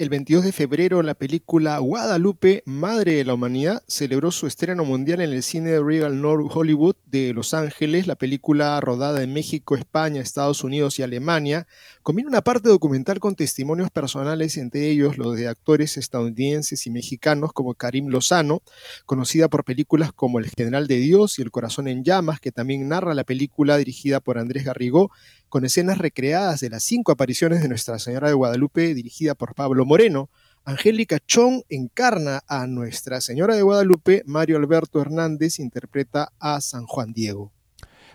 El 0.00 0.08
22 0.08 0.44
de 0.44 0.52
febrero, 0.52 1.02
la 1.02 1.12
película 1.12 1.76
Guadalupe, 1.76 2.62
Madre 2.64 3.16
de 3.16 3.24
la 3.26 3.34
Humanidad, 3.34 3.82
celebró 3.86 4.32
su 4.32 4.46
estreno 4.46 4.82
mundial 4.86 5.20
en 5.20 5.30
el 5.30 5.42
cine 5.42 5.72
de 5.72 5.82
Regal 5.82 6.22
North 6.22 6.50
Hollywood 6.50 6.96
de 7.04 7.34
Los 7.34 7.52
Ángeles. 7.52 8.06
La 8.06 8.14
película, 8.14 8.80
rodada 8.80 9.22
en 9.22 9.34
México, 9.34 9.76
España, 9.76 10.22
Estados 10.22 10.64
Unidos 10.64 10.98
y 10.98 11.02
Alemania, 11.02 11.66
combina 12.02 12.30
una 12.30 12.40
parte 12.40 12.70
documental 12.70 13.20
con 13.20 13.34
testimonios 13.34 13.90
personales, 13.90 14.56
entre 14.56 14.88
ellos 14.88 15.18
los 15.18 15.36
de 15.36 15.48
actores 15.48 15.98
estadounidenses 15.98 16.86
y 16.86 16.90
mexicanos 16.90 17.52
como 17.52 17.74
Karim 17.74 18.08
Lozano, 18.08 18.62
conocida 19.04 19.48
por 19.48 19.66
películas 19.66 20.14
como 20.14 20.38
El 20.38 20.48
General 20.48 20.86
de 20.86 20.96
Dios 20.96 21.38
y 21.38 21.42
El 21.42 21.50
Corazón 21.50 21.88
en 21.88 22.04
Llamas, 22.04 22.40
que 22.40 22.52
también 22.52 22.88
narra 22.88 23.12
la 23.12 23.24
película 23.24 23.76
dirigida 23.76 24.20
por 24.20 24.38
Andrés 24.38 24.64
Garrigó, 24.64 25.10
con 25.50 25.64
escenas 25.64 25.98
recreadas 25.98 26.60
de 26.60 26.70
las 26.70 26.84
cinco 26.84 27.12
apariciones 27.12 27.60
de 27.60 27.68
Nuestra 27.68 27.98
Señora 27.98 28.28
de 28.28 28.34
Guadalupe, 28.34 28.94
dirigida 28.94 29.34
por 29.34 29.54
Pablo 29.54 29.84
Moreno. 29.84 30.30
Angélica 30.64 31.18
Chong 31.18 31.62
encarna 31.68 32.40
a 32.46 32.66
Nuestra 32.68 33.20
Señora 33.20 33.56
de 33.56 33.62
Guadalupe, 33.62 34.22
Mario 34.26 34.56
Alberto 34.56 35.00
Hernández 35.00 35.58
interpreta 35.58 36.32
a 36.38 36.60
San 36.60 36.86
Juan 36.86 37.12
Diego. 37.12 37.52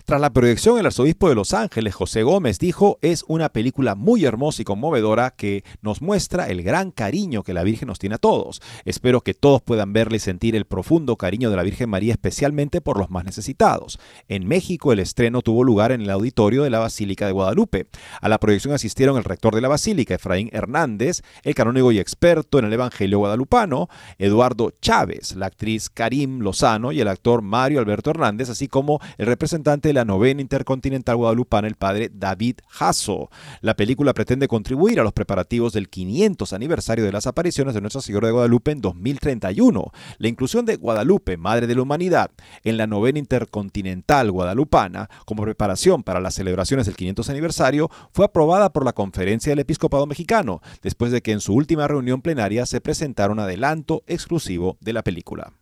Tras 0.05 0.21
la 0.21 0.29
proyección, 0.29 0.77
el 0.77 0.85
arzobispo 0.85 1.29
de 1.29 1.33
Los 1.33 1.55
Ángeles, 1.55 1.95
José 1.95 2.21
Gómez, 2.21 2.59
dijo, 2.59 2.99
es 3.01 3.25
una 3.27 3.49
película 3.49 3.95
muy 3.95 4.23
hermosa 4.23 4.61
y 4.61 4.65
conmovedora 4.65 5.31
que 5.31 5.63
nos 5.81 6.03
muestra 6.03 6.47
el 6.47 6.61
gran 6.61 6.91
cariño 6.91 7.41
que 7.41 7.55
la 7.55 7.63
Virgen 7.63 7.87
nos 7.87 7.97
tiene 7.97 8.13
a 8.13 8.19
todos. 8.19 8.61
Espero 8.83 9.21
que 9.21 9.33
todos 9.33 9.63
puedan 9.63 9.93
verle 9.93 10.17
y 10.17 10.19
sentir 10.19 10.55
el 10.55 10.65
profundo 10.65 11.15
cariño 11.15 11.49
de 11.49 11.55
la 11.55 11.63
Virgen 11.63 11.89
María, 11.89 12.13
especialmente 12.13 12.81
por 12.81 12.99
los 12.99 13.09
más 13.09 13.25
necesitados. 13.25 13.97
En 14.27 14.47
México, 14.47 14.93
el 14.93 14.99
estreno 14.99 15.41
tuvo 15.41 15.63
lugar 15.63 15.91
en 15.91 16.01
el 16.01 16.11
auditorio 16.11 16.61
de 16.61 16.69
la 16.69 16.77
Basílica 16.77 17.25
de 17.25 17.31
Guadalupe. 17.31 17.87
A 18.21 18.29
la 18.29 18.39
proyección 18.39 18.75
asistieron 18.75 19.17
el 19.17 19.23
rector 19.23 19.55
de 19.55 19.61
la 19.61 19.69
Basílica, 19.69 20.13
Efraín 20.13 20.51
Hernández, 20.53 21.23
el 21.41 21.55
canónigo 21.55 21.91
y 21.91 21.97
experto 21.97 22.59
en 22.59 22.65
el 22.65 22.73
Evangelio 22.73 23.17
guadalupano, 23.17 23.89
Eduardo 24.19 24.71
Chávez, 24.83 25.35
la 25.35 25.47
actriz 25.47 25.89
Karim 25.89 26.41
Lozano 26.41 26.91
y 26.91 27.01
el 27.01 27.07
actor 27.07 27.41
Mario 27.41 27.79
Alberto 27.79 28.11
Hernández, 28.11 28.51
así 28.51 28.67
como 28.67 28.99
el 29.17 29.25
representante 29.25 29.94
la 29.95 30.05
novena 30.05 30.41
intercontinental 30.41 31.15
guadalupana, 31.15 31.67
el 31.67 31.75
padre 31.75 32.11
David 32.13 32.57
Jasso. 32.67 33.29
La 33.61 33.75
película 33.75 34.13
pretende 34.13 34.47
contribuir 34.47 34.99
a 34.99 35.03
los 35.03 35.13
preparativos 35.13 35.73
del 35.73 35.89
500 35.89 36.53
aniversario 36.53 37.03
de 37.03 37.11
las 37.11 37.25
apariciones 37.25 37.73
de 37.73 37.81
Nuestra 37.81 38.01
Señora 38.01 38.27
de 38.27 38.33
Guadalupe 38.33 38.71
en 38.71 38.81
2031. 38.81 39.91
La 40.19 40.27
inclusión 40.27 40.65
de 40.65 40.75
Guadalupe, 40.75 41.37
Madre 41.37 41.65
de 41.65 41.75
la 41.75 41.81
Humanidad, 41.81 42.29
en 42.63 42.77
la 42.77 42.85
novena 42.85 43.17
intercontinental 43.17 44.31
guadalupana 44.31 45.09
como 45.25 45.43
preparación 45.43 46.03
para 46.03 46.19
las 46.19 46.35
celebraciones 46.35 46.85
del 46.85 46.95
500 46.95 47.29
aniversario 47.29 47.89
fue 48.11 48.25
aprobada 48.25 48.71
por 48.71 48.85
la 48.85 48.93
Conferencia 48.93 49.51
del 49.51 49.59
Episcopado 49.59 50.05
Mexicano, 50.05 50.61
después 50.83 51.11
de 51.11 51.21
que 51.21 51.31
en 51.31 51.39
su 51.39 51.55
última 51.55 51.87
reunión 51.87 52.21
plenaria 52.21 52.65
se 52.65 52.81
presentara 52.81 53.33
un 53.33 53.39
adelanto 53.39 54.03
exclusivo 54.07 54.77
de 54.81 54.93
la 54.93 55.03
película. 55.03 55.53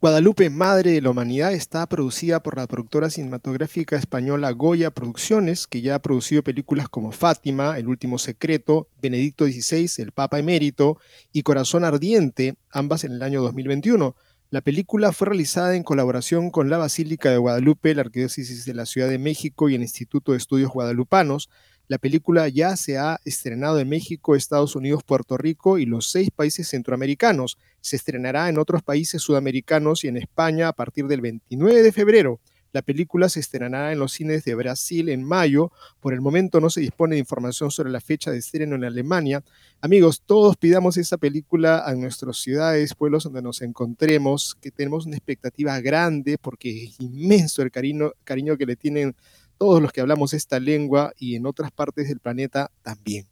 Guadalupe, 0.00 0.48
Madre 0.48 0.92
de 0.92 1.02
la 1.02 1.10
Humanidad, 1.10 1.52
está 1.52 1.84
producida 1.88 2.40
por 2.40 2.56
la 2.56 2.68
productora 2.68 3.10
cinematográfica 3.10 3.96
española 3.96 4.52
Goya 4.52 4.92
Producciones, 4.92 5.66
que 5.66 5.80
ya 5.82 5.96
ha 5.96 6.02
producido 6.02 6.44
películas 6.44 6.88
como 6.88 7.10
Fátima, 7.10 7.76
El 7.76 7.88
Último 7.88 8.18
Secreto, 8.18 8.86
Benedicto 9.02 9.46
XVI, 9.46 9.90
El 10.00 10.12
Papa 10.12 10.38
Emérito 10.38 10.98
y 11.32 11.42
Corazón 11.42 11.82
Ardiente, 11.82 12.54
ambas 12.70 13.02
en 13.02 13.10
el 13.10 13.24
año 13.24 13.42
2021. 13.42 14.14
La 14.50 14.60
película 14.60 15.10
fue 15.10 15.26
realizada 15.26 15.74
en 15.74 15.82
colaboración 15.82 16.52
con 16.52 16.70
la 16.70 16.78
Basílica 16.78 17.32
de 17.32 17.38
Guadalupe, 17.38 17.92
la 17.92 18.02
Arquidiócesis 18.02 18.64
de 18.66 18.74
la 18.74 18.86
Ciudad 18.86 19.08
de 19.08 19.18
México 19.18 19.68
y 19.68 19.74
el 19.74 19.82
Instituto 19.82 20.30
de 20.30 20.38
Estudios 20.38 20.70
Guadalupanos. 20.70 21.50
La 21.88 21.96
película 21.96 22.46
ya 22.48 22.76
se 22.76 22.98
ha 22.98 23.18
estrenado 23.24 23.78
en 23.78 23.88
México, 23.88 24.36
Estados 24.36 24.76
Unidos, 24.76 25.02
Puerto 25.04 25.38
Rico 25.38 25.78
y 25.78 25.86
los 25.86 26.10
seis 26.10 26.30
países 26.30 26.68
centroamericanos 26.68 27.56
se 27.80 27.96
estrenará 27.96 28.50
en 28.50 28.58
otros 28.58 28.82
países 28.82 29.22
sudamericanos 29.22 30.04
y 30.04 30.08
en 30.08 30.18
España 30.18 30.68
a 30.68 30.74
partir 30.74 31.06
del 31.06 31.22
29 31.22 31.82
de 31.82 31.92
febrero. 31.92 32.40
La 32.72 32.82
película 32.82 33.30
se 33.30 33.40
estrenará 33.40 33.90
en 33.92 33.98
los 33.98 34.12
cines 34.12 34.44
de 34.44 34.54
Brasil 34.54 35.08
en 35.08 35.24
mayo. 35.24 35.72
Por 36.00 36.12
el 36.12 36.20
momento 36.20 36.60
no 36.60 36.68
se 36.68 36.82
dispone 36.82 37.14
de 37.14 37.20
información 37.20 37.70
sobre 37.70 37.90
la 37.90 38.02
fecha 38.02 38.30
de 38.30 38.36
estreno 38.36 38.76
en 38.76 38.84
Alemania. 38.84 39.42
Amigos, 39.80 40.22
todos 40.26 40.58
pidamos 40.58 40.98
esa 40.98 41.16
película 41.16 41.82
a 41.86 41.94
nuestras 41.94 42.36
ciudades, 42.36 42.94
pueblos 42.94 43.24
donde 43.24 43.40
nos 43.40 43.62
encontremos, 43.62 44.58
que 44.60 44.70
tenemos 44.70 45.06
una 45.06 45.16
expectativa 45.16 45.80
grande 45.80 46.36
porque 46.36 46.84
es 46.84 47.00
inmenso 47.00 47.62
el 47.62 47.70
cariño, 47.70 48.12
cariño 48.24 48.58
que 48.58 48.66
le 48.66 48.76
tienen 48.76 49.16
todos 49.58 49.82
los 49.82 49.92
que 49.92 50.00
hablamos 50.00 50.32
esta 50.32 50.60
lengua 50.60 51.12
y 51.18 51.36
en 51.36 51.46
otras 51.46 51.70
partes 51.72 52.08
del 52.08 52.20
planeta 52.20 52.70
también. 52.82 53.26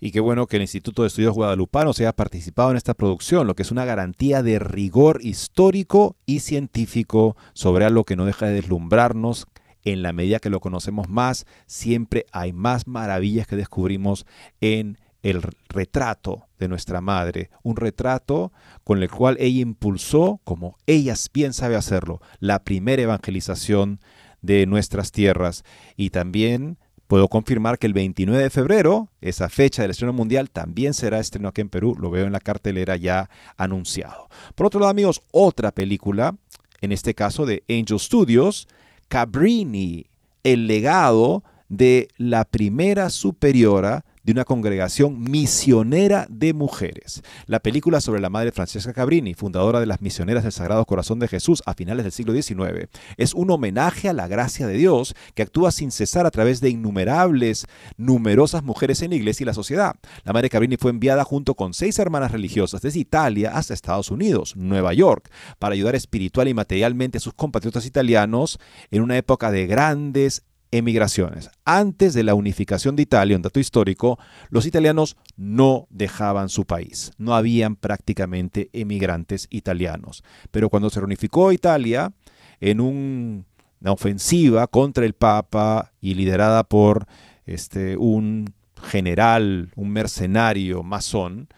Y 0.00 0.10
qué 0.10 0.20
bueno 0.20 0.46
que 0.46 0.56
el 0.56 0.62
Instituto 0.62 1.02
de 1.02 1.08
Estudios 1.08 1.34
Guadalupanos 1.34 1.98
haya 1.98 2.12
participado 2.12 2.70
en 2.70 2.76
esta 2.76 2.94
producción, 2.94 3.46
lo 3.46 3.54
que 3.54 3.62
es 3.62 3.70
una 3.70 3.84
garantía 3.84 4.42
de 4.42 4.58
rigor 4.58 5.20
histórico 5.22 6.16
y 6.26 6.40
científico 6.40 7.36
sobre 7.54 7.84
algo 7.84 8.04
que 8.04 8.16
no 8.16 8.26
deja 8.26 8.46
de 8.46 8.54
deslumbrarnos. 8.54 9.46
En 9.86 10.02
la 10.02 10.12
medida 10.12 10.38
que 10.38 10.50
lo 10.50 10.60
conocemos 10.60 11.08
más, 11.08 11.46
siempre 11.66 12.24
hay 12.32 12.52
más 12.52 12.86
maravillas 12.86 13.46
que 13.46 13.56
descubrimos 13.56 14.26
en 14.60 14.98
el 15.22 15.42
retrato 15.68 16.46
de 16.58 16.68
nuestra 16.68 17.00
madre, 17.00 17.50
un 17.62 17.76
retrato 17.76 18.52
con 18.84 19.02
el 19.02 19.10
cual 19.10 19.36
ella 19.40 19.60
impulsó, 19.60 20.40
como 20.44 20.76
ella 20.86 21.14
bien 21.32 21.54
sabe 21.54 21.76
hacerlo, 21.76 22.20
la 22.40 22.62
primera 22.62 23.02
evangelización 23.02 24.00
de 24.44 24.66
nuestras 24.66 25.12
tierras 25.12 25.64
y 25.96 26.10
también 26.10 26.78
Puedo 27.06 27.28
confirmar 27.28 27.78
que 27.78 27.86
el 27.86 27.92
29 27.92 28.42
de 28.42 28.50
febrero, 28.50 29.08
esa 29.20 29.50
fecha 29.50 29.82
del 29.82 29.90
estreno 29.90 30.14
mundial, 30.14 30.48
también 30.50 30.94
será 30.94 31.20
estreno 31.20 31.48
aquí 31.48 31.60
en 31.60 31.68
Perú. 31.68 31.94
Lo 32.00 32.10
veo 32.10 32.26
en 32.26 32.32
la 32.32 32.40
cartelera 32.40 32.96
ya 32.96 33.28
anunciado. 33.58 34.28
Por 34.54 34.66
otro 34.66 34.80
lado, 34.80 34.90
amigos, 34.90 35.22
otra 35.30 35.70
película, 35.70 36.34
en 36.80 36.92
este 36.92 37.14
caso 37.14 37.44
de 37.44 37.62
Angel 37.68 38.00
Studios, 38.00 38.68
Cabrini, 39.08 40.06
el 40.44 40.66
legado 40.66 41.44
de 41.68 42.08
la 42.16 42.46
primera 42.46 43.10
superiora 43.10 44.04
de 44.24 44.32
una 44.32 44.44
congregación 44.44 45.20
misionera 45.22 46.26
de 46.28 46.54
mujeres. 46.54 47.22
La 47.46 47.60
película 47.60 48.00
sobre 48.00 48.20
la 48.20 48.30
madre 48.30 48.52
Francesca 48.52 48.92
Cabrini, 48.92 49.34
fundadora 49.34 49.80
de 49.80 49.86
las 49.86 50.00
misioneras 50.00 50.42
del 50.42 50.52
Sagrado 50.52 50.84
Corazón 50.86 51.18
de 51.18 51.28
Jesús 51.28 51.62
a 51.66 51.74
finales 51.74 52.04
del 52.04 52.12
siglo 52.12 52.32
XIX, 52.32 52.88
es 53.16 53.34
un 53.34 53.50
homenaje 53.50 54.08
a 54.08 54.12
la 54.12 54.26
gracia 54.26 54.66
de 54.66 54.74
Dios 54.74 55.14
que 55.34 55.42
actúa 55.42 55.70
sin 55.70 55.90
cesar 55.90 56.26
a 56.26 56.30
través 56.30 56.60
de 56.60 56.70
innumerables, 56.70 57.66
numerosas 57.96 58.64
mujeres 58.64 59.02
en 59.02 59.10
la 59.10 59.16
iglesia 59.16 59.44
y 59.44 59.46
la 59.46 59.54
sociedad. 59.54 59.94
La 60.24 60.32
madre 60.32 60.48
Cabrini 60.48 60.76
fue 60.76 60.90
enviada 60.90 61.24
junto 61.24 61.54
con 61.54 61.74
seis 61.74 61.98
hermanas 61.98 62.32
religiosas 62.32 62.80
desde 62.80 63.00
Italia 63.00 63.52
hasta 63.54 63.74
Estados 63.74 64.10
Unidos, 64.10 64.56
Nueva 64.56 64.94
York, 64.94 65.30
para 65.58 65.74
ayudar 65.74 65.94
espiritual 65.94 66.48
y 66.48 66.54
materialmente 66.54 67.18
a 67.18 67.20
sus 67.20 67.34
compatriotas 67.34 67.84
italianos 67.84 68.58
en 68.90 69.02
una 69.02 69.16
época 69.16 69.50
de 69.50 69.66
grandes 69.66 70.44
emigraciones. 70.76 71.50
Antes 71.64 72.14
de 72.14 72.24
la 72.24 72.34
unificación 72.34 72.96
de 72.96 73.02
Italia, 73.02 73.36
un 73.36 73.42
dato 73.42 73.60
histórico, 73.60 74.18
los 74.50 74.66
italianos 74.66 75.16
no 75.36 75.86
dejaban 75.88 76.48
su 76.48 76.66
país. 76.66 77.12
No 77.16 77.34
habían 77.34 77.76
prácticamente 77.76 78.70
emigrantes 78.72 79.46
italianos. 79.50 80.24
Pero 80.50 80.70
cuando 80.70 80.90
se 80.90 80.98
reunificó 80.98 81.52
Italia 81.52 82.12
en 82.60 82.80
una 82.80 83.92
ofensiva 83.92 84.66
contra 84.66 85.04
el 85.04 85.14
Papa 85.14 85.92
y 86.00 86.14
liderada 86.14 86.64
por 86.64 87.06
este, 87.46 87.96
un 87.96 88.52
general, 88.82 89.70
un 89.76 89.90
mercenario 89.90 90.82
masón, 90.82 91.48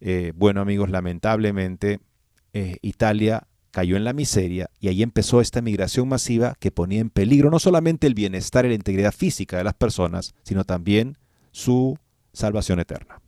eh, 0.00 0.32
bueno 0.36 0.60
amigos, 0.60 0.90
lamentablemente 0.90 1.98
eh, 2.52 2.76
Italia 2.82 3.48
cayó 3.70 3.96
en 3.96 4.04
la 4.04 4.12
miseria 4.12 4.70
y 4.80 4.88
ahí 4.88 5.02
empezó 5.02 5.40
esta 5.40 5.62
migración 5.62 6.08
masiva 6.08 6.56
que 6.58 6.70
ponía 6.70 7.00
en 7.00 7.10
peligro 7.10 7.50
no 7.50 7.58
solamente 7.58 8.06
el 8.06 8.14
bienestar 8.14 8.64
y 8.64 8.68
la 8.68 8.74
integridad 8.74 9.12
física 9.12 9.56
de 9.56 9.64
las 9.64 9.74
personas, 9.74 10.34
sino 10.42 10.64
también 10.64 11.18
su 11.52 11.98
salvación 12.32 12.80
eterna. 12.80 13.20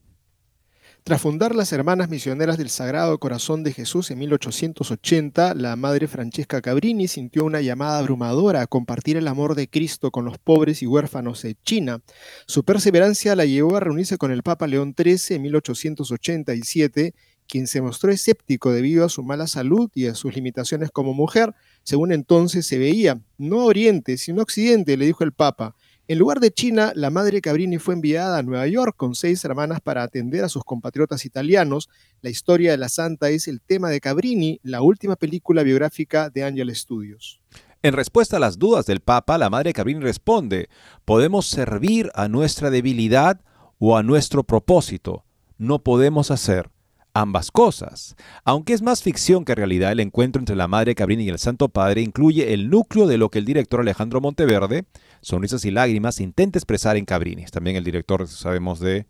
Tras 1.05 1.21
fundar 1.21 1.53
las 1.57 1.73
Hermanas 1.73 2.09
Misioneras 2.11 2.59
del 2.59 2.71
Sagrado 2.71 3.19
Corazón 3.19 3.65
de 3.65 3.73
Jesús 3.73 4.13
en 4.13 4.21
1880, 4.21 5.55
la 5.55 5.75
Madre 5.75 6.07
Francesca 6.07 6.61
Cabrini 6.63 7.09
sintió 7.09 7.45
una 7.45 7.61
llamada 7.61 7.99
abrumadora 7.99 8.61
a 8.61 8.69
compartir 8.69 9.17
el 9.17 9.27
amor 9.27 9.57
de 9.57 9.69
Cristo 9.69 10.13
con 10.13 10.25
los 10.25 10.39
pobres 10.39 10.81
y 10.81 10.87
huérfanos 10.87 11.43
de 11.43 11.57
China. 11.65 11.99
Su 12.47 12.63
perseverancia 12.63 13.35
la 13.35 13.47
llevó 13.47 13.77
a 13.77 13.81
reunirse 13.81 14.17
con 14.17 14.31
el 14.31 14.45
Papa 14.45 14.69
León 14.69 14.95
XIII 14.97 15.35
en 15.35 15.43
1887 15.43 17.15
quien 17.53 17.67
se 17.67 17.83
mostró 17.83 18.11
escéptico 18.11 18.73
debido 18.73 19.05
a 19.05 19.11
su 19.11 19.23
mala 19.23 19.47
salud 19.47 19.91
y 19.95 20.07
a 20.07 20.15
sus 20.15 20.35
limitaciones 20.35 20.91
como 20.91 21.13
mujer, 21.13 21.53
según 21.83 22.11
entonces 22.11 22.67
se 22.67 22.79
veía. 22.79 23.21
No 23.37 23.61
a 23.61 23.65
Oriente, 23.67 24.17
sino 24.17 24.41
a 24.41 24.45
Occidente, 24.45 24.97
le 24.97 25.05
dijo 25.05 25.23
el 25.23 25.33
Papa. 25.33 25.77
En 26.09 26.19
lugar 26.19 26.41
de 26.41 26.51
China, 26.51 26.93
la 26.95 27.11
madre 27.11 27.43
Cabrini 27.43 27.77
fue 27.77 27.93
enviada 27.93 28.39
a 28.39 28.43
Nueva 28.43 28.67
York 28.69 28.95
con 28.97 29.15
seis 29.15 29.45
hermanas 29.45 29.83
para 29.83 30.03
atender 30.03 30.45
a 30.45 30.49
sus 30.49 30.65
compatriotas 30.65 31.27
italianos. 31.27 31.91
La 32.23 32.31
historia 32.31 32.71
de 32.71 32.79
la 32.79 32.89
santa 32.89 33.29
es 33.29 33.47
el 33.49 33.61
tema 33.61 33.91
de 33.91 34.01
Cabrini, 34.01 34.59
la 34.63 34.81
última 34.81 35.17
película 35.17 35.63
biográfica 35.63 36.31
de 36.31 36.45
Angel 36.45 36.75
Studios. 36.75 37.43
En 37.83 37.93
respuesta 37.93 38.39
a 38.39 38.41
las 38.41 38.59
dudas 38.59 38.87
del 38.87 39.01
Papa, 39.01 39.37
la 39.37 39.51
madre 39.51 39.75
Cabrini 39.75 40.01
responde, 40.01 40.71
podemos 41.05 41.45
servir 41.49 42.11
a 42.15 42.29
nuestra 42.29 42.71
debilidad 42.71 43.43
o 43.79 43.99
a 43.99 44.03
nuestro 44.03 44.43
propósito. 44.43 45.27
No 45.59 45.81
podemos 45.81 46.31
hacer 46.31 46.72
ambas 47.15 47.51
cosas. 47.51 48.17
Aunque 48.45 48.73
es 48.73 48.83
más 48.83 49.03
ficción 49.03 49.45
que 49.45 49.55
realidad, 49.55 49.93
el 49.93 50.01
encuentro 50.01 50.41
entre 50.41 50.57
la 50.57 50.69
Madre 50.69 50.95
Cabrini 50.95 51.25
y 51.25 51.29
el 51.29 51.39
Santo 51.39 51.69
Padre 51.69 52.03
incluye 52.03 52.55
el 52.55 52.71
núcleo 52.71 53.07
de 53.07 53.19
lo 53.19 53.31
que 53.31 53.39
el 53.39 53.45
director 53.45 53.81
Alejandro 53.81 54.21
Monteverde, 54.21 54.85
Sonrisas 55.21 55.65
y 55.65 55.71
Lágrimas, 55.71 56.21
intenta 56.21 56.59
expresar 56.59 56.97
en 56.97 57.05
Cabrini. 57.05 57.45
También 57.47 57.77
el 57.77 57.85
director, 57.85 58.27
sabemos, 58.29 58.81
de 58.81 59.07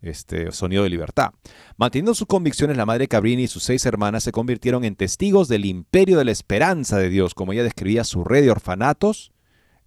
este 0.00 0.50
Sonido 0.52 0.82
de 0.82 0.90
Libertad. 0.90 1.30
Manteniendo 1.76 2.14
sus 2.14 2.26
convicciones, 2.26 2.76
la 2.76 2.86
Madre 2.86 3.08
Cabrini 3.08 3.44
y 3.44 3.48
sus 3.48 3.62
seis 3.62 3.86
hermanas 3.86 4.24
se 4.24 4.32
convirtieron 4.32 4.84
en 4.84 4.96
testigos 4.96 5.48
del 5.48 5.64
imperio 5.64 6.18
de 6.18 6.24
la 6.24 6.32
esperanza 6.32 6.98
de 6.98 7.08
Dios, 7.08 7.34
como 7.34 7.52
ella 7.52 7.62
describía 7.62 8.04
su 8.04 8.24
red 8.24 8.42
de 8.42 8.50
orfanatos, 8.50 9.32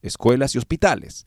escuelas 0.01 0.55
y 0.55 0.57
hospitales. 0.57 1.25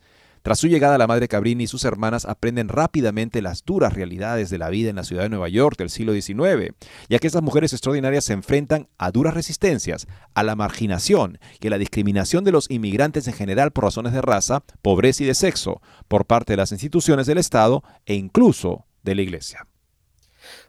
Tras 0.49 0.61
su 0.61 0.66
llegada, 0.66 0.96
la 0.96 1.07
madre 1.07 1.28
Cabrini 1.28 1.64
y 1.64 1.66
sus 1.66 1.84
hermanas 1.84 2.24
aprenden 2.24 2.70
rápidamente 2.70 3.42
las 3.42 3.66
duras 3.66 3.92
realidades 3.92 4.49
de 4.49 4.57
la 4.57 4.70
vida 4.70 4.88
en 4.88 4.96
la 4.96 5.05
ciudad 5.05 5.24
de 5.24 5.28
Nueva 5.28 5.51
York 5.51 5.76
del 5.76 5.90
siglo 5.90 6.14
XIX, 6.14 6.72
ya 7.11 7.18
que 7.18 7.26
estas 7.26 7.42
mujeres 7.42 7.74
extraordinarias 7.74 8.24
se 8.24 8.32
enfrentan 8.32 8.88
a 8.96 9.11
duras 9.11 9.34
resistencias, 9.34 10.07
a 10.32 10.42
la 10.42 10.57
marginación 10.57 11.38
y 11.61 11.66
a 11.66 11.70
la 11.70 11.76
discriminación 11.76 12.44
de 12.44 12.53
los 12.53 12.70
inmigrantes 12.70 13.28
en 13.28 13.34
general 13.34 13.72
por 13.72 13.84
razones 13.84 14.14
de 14.14 14.22
raza, 14.22 14.62
pobreza 14.80 15.22
y 15.22 15.26
de 15.26 15.34
sexo, 15.34 15.82
por 16.09 16.24
parte 16.24 16.55
de 16.55 16.57
las 16.57 16.72
instituciones 16.72 17.26
del 17.26 17.36
Estado 17.36 17.82
e 18.07 18.14
incluso 18.14 18.86
de 19.03 19.16
la 19.16 19.20
Iglesia. 19.20 19.66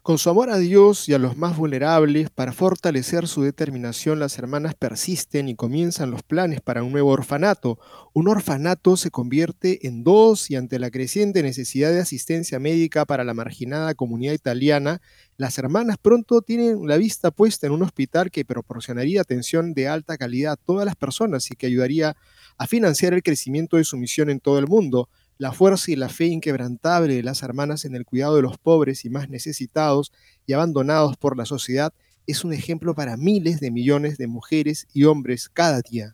Con 0.02 0.18
su 0.18 0.30
amor 0.30 0.50
a 0.50 0.58
Dios 0.58 1.08
y 1.10 1.14
a 1.14 1.20
los 1.20 1.38
más 1.38 1.58
vulnerables, 1.58 2.30
para 2.30 2.54
fortalecer 2.54 3.28
su 3.28 3.44
determinación, 3.44 4.20
las 4.20 4.38
hermanas 4.38 4.76
persisten 4.76 5.50
y 5.50 5.56
comienzan 5.56 6.12
los 6.12 6.24
planes 6.24 6.62
para 6.62 6.84
un 6.84 6.92
nuevo 6.92 7.12
orfanato. 7.12 7.80
Un 8.14 8.28
orfanato 8.28 8.98
se 8.98 9.12
convierte 9.12 9.88
en 9.88 10.04
dos 10.04 10.50
y 10.50 10.56
ante 10.56 10.80
la 10.80 10.92
creciente 10.92 11.44
necesidad 11.44 11.92
de 11.92 12.00
asistencia 12.00 12.60
médica 12.60 13.06
para 13.06 13.24
la 13.24 13.34
marginada 13.34 13.94
comunidad 13.94 14.34
italiana, 14.34 15.02
las 15.38 15.58
hermanas 15.58 15.98
pronto 16.02 16.42
tienen 16.42 16.86
la 16.86 16.98
vista 16.98 17.32
puesta 17.32 17.68
en 17.68 17.74
un 17.74 17.84
hospital 17.84 18.30
que 18.30 18.44
proporcionaría 18.44 19.22
atención 19.22 19.74
de 19.74 19.88
alta 19.88 20.18
calidad 20.18 20.54
a 20.54 20.58
todas 20.58 20.86
las 20.86 20.98
personas 20.98 21.50
y 21.50 21.56
que 21.56 21.68
ayudaría 21.68 22.18
a 22.58 22.68
financiar 22.68 23.14
el 23.14 23.24
crecimiento 23.24 23.78
de 23.78 23.86
su 23.86 23.98
misión 23.98 24.30
en 24.30 24.42
todo 24.42 24.60
el 24.60 24.68
mundo. 24.68 25.08
La 25.40 25.54
fuerza 25.54 25.90
y 25.90 25.96
la 25.96 26.10
fe 26.10 26.26
inquebrantable 26.26 27.16
de 27.16 27.24
las 27.24 27.44
hermanas 27.44 27.86
en 27.86 27.96
el 27.96 28.04
cuidado 28.04 28.36
de 28.36 28.42
los 28.42 28.58
pobres 28.58 29.06
y 29.06 29.10
más 29.10 29.30
necesitados 29.30 30.12
y 30.46 30.52
abandonados 30.52 31.16
por 31.16 31.38
la 31.38 31.46
sociedad 31.46 31.94
es 32.28 32.44
un 32.44 32.52
ejemplo 32.52 32.94
para 32.94 33.16
miles 33.16 33.62
de 33.62 33.72
millones 33.72 34.18
de 34.18 34.28
mujeres 34.28 34.86
y 34.94 35.06
hombres 35.06 35.48
cada 35.48 35.80
día. 35.80 36.14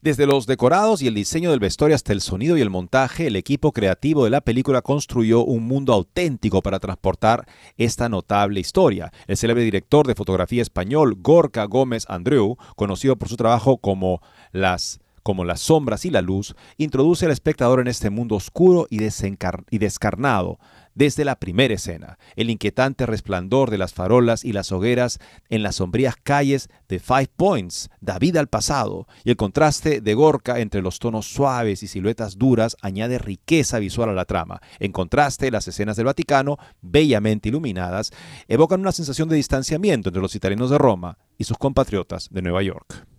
Desde 0.00 0.24
los 0.24 0.46
decorados 0.46 1.02
y 1.02 1.08
el 1.08 1.14
diseño 1.14 1.50
del 1.50 1.60
vestuario 1.60 1.94
hasta 1.94 2.14
el 2.14 2.22
sonido 2.22 2.56
y 2.56 2.62
el 2.62 2.70
montaje, 2.70 3.26
el 3.26 3.36
equipo 3.36 3.70
creativo 3.70 4.24
de 4.24 4.30
la 4.30 4.40
película 4.40 4.80
construyó 4.80 5.44
un 5.44 5.64
mundo 5.64 5.92
auténtico 5.92 6.62
para 6.62 6.80
transportar 6.80 7.46
esta 7.76 8.08
notable 8.08 8.60
historia. 8.60 9.12
El 9.26 9.36
célebre 9.36 9.62
director 9.62 10.06
de 10.06 10.14
fotografía 10.14 10.62
español 10.62 11.16
Gorka 11.20 11.64
Gómez 11.64 12.06
Andreu, 12.08 12.56
conocido 12.76 13.16
por 13.16 13.28
su 13.28 13.36
trabajo 13.36 13.76
como 13.76 14.22
Las 14.52 15.00
como 15.24 15.44
las 15.44 15.60
sombras 15.60 16.04
y 16.04 16.10
la 16.10 16.22
luz, 16.22 16.54
introduce 16.76 17.24
al 17.24 17.32
espectador 17.32 17.80
en 17.80 17.88
este 17.88 18.10
mundo 18.10 18.36
oscuro 18.36 18.86
y, 18.90 18.98
descarnado 19.78 20.58
desde 20.94 21.24
la 21.24 21.40
primera 21.40 21.74
escena, 21.74 22.18
el 22.36 22.50
inquietante 22.50 23.06
resplandor 23.06 23.70
de 23.70 23.78
las 23.78 23.94
farolas 23.94 24.44
y 24.44 24.52
las 24.52 24.70
hogueras 24.70 25.18
en 25.48 25.62
las 25.62 25.76
sombrías 25.76 26.14
calles 26.22 26.68
de 26.88 27.00
Five 27.00 27.30
Points 27.34 27.90
da 28.00 28.18
vida 28.18 28.38
al 28.38 28.48
pasado, 28.48 29.08
y 29.24 29.30
el 29.30 29.36
contraste 29.36 30.00
de 30.00 30.14
Gorka 30.14 30.60
entre 30.60 30.82
los 30.82 30.98
tonos 30.98 31.26
suaves 31.26 31.82
y 31.82 31.88
siluetas 31.88 32.38
duras 32.38 32.76
añade 32.82 33.18
riqueza 33.18 33.78
visual 33.78 34.10
a 34.10 34.14
la 34.14 34.26
trama. 34.26 34.60
En 34.78 34.92
contraste, 34.92 35.50
las 35.50 35.66
escenas 35.66 35.96
del 35.96 36.06
Vaticano, 36.06 36.58
bellamente 36.82 37.48
iluminadas, 37.48 38.12
evocan 38.46 38.80
una 38.80 38.92
sensación 38.92 39.28
de 39.30 39.36
distanciamiento 39.36 40.10
entre 40.10 40.22
los 40.22 40.34
italianos 40.34 40.70
de 40.70 40.78
Roma 40.78 41.18
y 41.38 41.44
sus 41.44 41.56
compatriotas 41.56 42.28
de 42.30 42.42
Nueva 42.42 42.62
York. 42.62 43.13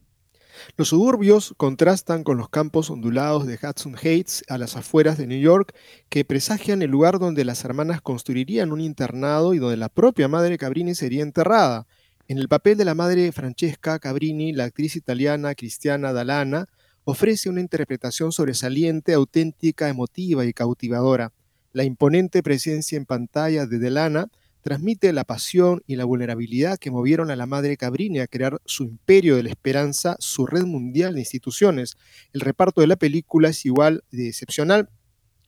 Los 0.78 0.90
suburbios 0.90 1.54
contrastan 1.58 2.24
con 2.24 2.38
los 2.38 2.50
campos 2.50 2.90
ondulados 2.90 3.46
de 3.46 3.60
Hudson 3.62 3.96
Heights 4.02 4.44
a 4.50 4.58
las 4.58 4.76
afueras 4.76 5.18
de 5.18 5.28
New 5.28 5.40
York, 5.40 5.74
que 6.10 6.26
presagian 6.26 6.82
el 6.82 6.92
lugar 6.92 7.20
donde 7.20 7.46
las 7.46 7.64
hermanas 7.64 8.02
construirían 8.02 8.72
un 8.72 8.82
internado 8.82 9.54
y 9.54 9.60
donde 9.60 9.78
la 9.78 9.90
propia 9.90 10.28
madre 10.28 10.58
Cabrini 10.58 10.96
sería 10.96 11.24
enterrada. 11.24 11.88
En 12.28 12.40
el 12.40 12.48
papel 12.48 12.78
de 12.78 12.86
la 12.86 12.96
madre 12.96 13.32
Francesca 13.32 14.00
Cabrini, 14.00 14.52
la 14.52 14.66
actriz 14.66 14.96
italiana 14.96 15.56
Cristiana 15.56 16.12
Dalana 16.12 16.66
ofrece 17.04 17.50
una 17.50 17.62
interpretación 17.62 18.32
sobresaliente, 18.32 19.14
auténtica, 19.14 19.90
emotiva 19.90 20.44
y 20.44 20.54
cautivadora. 20.54 21.32
La 21.72 21.84
imponente 21.84 22.42
presencia 22.42 22.98
en 22.98 23.06
pantalla 23.06 23.68
de 23.68 23.80
Dalana 23.80 24.28
transmite 24.66 25.14
la 25.14 25.26
pasión 25.26 25.84
y 25.86 25.96
la 25.96 26.06
vulnerabilidad 26.06 26.80
que 26.80 26.90
movieron 26.90 27.30
a 27.30 27.36
la 27.36 27.46
madre 27.46 27.78
Cabrini 27.78 28.18
a 28.18 28.26
crear 28.26 28.60
su 28.66 28.84
imperio 28.86 29.36
de 29.36 29.44
la 29.44 29.50
esperanza, 29.50 30.16
su 30.18 30.48
red 30.48 30.64
mundial 30.64 31.14
de 31.14 31.20
instituciones. 31.20 31.98
El 32.34 32.42
reparto 32.42 32.82
de 32.82 32.88
la 32.88 32.96
película 32.96 33.50
es 33.50 33.64
igual 33.68 34.04
de 34.10 34.28
excepcional, 34.28 34.90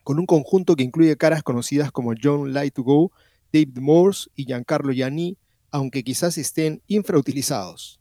con 0.03 0.19
un 0.19 0.27
conjunto 0.27 0.75
que 0.75 0.83
incluye 0.83 1.17
caras 1.17 1.41
conocidas 1.41 1.91
como 1.91 2.13
John 2.21 2.53
Light 2.53 2.75
to 2.75 2.83
Go, 2.83 3.11
David 3.51 3.79
Morse 3.79 4.29
y 4.35 4.45
Giancarlo 4.45 4.93
Gianni, 4.93 5.35
aunque 5.71 6.03
quizás 6.03 6.37
estén 6.37 6.83
infrautilizados. 6.85 7.99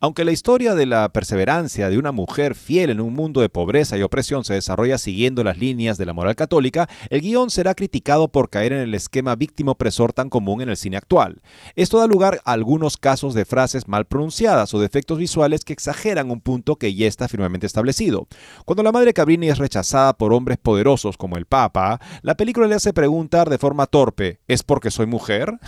Aunque 0.00 0.24
la 0.24 0.30
historia 0.30 0.76
de 0.76 0.86
la 0.86 1.08
perseverancia 1.08 1.90
de 1.90 1.98
una 1.98 2.12
mujer 2.12 2.54
fiel 2.54 2.90
en 2.90 3.00
un 3.00 3.14
mundo 3.14 3.40
de 3.40 3.48
pobreza 3.48 3.98
y 3.98 4.02
opresión 4.02 4.44
se 4.44 4.54
desarrolla 4.54 4.96
siguiendo 4.96 5.42
las 5.42 5.58
líneas 5.58 5.98
de 5.98 6.06
la 6.06 6.12
moral 6.12 6.36
católica, 6.36 6.88
el 7.10 7.20
guion 7.20 7.50
será 7.50 7.74
criticado 7.74 8.28
por 8.28 8.48
caer 8.48 8.72
en 8.72 8.78
el 8.78 8.94
esquema 8.94 9.34
víctima-opresor 9.34 10.12
tan 10.12 10.30
común 10.30 10.62
en 10.62 10.68
el 10.68 10.76
cine 10.76 10.98
actual. 10.98 11.42
Esto 11.74 11.98
da 11.98 12.06
lugar 12.06 12.40
a 12.44 12.52
algunos 12.52 12.96
casos 12.96 13.34
de 13.34 13.44
frases 13.44 13.88
mal 13.88 14.04
pronunciadas 14.04 14.72
o 14.72 14.78
de 14.78 14.86
efectos 14.86 15.18
visuales 15.18 15.64
que 15.64 15.72
exageran 15.72 16.30
un 16.30 16.42
punto 16.42 16.76
que 16.76 16.94
ya 16.94 17.08
está 17.08 17.26
firmemente 17.26 17.66
establecido. 17.66 18.28
Cuando 18.64 18.84
la 18.84 18.92
madre 18.92 19.12
Cabrini 19.12 19.48
es 19.48 19.58
rechazada 19.58 20.12
por 20.12 20.32
hombres 20.32 20.58
poderosos 20.58 21.16
como 21.16 21.36
el 21.36 21.46
Papa, 21.46 22.00
la 22.22 22.36
película 22.36 22.68
le 22.68 22.76
hace 22.76 22.92
preguntar 22.92 23.50
de 23.50 23.58
forma 23.58 23.86
torpe, 23.86 24.38
¿es 24.46 24.62
porque 24.62 24.92
soy 24.92 25.06
mujer? 25.06 25.58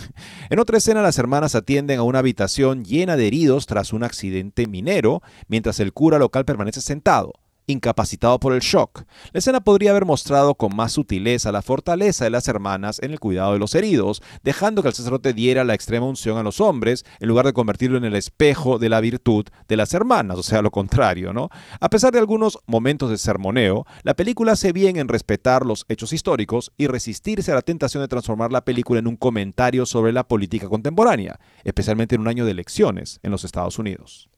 En 0.49 0.59
otra 0.59 0.77
escena 0.77 1.01
las 1.01 1.17
hermanas 1.17 1.53
atienden 1.53 1.99
a 1.99 2.03
una 2.03 2.19
habitación 2.19 2.85
llena 2.85 3.17
de 3.17 3.27
heridos 3.27 3.65
tras 3.65 3.91
un 3.91 4.03
accidente 4.05 4.20
minero, 4.67 5.21
mientras 5.47 5.79
el 5.79 5.93
cura 5.93 6.19
local 6.19 6.45
permanece 6.45 6.81
sentado, 6.81 7.33
incapacitado 7.71 8.39
por 8.39 8.53
el 8.53 8.61
shock. 8.61 9.03
La 9.31 9.39
escena 9.39 9.61
podría 9.61 9.91
haber 9.91 10.05
mostrado 10.05 10.55
con 10.55 10.75
más 10.75 10.93
sutileza 10.93 11.51
la 11.51 11.61
fortaleza 11.61 12.25
de 12.25 12.29
las 12.29 12.47
hermanas 12.47 12.99
en 13.01 13.11
el 13.11 13.19
cuidado 13.19 13.53
de 13.53 13.59
los 13.59 13.75
heridos, 13.75 14.21
dejando 14.43 14.81
que 14.81 14.89
el 14.89 14.93
sacerdote 14.93 15.33
diera 15.33 15.63
la 15.63 15.73
extrema 15.73 16.05
unción 16.05 16.37
a 16.37 16.43
los 16.43 16.61
hombres, 16.61 17.05
en 17.19 17.27
lugar 17.27 17.45
de 17.45 17.53
convertirlo 17.53 17.97
en 17.97 18.05
el 18.05 18.15
espejo 18.15 18.79
de 18.79 18.89
la 18.89 19.01
virtud 19.01 19.45
de 19.67 19.77
las 19.77 19.93
hermanas, 19.93 20.37
o 20.37 20.43
sea, 20.43 20.61
lo 20.61 20.71
contrario, 20.71 21.33
¿no? 21.33 21.49
A 21.79 21.89
pesar 21.89 22.11
de 22.11 22.19
algunos 22.19 22.59
momentos 22.65 23.09
de 23.09 23.17
sermoneo, 23.17 23.85
la 24.03 24.15
película 24.15 24.53
hace 24.53 24.71
bien 24.71 24.97
en 24.97 25.07
respetar 25.07 25.65
los 25.65 25.85
hechos 25.89 26.13
históricos 26.13 26.71
y 26.77 26.87
resistirse 26.87 27.51
a 27.51 27.55
la 27.55 27.61
tentación 27.61 28.01
de 28.03 28.07
transformar 28.07 28.51
la 28.51 28.65
película 28.65 28.99
en 28.99 29.07
un 29.07 29.15
comentario 29.15 29.85
sobre 29.85 30.11
la 30.11 30.27
política 30.27 30.67
contemporánea, 30.69 31.39
especialmente 31.63 32.15
en 32.15 32.21
un 32.21 32.27
año 32.27 32.45
de 32.45 32.51
elecciones 32.51 33.19
en 33.23 33.31
los 33.31 33.43
Estados 33.43 33.79
Unidos. 33.79 34.30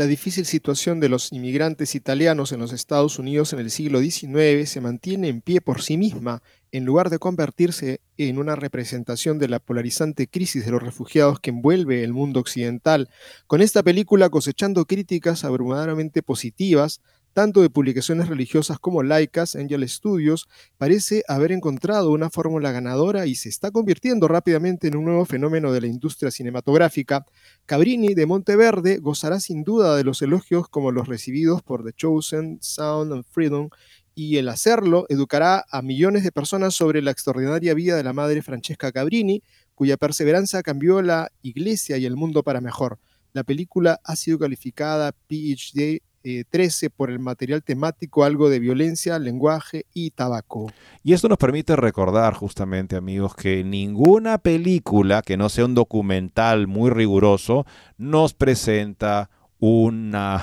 La 0.00 0.06
difícil 0.06 0.46
situación 0.46 0.98
de 0.98 1.10
los 1.10 1.30
inmigrantes 1.30 1.94
italianos 1.94 2.52
en 2.52 2.60
los 2.60 2.72
Estados 2.72 3.18
Unidos 3.18 3.52
en 3.52 3.58
el 3.58 3.70
siglo 3.70 4.00
XIX 4.00 4.66
se 4.66 4.80
mantiene 4.80 5.28
en 5.28 5.42
pie 5.42 5.60
por 5.60 5.82
sí 5.82 5.98
misma, 5.98 6.42
en 6.72 6.86
lugar 6.86 7.10
de 7.10 7.18
convertirse 7.18 8.00
en 8.16 8.38
una 8.38 8.56
representación 8.56 9.38
de 9.38 9.48
la 9.48 9.58
polarizante 9.58 10.26
crisis 10.26 10.64
de 10.64 10.70
los 10.70 10.82
refugiados 10.82 11.38
que 11.38 11.50
envuelve 11.50 12.02
el 12.02 12.14
mundo 12.14 12.40
occidental, 12.40 13.10
con 13.46 13.60
esta 13.60 13.82
película 13.82 14.30
cosechando 14.30 14.86
críticas 14.86 15.44
abrumadoramente 15.44 16.22
positivas, 16.22 17.02
tanto 17.32 17.62
de 17.62 17.70
publicaciones 17.70 18.28
religiosas 18.28 18.78
como 18.78 19.02
laicas, 19.02 19.56
Angel 19.56 19.88
Studios 19.88 20.48
parece 20.78 21.22
haber 21.28 21.52
encontrado 21.52 22.10
una 22.10 22.30
fórmula 22.30 22.72
ganadora 22.72 23.26
y 23.26 23.34
se 23.34 23.48
está 23.48 23.70
convirtiendo 23.70 24.28
rápidamente 24.28 24.88
en 24.88 24.96
un 24.96 25.04
nuevo 25.04 25.24
fenómeno 25.24 25.72
de 25.72 25.80
la 25.80 25.86
industria 25.86 26.30
cinematográfica. 26.30 27.24
Cabrini 27.66 28.14
de 28.14 28.26
Monteverde 28.26 28.98
gozará 28.98 29.40
sin 29.40 29.62
duda 29.62 29.96
de 29.96 30.04
los 30.04 30.22
elogios 30.22 30.68
como 30.68 30.90
los 30.90 31.08
recibidos 31.08 31.62
por 31.62 31.84
The 31.84 31.92
Chosen, 31.92 32.58
Sound 32.60 33.12
and 33.12 33.24
Freedom, 33.24 33.70
y 34.14 34.36
el 34.36 34.48
hacerlo 34.48 35.06
educará 35.08 35.64
a 35.70 35.82
millones 35.82 36.24
de 36.24 36.32
personas 36.32 36.74
sobre 36.74 37.00
la 37.00 37.10
extraordinaria 37.10 37.74
vida 37.74 37.96
de 37.96 38.02
la 38.02 38.12
madre 38.12 38.42
Francesca 38.42 38.92
Cabrini, 38.92 39.42
cuya 39.74 39.96
perseverancia 39.96 40.62
cambió 40.62 41.00
la 41.00 41.30
iglesia 41.42 41.96
y 41.96 42.04
el 42.04 42.16
mundo 42.16 42.42
para 42.42 42.60
mejor. 42.60 42.98
La 43.32 43.44
película 43.44 44.00
ha 44.04 44.16
sido 44.16 44.38
calificada 44.38 45.12
PhD 45.12 46.02
13 46.22 46.86
eh, 46.86 46.90
por 46.90 47.10
el 47.10 47.18
material 47.18 47.62
temático, 47.62 48.24
algo 48.24 48.50
de 48.50 48.58
violencia, 48.58 49.18
lenguaje 49.18 49.86
y 49.94 50.10
tabaco. 50.10 50.70
Y 51.02 51.12
esto 51.12 51.28
nos 51.28 51.38
permite 51.38 51.76
recordar 51.76 52.34
justamente, 52.34 52.96
amigos, 52.96 53.34
que 53.34 53.64
ninguna 53.64 54.38
película 54.38 55.22
que 55.22 55.36
no 55.36 55.48
sea 55.48 55.64
un 55.64 55.74
documental 55.74 56.66
muy 56.66 56.90
riguroso 56.90 57.66
nos 57.96 58.34
presenta 58.34 59.30
una, 59.58 60.42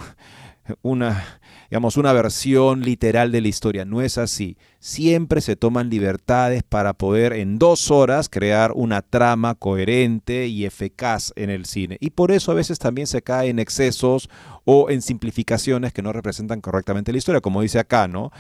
una 0.81 1.39
digamos, 1.69 1.97
una 1.97 2.13
versión 2.13 2.81
literal 2.81 3.31
de 3.31 3.41
la 3.41 3.47
historia. 3.47 3.85
No 3.85 4.01
es 4.01 4.17
así. 4.17 4.57
Siempre 4.79 5.41
se 5.41 5.55
toman 5.55 5.89
libertades 5.89 6.63
para 6.63 6.93
poder 6.93 7.33
en 7.33 7.59
dos 7.59 7.91
horas 7.91 8.29
crear 8.29 8.71
una 8.73 9.01
trama 9.01 9.55
coherente 9.55 10.47
y 10.47 10.65
eficaz 10.65 11.33
en 11.35 11.49
el 11.49 11.65
cine. 11.65 11.97
Y 11.99 12.11
por 12.11 12.31
eso 12.31 12.51
a 12.51 12.55
veces 12.55 12.79
también 12.79 13.07
se 13.07 13.21
cae 13.21 13.49
en 13.49 13.59
excesos 13.59 14.29
o 14.63 14.89
en 14.89 15.01
simplificaciones 15.01 15.93
que 15.93 16.01
no 16.01 16.13
representan 16.13 16.61
correctamente 16.61 17.11
la 17.11 17.17
historia, 17.17 17.41
como 17.41 17.61
dice 17.61 17.79
acá, 17.79 18.07
¿no? 18.07 18.31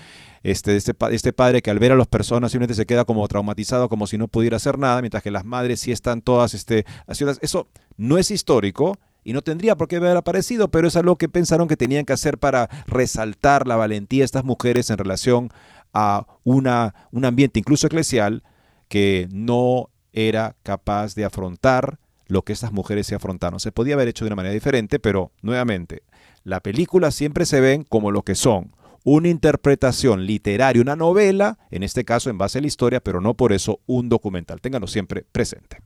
Este, 0.43 0.75
este, 0.77 0.93
este 1.11 1.33
padre 1.33 1.61
que 1.61 1.71
al 1.71 1.79
ver 1.79 1.91
a 1.91 1.95
las 1.95 2.07
personas 2.07 2.51
simplemente 2.51 2.75
se 2.75 2.85
queda 2.85 3.03
como 3.03 3.27
traumatizado, 3.27 3.89
como 3.89 4.07
si 4.07 4.17
no 4.17 4.27
pudiera 4.27 4.57
hacer 4.57 4.77
nada, 4.77 5.01
mientras 5.01 5.23
que 5.23 5.31
las 5.31 5.43
madres 5.43 5.81
sí 5.81 5.91
están 5.91 6.21
todas 6.21 6.53
este, 6.53 6.85
Eso 7.07 7.67
no 7.97 8.17
es 8.17 8.31
histórico, 8.31 8.97
y 9.27 9.33
no 9.33 9.41
tendría 9.41 9.75
por 9.75 9.89
qué 9.89 9.97
haber 9.97 10.15
aparecido, 10.15 10.71
pero 10.71 10.87
es 10.87 10.95
algo 10.95 11.17
que 11.17 11.27
pensaron 11.27 11.67
que 11.67 11.75
tenían 11.75 12.05
que 12.05 12.13
hacer 12.13 12.37
para 12.37 12.69
resaltar 12.87 13.67
la 13.67 13.75
valentía 13.75 14.21
de 14.21 14.25
estas 14.25 14.45
mujeres 14.45 14.89
en 14.89 14.97
relación 14.97 15.49
a 15.93 16.25
una, 16.45 16.95
un 17.11 17.25
ambiente 17.25 17.59
incluso 17.59 17.87
eclesial 17.87 18.41
que 18.87 19.27
no 19.33 19.89
era 20.13 20.55
capaz 20.63 21.13
de 21.13 21.25
afrontar 21.25 21.99
lo 22.27 22.43
que 22.43 22.53
estas 22.53 22.71
mujeres 22.71 23.05
se 23.07 23.15
afrontaron. 23.15 23.59
Se 23.59 23.73
podía 23.73 23.95
haber 23.95 24.07
hecho 24.07 24.23
de 24.23 24.29
una 24.29 24.37
manera 24.37 24.53
diferente, 24.53 24.97
pero 24.97 25.33
nuevamente, 25.41 26.03
la 26.45 26.61
película 26.61 27.11
siempre 27.11 27.45
se 27.45 27.59
ven 27.59 27.83
como 27.83 28.11
lo 28.11 28.21
que 28.21 28.33
son, 28.33 28.71
una 29.03 29.27
interpretación 29.27 30.25
literaria, 30.25 30.81
una 30.81 30.95
novela, 30.95 31.59
en 31.69 31.83
este 31.83 32.05
caso 32.05 32.29
en 32.29 32.37
base 32.37 32.59
a 32.59 32.61
la 32.61 32.67
historia, 32.67 33.01
pero 33.01 33.19
no 33.19 33.33
por 33.33 33.51
eso 33.51 33.81
un 33.87 34.07
documental. 34.07 34.61
Ténganlo 34.61 34.87
siempre 34.87 35.25
presente. 35.29 35.79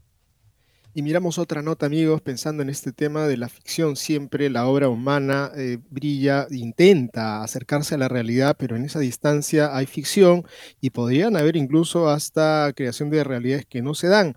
Y 0.93 1.03
miramos 1.03 1.37
otra 1.37 1.61
nota, 1.61 1.85
amigos, 1.85 2.21
pensando 2.21 2.61
en 2.63 2.69
este 2.69 2.91
tema 2.91 3.25
de 3.25 3.37
la 3.37 3.47
ficción, 3.47 3.95
siempre 3.95 4.49
la 4.49 4.65
obra 4.67 4.89
humana 4.89 5.49
eh, 5.55 5.77
brilla, 5.89 6.47
intenta 6.49 7.43
acercarse 7.43 7.95
a 7.95 7.97
la 7.97 8.09
realidad, 8.09 8.57
pero 8.59 8.75
en 8.75 8.83
esa 8.83 8.99
distancia 8.99 9.73
hay 9.73 9.85
ficción 9.85 10.43
y 10.81 10.89
podrían 10.89 11.37
haber 11.37 11.55
incluso 11.55 12.09
hasta 12.09 12.73
creación 12.75 13.09
de 13.09 13.23
realidades 13.23 13.65
que 13.65 13.81
no 13.81 13.93
se 13.93 14.09
dan. 14.09 14.35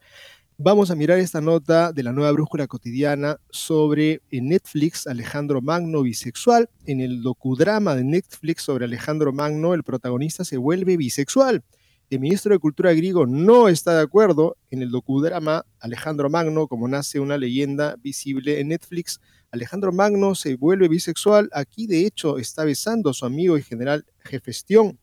Vamos 0.56 0.92
a 0.92 0.94
mirar 0.94 1.18
esta 1.18 1.40
nota 1.40 1.90
de 1.90 2.04
la 2.04 2.12
nueva 2.12 2.30
brújula 2.30 2.68
cotidiana 2.68 3.40
sobre 3.50 4.22
Netflix 4.30 5.08
Alejandro 5.08 5.60
Magno 5.60 6.02
bisexual. 6.02 6.70
En 6.86 7.00
el 7.00 7.24
docudrama 7.24 7.96
de 7.96 8.04
Netflix 8.04 8.62
sobre 8.62 8.84
Alejandro 8.84 9.32
Magno, 9.32 9.74
el 9.74 9.82
protagonista 9.82 10.44
se 10.44 10.56
vuelve 10.56 10.96
bisexual. 10.96 11.64
El 12.10 12.20
ministro 12.20 12.52
de 12.52 12.58
Cultura 12.58 12.92
griego 12.92 13.26
no 13.26 13.68
está 13.68 13.94
de 13.94 14.02
acuerdo 14.02 14.56
en 14.70 14.82
el 14.82 14.90
docudrama 14.90 15.64
Alejandro 15.80 16.28
Magno, 16.28 16.68
como 16.68 16.86
nace 16.86 17.18
una 17.18 17.38
leyenda 17.38 17.96
visible 18.02 18.60
en 18.60 18.68
Netflix. 18.68 19.20
Alejandro 19.50 19.90
Magno 19.90 20.34
se 20.34 20.56
vuelve 20.56 20.88
bisexual. 20.88 21.48
Aquí, 21.52 21.86
de 21.86 22.06
hecho, 22.06 22.38
está 22.38 22.64
besando 22.64 23.10
a 23.10 23.14
su 23.14 23.24
amigo 23.24 23.56
y 23.56 23.62
general 23.62 24.04
jefestión, 24.18 24.98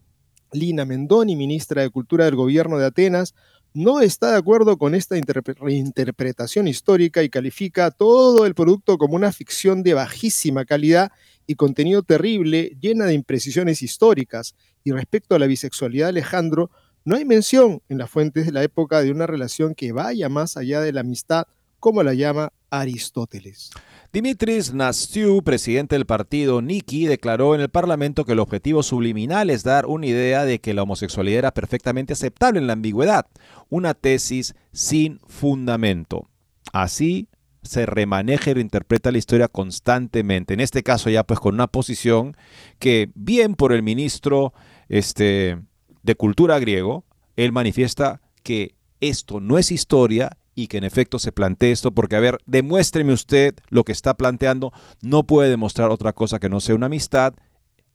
Lina 0.54 0.86
Mendoni, 0.86 1.36
ministra 1.36 1.82
de 1.82 1.90
Cultura 1.90 2.26
del 2.26 2.36
gobierno 2.36 2.78
de 2.78 2.86
Atenas. 2.86 3.34
No 3.74 4.00
está 4.02 4.32
de 4.32 4.38
acuerdo 4.38 4.78
con 4.78 4.94
esta 4.94 5.16
reinterpretación 5.16 6.68
histórica 6.68 7.24
y 7.24 7.30
califica 7.30 7.90
todo 7.90 8.46
el 8.46 8.54
producto 8.54 8.98
como 8.98 9.16
una 9.16 9.32
ficción 9.32 9.82
de 9.82 9.96
bajísima 9.96 10.66
calidad 10.66 11.12
y 11.48 11.56
contenido 11.56 12.04
terrible, 12.04 12.78
llena 12.80 13.06
de 13.06 13.14
imprecisiones 13.14 13.82
históricas. 13.82 14.56
Y 14.84 14.92
respecto 14.92 15.36
a 15.36 15.40
la 15.40 15.48
bisexualidad 15.48 16.08
de 16.08 16.10
Alejandro, 16.10 16.70
no 17.04 17.16
hay 17.16 17.26
mención 17.26 17.82
en 17.90 17.98
las 17.98 18.10
fuentes 18.10 18.46
de 18.46 18.52
la 18.52 18.64
época 18.64 19.02
de 19.02 19.12
una 19.12 19.28
relación 19.28 19.76
que 19.76 19.92
vaya 19.92 20.30
más 20.30 20.58
allá 20.58 20.82
de 20.82 20.94
la 20.94 21.02
amistad, 21.02 21.48
como 21.80 22.04
la 22.04 22.14
llama 22.14 22.54
Aristóteles. 22.70 23.72
Dimitris 24.14 24.74
Nastiu, 24.74 25.42
presidente 25.42 25.96
del 25.96 26.06
partido 26.06 26.62
Niki, 26.62 27.08
declaró 27.08 27.56
en 27.56 27.62
el 27.62 27.70
Parlamento 27.70 28.24
que 28.24 28.34
el 28.34 28.40
objetivo 28.40 28.84
subliminal 28.84 29.50
es 29.50 29.64
dar 29.64 29.86
una 29.86 30.06
idea 30.06 30.46
de 30.46 30.60
que 30.60 30.74
la 30.74 30.84
homosexualidad 30.84 31.40
era 31.40 31.54
perfectamente 31.54 32.14
aceptable 32.14 32.60
en 32.60 32.68
la 32.68 32.74
ambigüedad, 32.74 33.26
una 33.70 33.94
tesis 33.94 34.54
sin 34.74 35.20
fundamento. 35.28 36.28
Así 36.72 37.30
se 37.64 37.86
remaneja 37.86 38.52
y 38.52 38.54
reinterpreta 38.56 39.12
la 39.12 39.18
historia 39.18 39.48
constantemente. 39.48 40.54
En 40.54 40.60
este 40.60 40.84
caso 40.84 41.10
ya 41.10 41.24
pues 41.24 41.40
con 41.40 41.56
una 41.56 41.68
posición 41.68 42.36
que 42.80 43.12
bien 43.16 43.56
por 43.56 43.72
el 43.72 43.84
ministro 43.84 44.54
este, 44.90 45.58
de 46.04 46.16
cultura 46.16 46.60
griego, 46.60 47.06
él 47.36 47.52
manifiesta 47.52 48.22
que 48.44 48.76
esto 49.00 49.40
no 49.40 49.58
es 49.58 49.72
historia 49.72 50.38
y 50.56 50.68
que 50.68 50.78
en 50.78 50.84
efecto 50.84 51.20
se 51.20 51.32
plantee 51.32 51.72
esto, 51.72 51.92
porque 51.92 52.16
a 52.16 52.20
ver, 52.20 52.38
demuéstreme 52.46 53.14
usted 53.14 53.56
lo 53.70 53.84
que 53.84 53.92
está 53.92 54.16
planteando, 54.16 54.74
no 55.02 55.24
puede 55.24 55.50
demostrar 55.50 55.90
otra 55.90 56.14
cosa 56.14 56.40
que 56.40 56.50
no 56.50 56.60
sea 56.60 56.76
una 56.76 56.88
amistad 56.88 57.34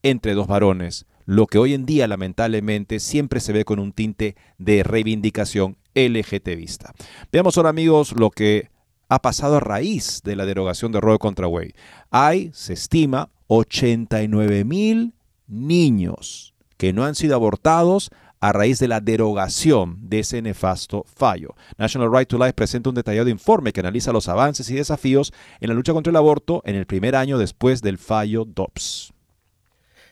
entre 0.02 0.34
dos 0.34 0.46
varones, 0.46 1.06
lo 1.24 1.46
que 1.46 1.58
hoy 1.58 1.74
en 1.74 1.86
día 1.86 2.06
lamentablemente 2.06 3.00
siempre 3.00 3.40
se 3.40 3.52
ve 3.52 3.64
con 3.64 3.78
un 3.78 3.92
tinte 3.92 4.36
de 4.58 4.82
reivindicación 4.82 5.76
LGTBista. 5.94 6.94
Veamos 7.32 7.56
ahora 7.56 7.70
amigos 7.70 8.12
lo 8.12 8.30
que 8.30 8.70
ha 9.08 9.20
pasado 9.20 9.56
a 9.56 9.60
raíz 9.60 10.22
de 10.24 10.36
la 10.36 10.46
derogación 10.46 10.92
de 10.92 11.00
Roe 11.00 11.18
contra 11.18 11.48
Wade. 11.48 11.74
Hay, 12.10 12.50
se 12.52 12.72
estima, 12.72 13.30
89 13.48 14.64
mil 14.64 15.14
niños 15.46 16.55
que 16.76 16.92
no 16.92 17.04
han 17.04 17.14
sido 17.14 17.34
abortados 17.34 18.10
a 18.40 18.52
raíz 18.52 18.78
de 18.78 18.88
la 18.88 19.00
derogación 19.00 19.98
de 20.08 20.20
ese 20.20 20.42
nefasto 20.42 21.04
fallo. 21.06 21.54
National 21.78 22.12
Right 22.12 22.28
to 22.28 22.38
Life 22.38 22.52
presenta 22.52 22.90
un 22.90 22.94
detallado 22.94 23.28
informe 23.28 23.72
que 23.72 23.80
analiza 23.80 24.12
los 24.12 24.28
avances 24.28 24.68
y 24.70 24.74
desafíos 24.74 25.32
en 25.60 25.68
la 25.68 25.74
lucha 25.74 25.92
contra 25.92 26.10
el 26.10 26.16
aborto 26.16 26.62
en 26.64 26.76
el 26.76 26.86
primer 26.86 27.16
año 27.16 27.38
después 27.38 27.82
del 27.82 27.98
fallo 27.98 28.44
Dobbs. 28.44 29.12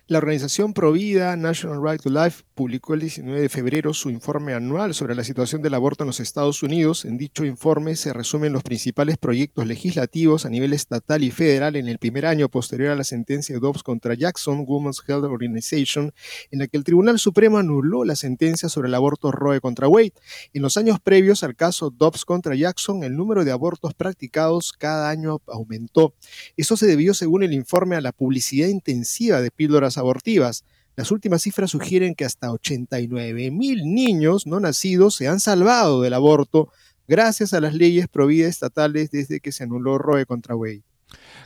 La 0.06 0.18
organización 0.18 0.74
Provida 0.74 1.34
National 1.34 1.82
Right 1.82 2.02
to 2.02 2.10
Life 2.10 2.44
publicó 2.54 2.94
el 2.94 3.00
19 3.00 3.40
de 3.40 3.48
febrero 3.48 3.92
su 3.92 4.10
informe 4.10 4.54
anual 4.54 4.94
sobre 4.94 5.14
la 5.14 5.24
situación 5.24 5.60
del 5.60 5.74
aborto 5.74 6.04
en 6.04 6.06
los 6.06 6.20
Estados 6.20 6.62
Unidos. 6.62 7.04
En 7.04 7.18
dicho 7.18 7.44
informe 7.44 7.96
se 7.96 8.12
resumen 8.12 8.52
los 8.52 8.62
principales 8.62 9.18
proyectos 9.18 9.66
legislativos 9.66 10.46
a 10.46 10.50
nivel 10.50 10.72
estatal 10.72 11.24
y 11.24 11.30
federal 11.30 11.74
en 11.76 11.88
el 11.88 11.98
primer 11.98 12.26
año 12.26 12.48
posterior 12.48 12.90
a 12.90 12.94
la 12.96 13.04
sentencia 13.04 13.54
de 13.54 13.60
Dobbs 13.60 13.82
contra 13.82 14.14
Jackson 14.14 14.64
Women's 14.66 15.02
Health 15.06 15.24
Organization, 15.24 16.12
en 16.50 16.60
la 16.60 16.68
que 16.68 16.76
el 16.76 16.84
Tribunal 16.84 17.18
Supremo 17.18 17.58
anuló 17.58 18.04
la 18.04 18.14
sentencia 18.14 18.68
sobre 18.68 18.88
el 18.88 18.94
aborto 18.94 19.32
Roe 19.32 19.60
contra 19.60 19.88
Wade. 19.88 20.14
En 20.52 20.62
los 20.62 20.76
años 20.76 21.00
previos 21.00 21.42
al 21.42 21.56
caso 21.56 21.90
Dobbs 21.90 22.24
contra 22.24 22.54
Jackson, 22.54 23.02
el 23.02 23.16
número 23.16 23.44
de 23.44 23.50
abortos 23.50 23.94
practicados 23.94 24.72
cada 24.72 25.10
año 25.10 25.42
aumentó. 25.48 26.14
Eso 26.56 26.76
se 26.76 26.86
debió, 26.86 27.14
según 27.14 27.42
el 27.42 27.52
informe, 27.52 27.96
a 27.96 28.00
la 28.00 28.12
publicidad 28.12 28.68
intensiva 28.68 29.40
de 29.40 29.50
píldoras 29.50 29.98
abortivas. 29.98 30.64
Las 30.96 31.10
últimas 31.10 31.42
cifras 31.42 31.70
sugieren 31.70 32.14
que 32.14 32.24
hasta 32.24 32.52
89 32.52 33.50
mil 33.50 33.82
niños 33.84 34.46
no 34.46 34.60
nacidos 34.60 35.16
se 35.16 35.26
han 35.26 35.40
salvado 35.40 36.02
del 36.02 36.14
aborto 36.14 36.68
gracias 37.08 37.52
a 37.52 37.60
las 37.60 37.74
leyes 37.74 38.06
prohibidas 38.08 38.50
estatales 38.50 39.10
desde 39.10 39.40
que 39.40 39.52
se 39.52 39.64
anuló 39.64 39.98
Roe 39.98 40.24
contra 40.24 40.54
Wade. 40.54 40.84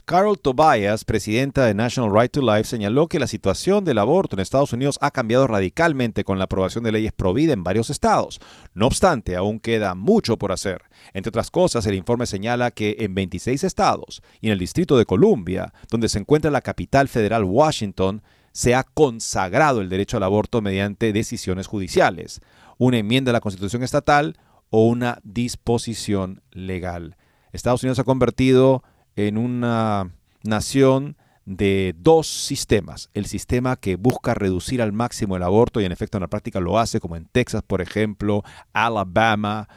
Carol 0.04 0.38
Tobias, 0.38 1.04
presidenta 1.04 1.66
de 1.66 1.74
National 1.74 2.10
Right 2.12 2.32
to 2.32 2.40
Life, 2.40 2.64
señaló 2.64 3.08
que 3.08 3.18
la 3.18 3.26
situación 3.26 3.84
del 3.84 3.98
aborto 3.98 4.36
en 4.36 4.40
Estados 4.40 4.72
Unidos 4.72 4.98
ha 5.02 5.10
cambiado 5.10 5.46
radicalmente 5.46 6.24
con 6.24 6.38
la 6.38 6.44
aprobación 6.44 6.84
de 6.84 6.92
leyes 6.92 7.12
pro 7.12 7.34
vida 7.34 7.52
en 7.52 7.64
varios 7.64 7.90
estados. 7.90 8.40
No 8.74 8.86
obstante, 8.86 9.36
aún 9.36 9.60
queda 9.60 9.94
mucho 9.94 10.38
por 10.38 10.52
hacer. 10.52 10.82
Entre 11.12 11.28
otras 11.28 11.50
cosas, 11.50 11.84
el 11.86 11.94
informe 11.94 12.26
señala 12.26 12.70
que 12.70 12.96
en 13.00 13.14
26 13.14 13.64
estados 13.64 14.22
y 14.40 14.46
en 14.46 14.54
el 14.54 14.58
Distrito 14.58 14.96
de 14.96 15.04
Columbia, 15.04 15.72
donde 15.90 16.08
se 16.08 16.18
encuentra 16.18 16.50
la 16.50 16.62
capital 16.62 17.08
federal 17.08 17.44
Washington, 17.44 18.22
se 18.58 18.74
ha 18.74 18.82
consagrado 18.82 19.80
el 19.80 19.88
derecho 19.88 20.16
al 20.16 20.24
aborto 20.24 20.60
mediante 20.60 21.12
decisiones 21.12 21.68
judiciales, 21.68 22.40
una 22.76 22.98
enmienda 22.98 23.30
a 23.30 23.34
la 23.34 23.40
Constitución 23.40 23.84
estatal 23.84 24.36
o 24.70 24.88
una 24.88 25.20
disposición 25.22 26.42
legal. 26.50 27.16
Estados 27.52 27.84
Unidos 27.84 27.98
se 27.98 28.00
ha 28.02 28.04
convertido 28.04 28.82
en 29.14 29.38
una 29.38 30.10
nación 30.42 31.16
de 31.44 31.94
dos 32.00 32.26
sistemas. 32.26 33.10
El 33.14 33.26
sistema 33.26 33.76
que 33.76 33.94
busca 33.94 34.34
reducir 34.34 34.82
al 34.82 34.90
máximo 34.90 35.36
el 35.36 35.44
aborto 35.44 35.80
y 35.80 35.84
en 35.84 35.92
efecto 35.92 36.18
en 36.18 36.22
la 36.22 36.26
práctica 36.26 36.58
lo 36.58 36.80
hace, 36.80 36.98
como 36.98 37.14
en 37.14 37.26
Texas, 37.26 37.62
por 37.64 37.80
ejemplo, 37.80 38.42
Alabama 38.72 39.68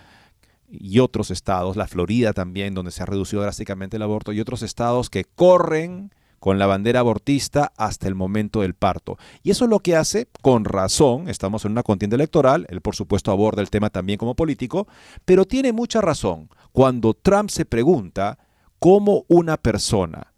y 0.72 0.98
otros 0.98 1.30
estados, 1.30 1.76
la 1.76 1.86
Florida 1.86 2.34
también, 2.34 2.74
donde 2.74 2.90
se 2.90 3.04
ha 3.04 3.06
reducido 3.06 3.44
drásticamente 3.44 3.98
el 3.98 4.02
aborto, 4.02 4.34
y 4.34 4.40
otros 4.40 4.64
estados 4.64 5.12
que 5.12 5.24
corren 5.24 6.12
con 6.42 6.58
la 6.58 6.66
bandera 6.66 7.02
abortista 7.02 7.72
hasta 7.78 8.08
el 8.08 8.16
momento 8.16 8.62
del 8.62 8.74
parto. 8.74 9.20
Y 9.44 9.52
eso 9.52 9.66
es 9.66 9.70
lo 9.70 9.80
que 9.80 9.96
hace, 9.96 10.28
con 10.42 10.66
razón, 10.66 11.30
estamos 11.30 11.66
en 11.66 11.72
una 11.72 11.84
contienda 11.84 12.16
electoral, 12.16 12.66
él 12.70 12.82
por 12.82 12.96
supuesto 12.96 13.32
aborda 13.32 13.62
el 13.62 13.70
tema 13.70 13.92
también 13.92 14.18
como 14.18 14.36
político, 14.36 14.88
pero 15.24 15.46
tiene 15.46 15.72
mucha 15.72 16.02
razón 16.02 16.50
cuando 16.72 17.14
Trump 17.14 17.52
se 17.52 17.64
pregunta 17.64 18.40
cómo 18.80 19.24
una 19.28 19.56
persona 19.56 20.34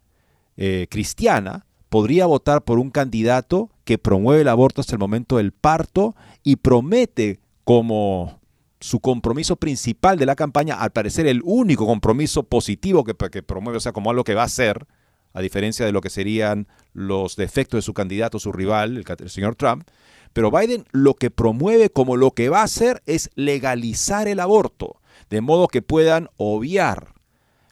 eh, 0.58 0.88
cristiana 0.90 1.64
podría 1.88 2.26
votar 2.26 2.64
por 2.64 2.78
un 2.78 2.90
candidato 2.90 3.70
que 3.84 3.96
promueve 3.96 4.42
el 4.42 4.48
aborto 4.48 4.82
hasta 4.82 4.96
el 4.96 5.00
momento 5.00 5.38
del 5.38 5.52
parto 5.52 6.14
y 6.42 6.56
promete 6.56 7.40
como 7.64 8.42
su 8.78 9.00
compromiso 9.00 9.56
principal 9.56 10.18
de 10.18 10.26
la 10.26 10.36
campaña, 10.36 10.74
al 10.74 10.90
parecer 10.90 11.26
el 11.26 11.40
único 11.44 11.86
compromiso 11.86 12.42
positivo 12.42 13.04
que, 13.04 13.14
que 13.30 13.42
promueve, 13.42 13.78
o 13.78 13.80
sea, 13.80 13.92
como 13.92 14.10
algo 14.10 14.22
que 14.22 14.34
va 14.34 14.42
a 14.42 14.46
hacer, 14.46 14.86
a 15.34 15.42
diferencia 15.42 15.84
de 15.84 15.92
lo 15.92 16.00
que 16.00 16.10
serían 16.10 16.68
los 16.92 17.36
defectos 17.36 17.78
de 17.78 17.82
su 17.82 17.92
candidato, 17.92 18.38
su 18.38 18.52
rival, 18.52 18.96
el, 18.96 19.30
señor 19.30 19.56
Trump. 19.56 19.86
Pero 20.32 20.50
Biden 20.50 20.86
lo 20.92 21.14
que 21.14 21.30
promueve 21.30 21.90
como 21.90 22.16
lo 22.16 22.30
que 22.30 22.48
va 22.48 22.60
a 22.60 22.64
hacer 22.64 23.02
es 23.04 23.30
legalizar 23.34 24.28
el 24.28 24.40
aborto, 24.40 25.00
de 25.30 25.40
modo 25.40 25.68
que 25.68 25.82
puedan 25.82 26.28
obviar 26.36 27.14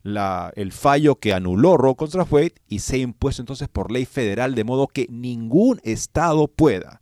la, 0.02 0.52
el 0.56 0.72
fallo 0.72 1.14
que 1.14 1.32
anuló 1.32 1.76
Roe 1.76 1.94
contra 1.94 2.24
Wade 2.24 2.54
y 2.68 2.80
sea 2.80 2.98
impuesto 2.98 3.42
entonces 3.42 3.68
por 3.68 3.92
ley 3.92 4.06
federal, 4.06 4.56
de 4.56 4.64
modo 4.64 4.88
que 4.88 5.06
ningún 5.08 5.80
estado 5.84 6.48
pueda 6.48 7.00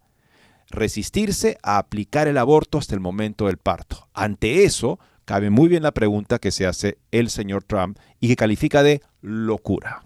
resistirse 0.69 1.59
a 1.63 1.79
aplicar 1.79 2.29
el 2.29 2.37
aborto 2.37 2.77
hasta 2.77 2.95
el 2.95 3.01
momento 3.01 3.47
del 3.47 3.57
parto. 3.57 4.09
Ante 4.13 4.65
eso, 4.65 5.01
cabe 5.25 5.49
muy 5.49 5.69
bien 5.69 5.83
la 5.83 5.93
pregunta 5.93 6.39
que 6.39 6.51
se 6.51 6.67
hace 6.67 6.99
el 7.11 7.31
señor 7.31 7.65
Trump 7.65 7.99
y 8.21 8.29
que 8.29 8.37
califica 8.37 8.83
de 8.83 9.01
locura. 9.23 10.05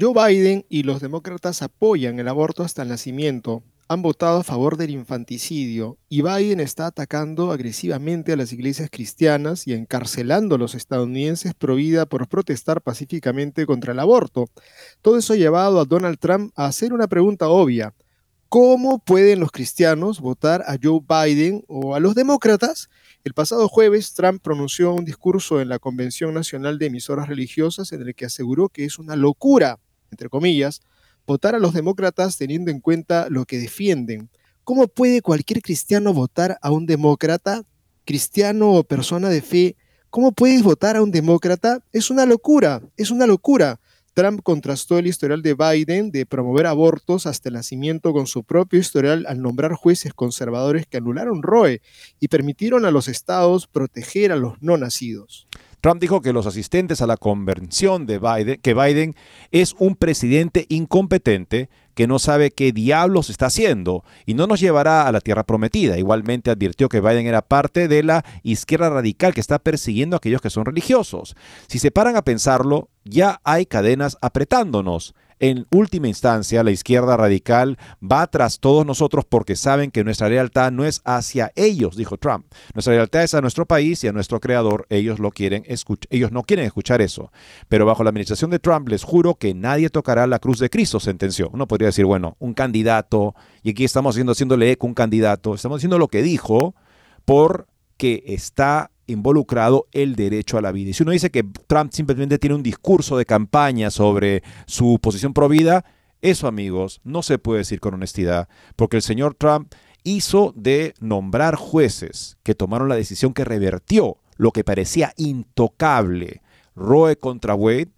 Joe 0.00 0.12
Biden 0.14 0.64
y 0.68 0.84
los 0.84 1.00
demócratas 1.00 1.60
apoyan 1.62 2.20
el 2.20 2.28
aborto 2.28 2.62
hasta 2.62 2.82
el 2.82 2.88
nacimiento, 2.88 3.64
han 3.88 4.02
votado 4.02 4.40
a 4.40 4.44
favor 4.44 4.76
del 4.76 4.90
infanticidio 4.90 5.98
y 6.08 6.22
Biden 6.22 6.60
está 6.60 6.86
atacando 6.86 7.50
agresivamente 7.50 8.32
a 8.32 8.36
las 8.36 8.52
iglesias 8.52 8.90
cristianas 8.92 9.66
y 9.66 9.72
encarcelando 9.72 10.54
a 10.54 10.58
los 10.58 10.76
estadounidenses 10.76 11.54
pro 11.54 11.74
vida 11.74 12.06
por 12.06 12.28
protestar 12.28 12.80
pacíficamente 12.80 13.66
contra 13.66 13.92
el 13.92 13.98
aborto. 13.98 14.44
Todo 15.02 15.18
eso 15.18 15.32
ha 15.32 15.36
llevado 15.36 15.80
a 15.80 15.84
Donald 15.84 16.18
Trump 16.18 16.52
a 16.54 16.66
hacer 16.66 16.92
una 16.92 17.08
pregunta 17.08 17.48
obvia. 17.48 17.92
¿Cómo 18.48 19.00
pueden 19.00 19.40
los 19.40 19.50
cristianos 19.50 20.20
votar 20.20 20.62
a 20.68 20.76
Joe 20.80 21.00
Biden 21.00 21.64
o 21.66 21.96
a 21.96 22.00
los 22.00 22.14
demócratas? 22.14 22.88
El 23.24 23.34
pasado 23.34 23.68
jueves, 23.68 24.14
Trump 24.14 24.42
pronunció 24.42 24.92
un 24.92 25.04
discurso 25.04 25.60
en 25.60 25.68
la 25.68 25.80
Convención 25.80 26.34
Nacional 26.34 26.78
de 26.78 26.86
Emisoras 26.86 27.26
Religiosas 27.26 27.92
en 27.92 28.02
el 28.02 28.14
que 28.14 28.26
aseguró 28.26 28.68
que 28.68 28.84
es 28.84 28.98
una 28.98 29.16
locura 29.16 29.80
entre 30.10 30.28
comillas, 30.28 30.80
votar 31.26 31.54
a 31.54 31.58
los 31.58 31.74
demócratas 31.74 32.36
teniendo 32.38 32.70
en 32.70 32.80
cuenta 32.80 33.26
lo 33.28 33.44
que 33.44 33.58
defienden. 33.58 34.30
¿Cómo 34.64 34.88
puede 34.88 35.22
cualquier 35.22 35.62
cristiano 35.62 36.12
votar 36.12 36.58
a 36.62 36.70
un 36.70 36.86
demócrata? 36.86 37.64
Cristiano 38.04 38.72
o 38.72 38.84
persona 38.84 39.28
de 39.28 39.42
fe, 39.42 39.76
¿cómo 40.10 40.32
puedes 40.32 40.62
votar 40.62 40.96
a 40.96 41.02
un 41.02 41.10
demócrata? 41.10 41.84
Es 41.92 42.10
una 42.10 42.26
locura, 42.26 42.82
es 42.96 43.10
una 43.10 43.26
locura. 43.26 43.80
Trump 44.18 44.40
contrastó 44.42 44.98
el 44.98 45.06
historial 45.06 45.42
de 45.42 45.54
Biden 45.54 46.10
de 46.10 46.26
promover 46.26 46.66
abortos 46.66 47.26
hasta 47.26 47.50
el 47.50 47.54
nacimiento 47.54 48.12
con 48.12 48.26
su 48.26 48.42
propio 48.42 48.80
historial 48.80 49.26
al 49.28 49.40
nombrar 49.40 49.74
jueces 49.74 50.12
conservadores 50.12 50.86
que 50.86 50.96
anularon 50.96 51.42
Roe 51.42 51.82
y 52.18 52.26
permitieron 52.26 52.84
a 52.84 52.90
los 52.90 53.06
estados 53.06 53.68
proteger 53.68 54.32
a 54.32 54.36
los 54.36 54.60
no 54.60 54.76
nacidos. 54.76 55.46
Trump 55.80 56.00
dijo 56.00 56.20
que 56.20 56.32
los 56.32 56.46
asistentes 56.46 57.00
a 57.02 57.06
la 57.06 57.16
convención 57.16 58.06
de 58.06 58.18
Biden, 58.18 58.60
que 58.60 58.74
Biden 58.74 59.14
es 59.52 59.74
un 59.78 59.94
presidente 59.94 60.66
incompetente 60.68 61.68
que 61.94 62.06
no 62.06 62.18
sabe 62.20 62.52
qué 62.52 62.70
diablos 62.70 63.28
está 63.28 63.46
haciendo 63.46 64.04
y 64.24 64.34
no 64.34 64.46
nos 64.46 64.60
llevará 64.60 65.06
a 65.08 65.12
la 65.12 65.20
tierra 65.20 65.42
prometida. 65.44 65.98
Igualmente 65.98 66.50
advirtió 66.50 66.88
que 66.88 67.00
Biden 67.00 67.26
era 67.26 67.42
parte 67.42 67.88
de 67.88 68.04
la 68.04 68.24
izquierda 68.44 68.88
radical 68.90 69.34
que 69.34 69.40
está 69.40 69.58
persiguiendo 69.58 70.14
a 70.14 70.18
aquellos 70.18 70.40
que 70.40 70.50
son 70.50 70.64
religiosos. 70.64 71.34
Si 71.66 71.80
se 71.80 71.90
paran 71.90 72.16
a 72.16 72.22
pensarlo, 72.22 72.88
ya 73.04 73.40
hay 73.42 73.66
cadenas 73.66 74.16
apretándonos. 74.20 75.14
En 75.40 75.66
última 75.70 76.08
instancia, 76.08 76.62
la 76.62 76.70
izquierda 76.70 77.16
radical 77.16 77.78
va 78.02 78.26
tras 78.26 78.58
todos 78.58 78.84
nosotros 78.84 79.24
porque 79.24 79.56
saben 79.56 79.90
que 79.90 80.04
nuestra 80.04 80.28
lealtad 80.28 80.72
no 80.72 80.84
es 80.84 81.00
hacia 81.04 81.52
ellos, 81.54 81.96
dijo 81.96 82.16
Trump. 82.16 82.46
Nuestra 82.74 82.94
lealtad 82.94 83.22
es 83.22 83.34
a 83.34 83.40
nuestro 83.40 83.66
país 83.66 84.02
y 84.04 84.08
a 84.08 84.12
nuestro 84.12 84.40
creador. 84.40 84.86
Ellos 84.90 85.18
lo 85.18 85.30
quieren 85.30 85.64
ellos 86.10 86.32
no 86.32 86.42
quieren 86.42 86.66
escuchar 86.66 87.00
eso. 87.00 87.30
Pero 87.68 87.86
bajo 87.86 88.02
la 88.02 88.10
administración 88.10 88.50
de 88.50 88.58
Trump 88.58 88.88
les 88.88 89.04
juro 89.04 89.34
que 89.34 89.54
nadie 89.54 89.90
tocará 89.90 90.26
la 90.26 90.38
cruz 90.38 90.58
de 90.58 90.70
Cristo, 90.70 91.00
sentenció. 91.00 91.50
Uno 91.52 91.68
podría 91.68 91.86
decir, 91.86 92.04
bueno, 92.04 92.36
un 92.38 92.54
candidato, 92.54 93.34
y 93.62 93.70
aquí 93.70 93.84
estamos 93.84 94.14
haciendo, 94.14 94.32
haciéndole 94.32 94.70
eco 94.72 94.86
un 94.86 94.94
candidato, 94.94 95.54
estamos 95.54 95.78
diciendo 95.78 95.98
lo 95.98 96.08
que 96.08 96.22
dijo 96.22 96.74
porque 97.24 98.24
está 98.26 98.90
involucrado 99.08 99.88
el 99.92 100.14
derecho 100.14 100.56
a 100.56 100.62
la 100.62 100.70
vida. 100.70 100.90
Y 100.90 100.92
si 100.94 101.02
uno 101.02 101.12
dice 101.12 101.30
que 101.30 101.44
Trump 101.66 101.92
simplemente 101.92 102.38
tiene 102.38 102.54
un 102.54 102.62
discurso 102.62 103.16
de 103.16 103.26
campaña 103.26 103.90
sobre 103.90 104.42
su 104.66 104.98
posición 105.02 105.34
pro 105.34 105.48
vida, 105.48 105.84
eso 106.22 106.46
amigos 106.46 107.00
no 107.02 107.22
se 107.22 107.38
puede 107.38 107.58
decir 107.58 107.80
con 107.80 107.94
honestidad, 107.94 108.48
porque 108.76 108.96
el 108.96 109.02
señor 109.02 109.34
Trump 109.34 109.72
hizo 110.04 110.52
de 110.56 110.94
nombrar 111.00 111.56
jueces 111.56 112.38
que 112.42 112.54
tomaron 112.54 112.88
la 112.88 112.94
decisión 112.94 113.34
que 113.34 113.44
revertió 113.44 114.18
lo 114.36 114.52
que 114.52 114.64
parecía 114.64 115.12
intocable, 115.16 116.42
Roe 116.74 117.16
contra 117.16 117.54
Wade, 117.54 117.90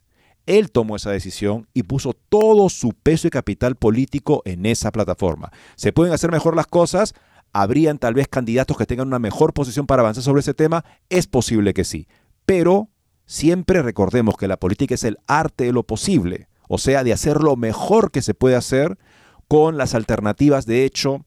él 0.47 0.73
tomó 0.73 0.97
esa 0.97 1.11
decisión 1.11 1.69
y 1.75 1.85
puso 1.85 2.15
todo 2.15 2.69
su 2.71 2.93
peso 2.93 3.29
y 3.29 3.31
capital 3.31 3.77
político 3.77 4.43
en 4.45 4.67
esa 4.67 4.91
plataforma. 4.91 5.53
¿Se 5.77 5.93
pueden 5.93 6.13
hacer 6.13 6.33
mejor 6.33 6.57
las 6.57 6.67
cosas? 6.67 7.15
¿Habrían 7.53 7.99
tal 7.99 8.15
vez 8.15 8.29
candidatos 8.29 8.77
que 8.77 8.87
tengan 8.87 9.09
una 9.09 9.19
mejor 9.19 9.53
posición 9.53 9.87
para 9.87 10.03
avanzar 10.03 10.23
sobre 10.23 10.41
ese 10.41 10.55
tema? 10.55 10.85
Es 11.09 11.27
posible 11.27 11.75
que 11.75 11.85
sí. 11.85 12.07
Pero 12.47 12.89
siempre 13.27 13.83
recordemos 13.83 14.37
que 14.37 14.49
la 14.49 14.59
política 14.59 14.95
es 14.95 15.05
el 15.05 15.19
arte 15.27 15.65
de 15.65 15.73
lo 15.73 15.85
posible, 15.85 16.49
o 16.69 16.79
sea, 16.79 17.05
de 17.05 17.13
hacer 17.13 17.41
lo 17.41 17.57
mejor 17.57 18.11
que 18.11 18.23
se 18.23 18.35
puede 18.35 18.57
hacer 18.57 18.99
con 19.49 19.77
las 19.77 19.95
alternativas 19.95 20.67
de 20.67 20.85
hecho 20.85 21.25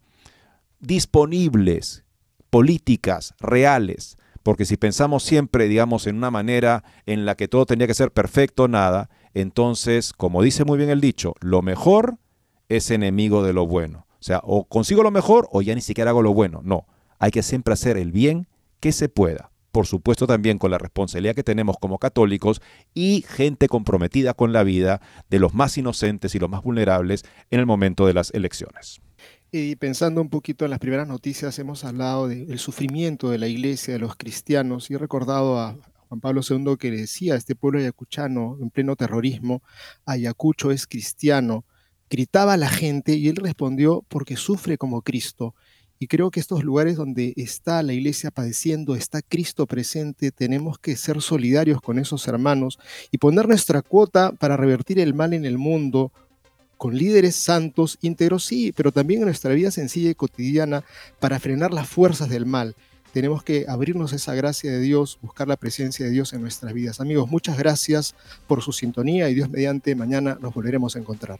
disponibles, 0.79 2.03
políticas, 2.49 3.33
reales. 3.39 4.17
Porque 4.43 4.65
si 4.65 4.77
pensamos 4.77 5.23
siempre, 5.23 5.67
digamos, 5.67 6.07
en 6.07 6.17
una 6.17 6.31
manera 6.31 6.83
en 7.05 7.25
la 7.25 7.35
que 7.35 7.47
todo 7.47 7.65
tendría 7.65 7.87
que 7.87 7.93
ser 7.93 8.11
perfecto, 8.11 8.67
nada, 8.67 9.09
entonces, 9.33 10.13
como 10.13 10.41
dice 10.41 10.65
muy 10.65 10.77
bien 10.77 10.89
el 10.89 11.01
dicho, 11.01 11.33
lo 11.39 11.61
mejor 11.61 12.17
es 12.69 12.91
enemigo 12.91 13.43
de 13.43 13.53
lo 13.53 13.65
bueno. 13.65 14.05
O 14.23 14.25
sea, 14.25 14.39
o 14.41 14.63
consigo 14.63 15.03
lo 15.03 15.11
mejor 15.11 15.49
o 15.51 15.61
ya 15.61 15.75
ni 15.75 15.81
siquiera 15.81 16.11
hago 16.11 16.21
lo 16.21 16.33
bueno. 16.33 16.61
No, 16.63 16.87
hay 17.19 17.29
que 17.29 17.43
siempre 17.43 17.73
hacer 17.73 17.97
el 17.97 18.13
bien 18.13 18.47
que 18.79 18.93
se 18.93 19.09
pueda. 19.09 19.51
Por 19.73 19.85
supuesto 19.85 20.27
también 20.27 20.59
con 20.59 20.71
la 20.71 20.77
responsabilidad 20.77 21.35
que 21.35 21.43
tenemos 21.43 21.75
como 21.77 21.97
católicos 21.97 22.61
y 22.93 23.25
gente 23.27 23.67
comprometida 23.67 24.33
con 24.33 24.53
la 24.53 24.63
vida 24.63 25.01
de 25.29 25.39
los 25.39 25.53
más 25.53 25.77
inocentes 25.77 26.35
y 26.35 26.39
los 26.39 26.49
más 26.49 26.63
vulnerables 26.63 27.25
en 27.51 27.59
el 27.59 27.65
momento 27.65 28.07
de 28.07 28.13
las 28.13 28.33
elecciones. 28.33 29.01
Y 29.51 29.75
pensando 29.75 30.21
un 30.21 30.29
poquito 30.29 30.63
en 30.63 30.71
las 30.71 30.79
primeras 30.79 31.09
noticias, 31.09 31.59
hemos 31.59 31.83
hablado 31.83 32.29
del 32.29 32.59
sufrimiento 32.59 33.29
de 33.29 33.39
la 33.39 33.47
iglesia, 33.47 33.95
de 33.95 33.99
los 33.99 34.15
cristianos, 34.15 34.89
y 34.89 34.93
he 34.93 34.97
recordado 34.97 35.59
a 35.59 35.75
Juan 36.07 36.21
Pablo 36.21 36.39
II 36.49 36.77
que 36.79 36.91
decía 36.91 37.33
a 37.33 37.37
este 37.37 37.55
pueblo 37.55 37.79
ayacuchano 37.79 38.55
en 38.61 38.69
pleno 38.69 38.95
terrorismo, 38.95 39.61
Ayacucho 40.05 40.71
es 40.71 40.87
cristiano, 40.87 41.65
gritaba 42.13 42.53
a 42.53 42.57
la 42.57 42.69
gente 42.69 43.15
y 43.15 43.27
él 43.27 43.37
respondió 43.37 44.05
porque 44.07 44.37
sufre 44.37 44.77
como 44.77 45.01
Cristo. 45.01 45.55
Y 45.97 46.05
creo 46.05 46.29
que 46.29 46.39
estos 46.39 46.63
lugares 46.63 46.95
donde 46.95 47.33
está 47.37 47.81
la 47.81 47.93
iglesia 47.93 48.29
padeciendo, 48.29 48.95
está 48.95 49.23
Cristo 49.23 49.65
presente, 49.65 50.31
tenemos 50.31 50.77
que 50.77 50.95
ser 50.95 51.23
solidarios 51.23 51.81
con 51.81 51.97
esos 51.97 52.27
hermanos 52.27 52.77
y 53.09 53.17
poner 53.17 53.47
nuestra 53.47 53.81
cuota 53.81 54.31
para 54.31 54.57
revertir 54.57 54.99
el 54.99 55.15
mal 55.15 55.33
en 55.33 55.43
el 55.43 55.57
mundo 55.57 56.11
con 56.77 56.95
líderes 56.95 57.35
santos, 57.35 57.97
íntegros, 58.01 58.45
sí, 58.45 58.73
pero 58.75 58.91
también 58.91 59.21
en 59.21 59.25
nuestra 59.25 59.55
vida 59.55 59.71
sencilla 59.71 60.11
y 60.11 60.15
cotidiana 60.15 60.83
para 61.19 61.39
frenar 61.39 61.73
las 61.73 61.87
fuerzas 61.87 62.29
del 62.29 62.45
mal. 62.45 62.75
Tenemos 63.13 63.43
que 63.43 63.65
abrirnos 63.69 64.11
esa 64.11 64.33
gracia 64.33 64.71
de 64.71 64.79
Dios, 64.79 65.19
buscar 65.21 65.47
la 65.47 65.55
presencia 65.55 66.03
de 66.03 66.11
Dios 66.11 66.33
en 66.33 66.41
nuestras 66.41 66.73
vidas. 66.73 66.99
Amigos, 66.99 67.29
muchas 67.29 67.59
gracias 67.59 68.15
por 68.47 68.63
su 68.63 68.73
sintonía 68.73 69.29
y 69.29 69.35
Dios 69.35 69.51
mediante 69.51 69.93
mañana 69.93 70.39
nos 70.41 70.51
volveremos 70.51 70.95
a 70.95 70.99
encontrar. 70.99 71.39